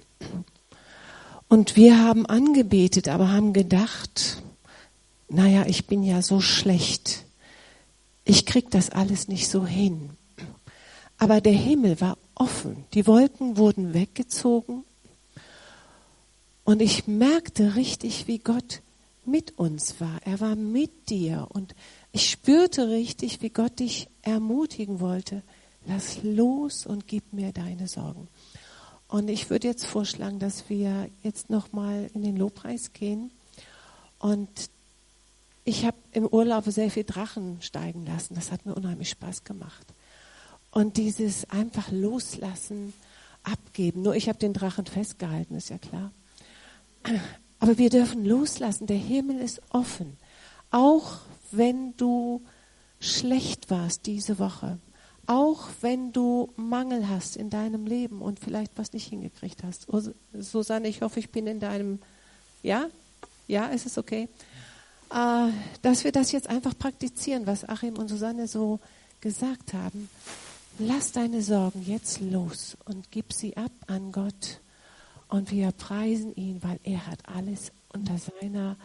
Und 1.47 1.75
wir 1.75 1.99
haben 2.03 2.25
angebetet, 2.25 3.07
aber 3.07 3.31
haben 3.31 3.53
gedacht, 3.53 4.41
naja, 5.29 5.63
ich 5.67 5.85
bin 5.87 6.03
ja 6.03 6.21
so 6.21 6.41
schlecht 6.41 7.25
ich 8.25 8.45
krieg 8.47 8.71
das 8.71 8.89
alles 8.89 9.27
nicht 9.27 9.47
so 9.47 9.65
hin. 9.65 10.09
Aber 11.17 11.39
der 11.39 11.53
Himmel 11.53 12.01
war 12.01 12.17
offen, 12.33 12.83
die 12.93 13.07
Wolken 13.07 13.55
wurden 13.55 13.93
weggezogen 13.93 14.83
und 16.65 16.81
ich 16.81 17.07
merkte 17.07 17.75
richtig, 17.75 18.27
wie 18.27 18.39
Gott 18.39 18.81
mit 19.27 19.57
uns 19.57 19.99
war. 19.99 20.19
Er 20.23 20.39
war 20.39 20.55
mit 20.55 21.09
dir 21.09 21.47
und 21.49 21.75
ich 22.11 22.29
spürte 22.29 22.89
richtig, 22.89 23.41
wie 23.41 23.49
Gott 23.49 23.79
dich 23.79 24.07
ermutigen 24.21 24.99
wollte. 24.99 25.43
Lass 25.85 26.23
los 26.23 26.85
und 26.85 27.07
gib 27.07 27.33
mir 27.33 27.51
deine 27.51 27.87
Sorgen. 27.87 28.27
Und 29.07 29.29
ich 29.29 29.49
würde 29.49 29.67
jetzt 29.67 29.85
vorschlagen, 29.85 30.39
dass 30.39 30.69
wir 30.69 31.09
jetzt 31.23 31.49
nochmal 31.49 32.09
in 32.13 32.23
den 32.23 32.37
Lobpreis 32.37 32.93
gehen 32.93 33.31
und 34.19 34.49
ich 35.63 35.85
habe 35.85 35.97
im 36.11 36.27
Urlaub 36.27 36.65
sehr 36.65 36.91
viel 36.91 37.03
Drachen 37.03 37.61
steigen 37.61 38.05
lassen. 38.05 38.35
Das 38.35 38.51
hat 38.51 38.65
mir 38.65 38.75
unheimlich 38.75 39.09
Spaß 39.09 39.43
gemacht. 39.43 39.85
Und 40.71 40.97
dieses 40.97 41.49
einfach 41.49 41.91
loslassen, 41.91 42.93
abgeben. 43.43 44.01
Nur 44.03 44.15
ich 44.15 44.29
habe 44.29 44.37
den 44.37 44.53
Drachen 44.53 44.85
festgehalten, 44.85 45.55
ist 45.55 45.69
ja 45.69 45.77
klar. 45.77 46.11
Aber 47.59 47.77
wir 47.77 47.89
dürfen 47.89 48.25
loslassen. 48.25 48.87
Der 48.87 48.97
Himmel 48.97 49.39
ist 49.39 49.61
offen. 49.69 50.17
Auch 50.71 51.19
wenn 51.51 51.95
du 51.97 52.41
schlecht 52.99 53.69
warst 53.69 54.05
diese 54.05 54.39
Woche. 54.39 54.77
Auch 55.27 55.67
wenn 55.81 56.11
du 56.11 56.53
Mangel 56.55 57.09
hast 57.09 57.35
in 57.35 57.49
deinem 57.49 57.87
Leben 57.87 58.21
und 58.21 58.39
vielleicht 58.39 58.77
was 58.77 58.93
nicht 58.93 59.07
hingekriegt 59.07 59.63
hast. 59.63 59.87
Susanne, 60.37 60.87
ich 60.87 61.01
hoffe, 61.01 61.19
ich 61.19 61.31
bin 61.31 61.47
in 61.47 61.59
deinem, 61.59 61.99
ja? 62.61 62.85
Ja, 63.47 63.67
ist 63.67 63.85
es 63.85 63.97
okay? 63.97 64.27
Äh, 65.11 65.49
dass 65.81 66.03
wir 66.03 66.11
das 66.11 66.31
jetzt 66.31 66.47
einfach 66.47 66.77
praktizieren, 66.77 67.47
was 67.47 67.67
Achim 67.67 67.97
und 67.97 68.07
Susanne 68.07 68.47
so 68.47 68.79
gesagt 69.21 69.73
haben. 69.73 70.09
Lass 70.77 71.11
deine 71.11 71.41
Sorgen 71.41 71.83
jetzt 71.85 72.19
los 72.21 72.77
und 72.85 73.09
gib 73.11 73.33
sie 73.33 73.55
ab 73.55 73.71
an 73.87 74.11
Gott. 74.11 74.59
Und 75.27 75.51
wir 75.51 75.71
preisen 75.71 76.35
ihn, 76.35 76.61
weil 76.63 76.79
er 76.83 77.07
hat 77.07 77.27
alles 77.27 77.71
unter 77.93 78.17
seiner 78.17 78.77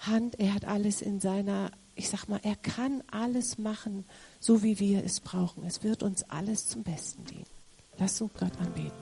Hand, 0.00 0.38
er 0.38 0.54
hat 0.54 0.64
alles 0.64 1.02
in 1.02 1.20
seiner, 1.20 1.70
ich 1.94 2.08
sag 2.08 2.28
mal, 2.28 2.40
er 2.42 2.56
kann 2.56 3.02
alles 3.10 3.58
machen, 3.58 4.04
so 4.40 4.62
wie 4.62 4.78
wir 4.78 5.04
es 5.04 5.20
brauchen. 5.20 5.64
Es 5.64 5.82
wird 5.82 6.02
uns 6.02 6.22
alles 6.24 6.66
zum 6.66 6.82
Besten 6.82 7.24
dienen. 7.24 7.46
Lass 7.98 8.20
uns 8.20 8.32
Gott 8.34 8.52
anbeten. 8.60 8.92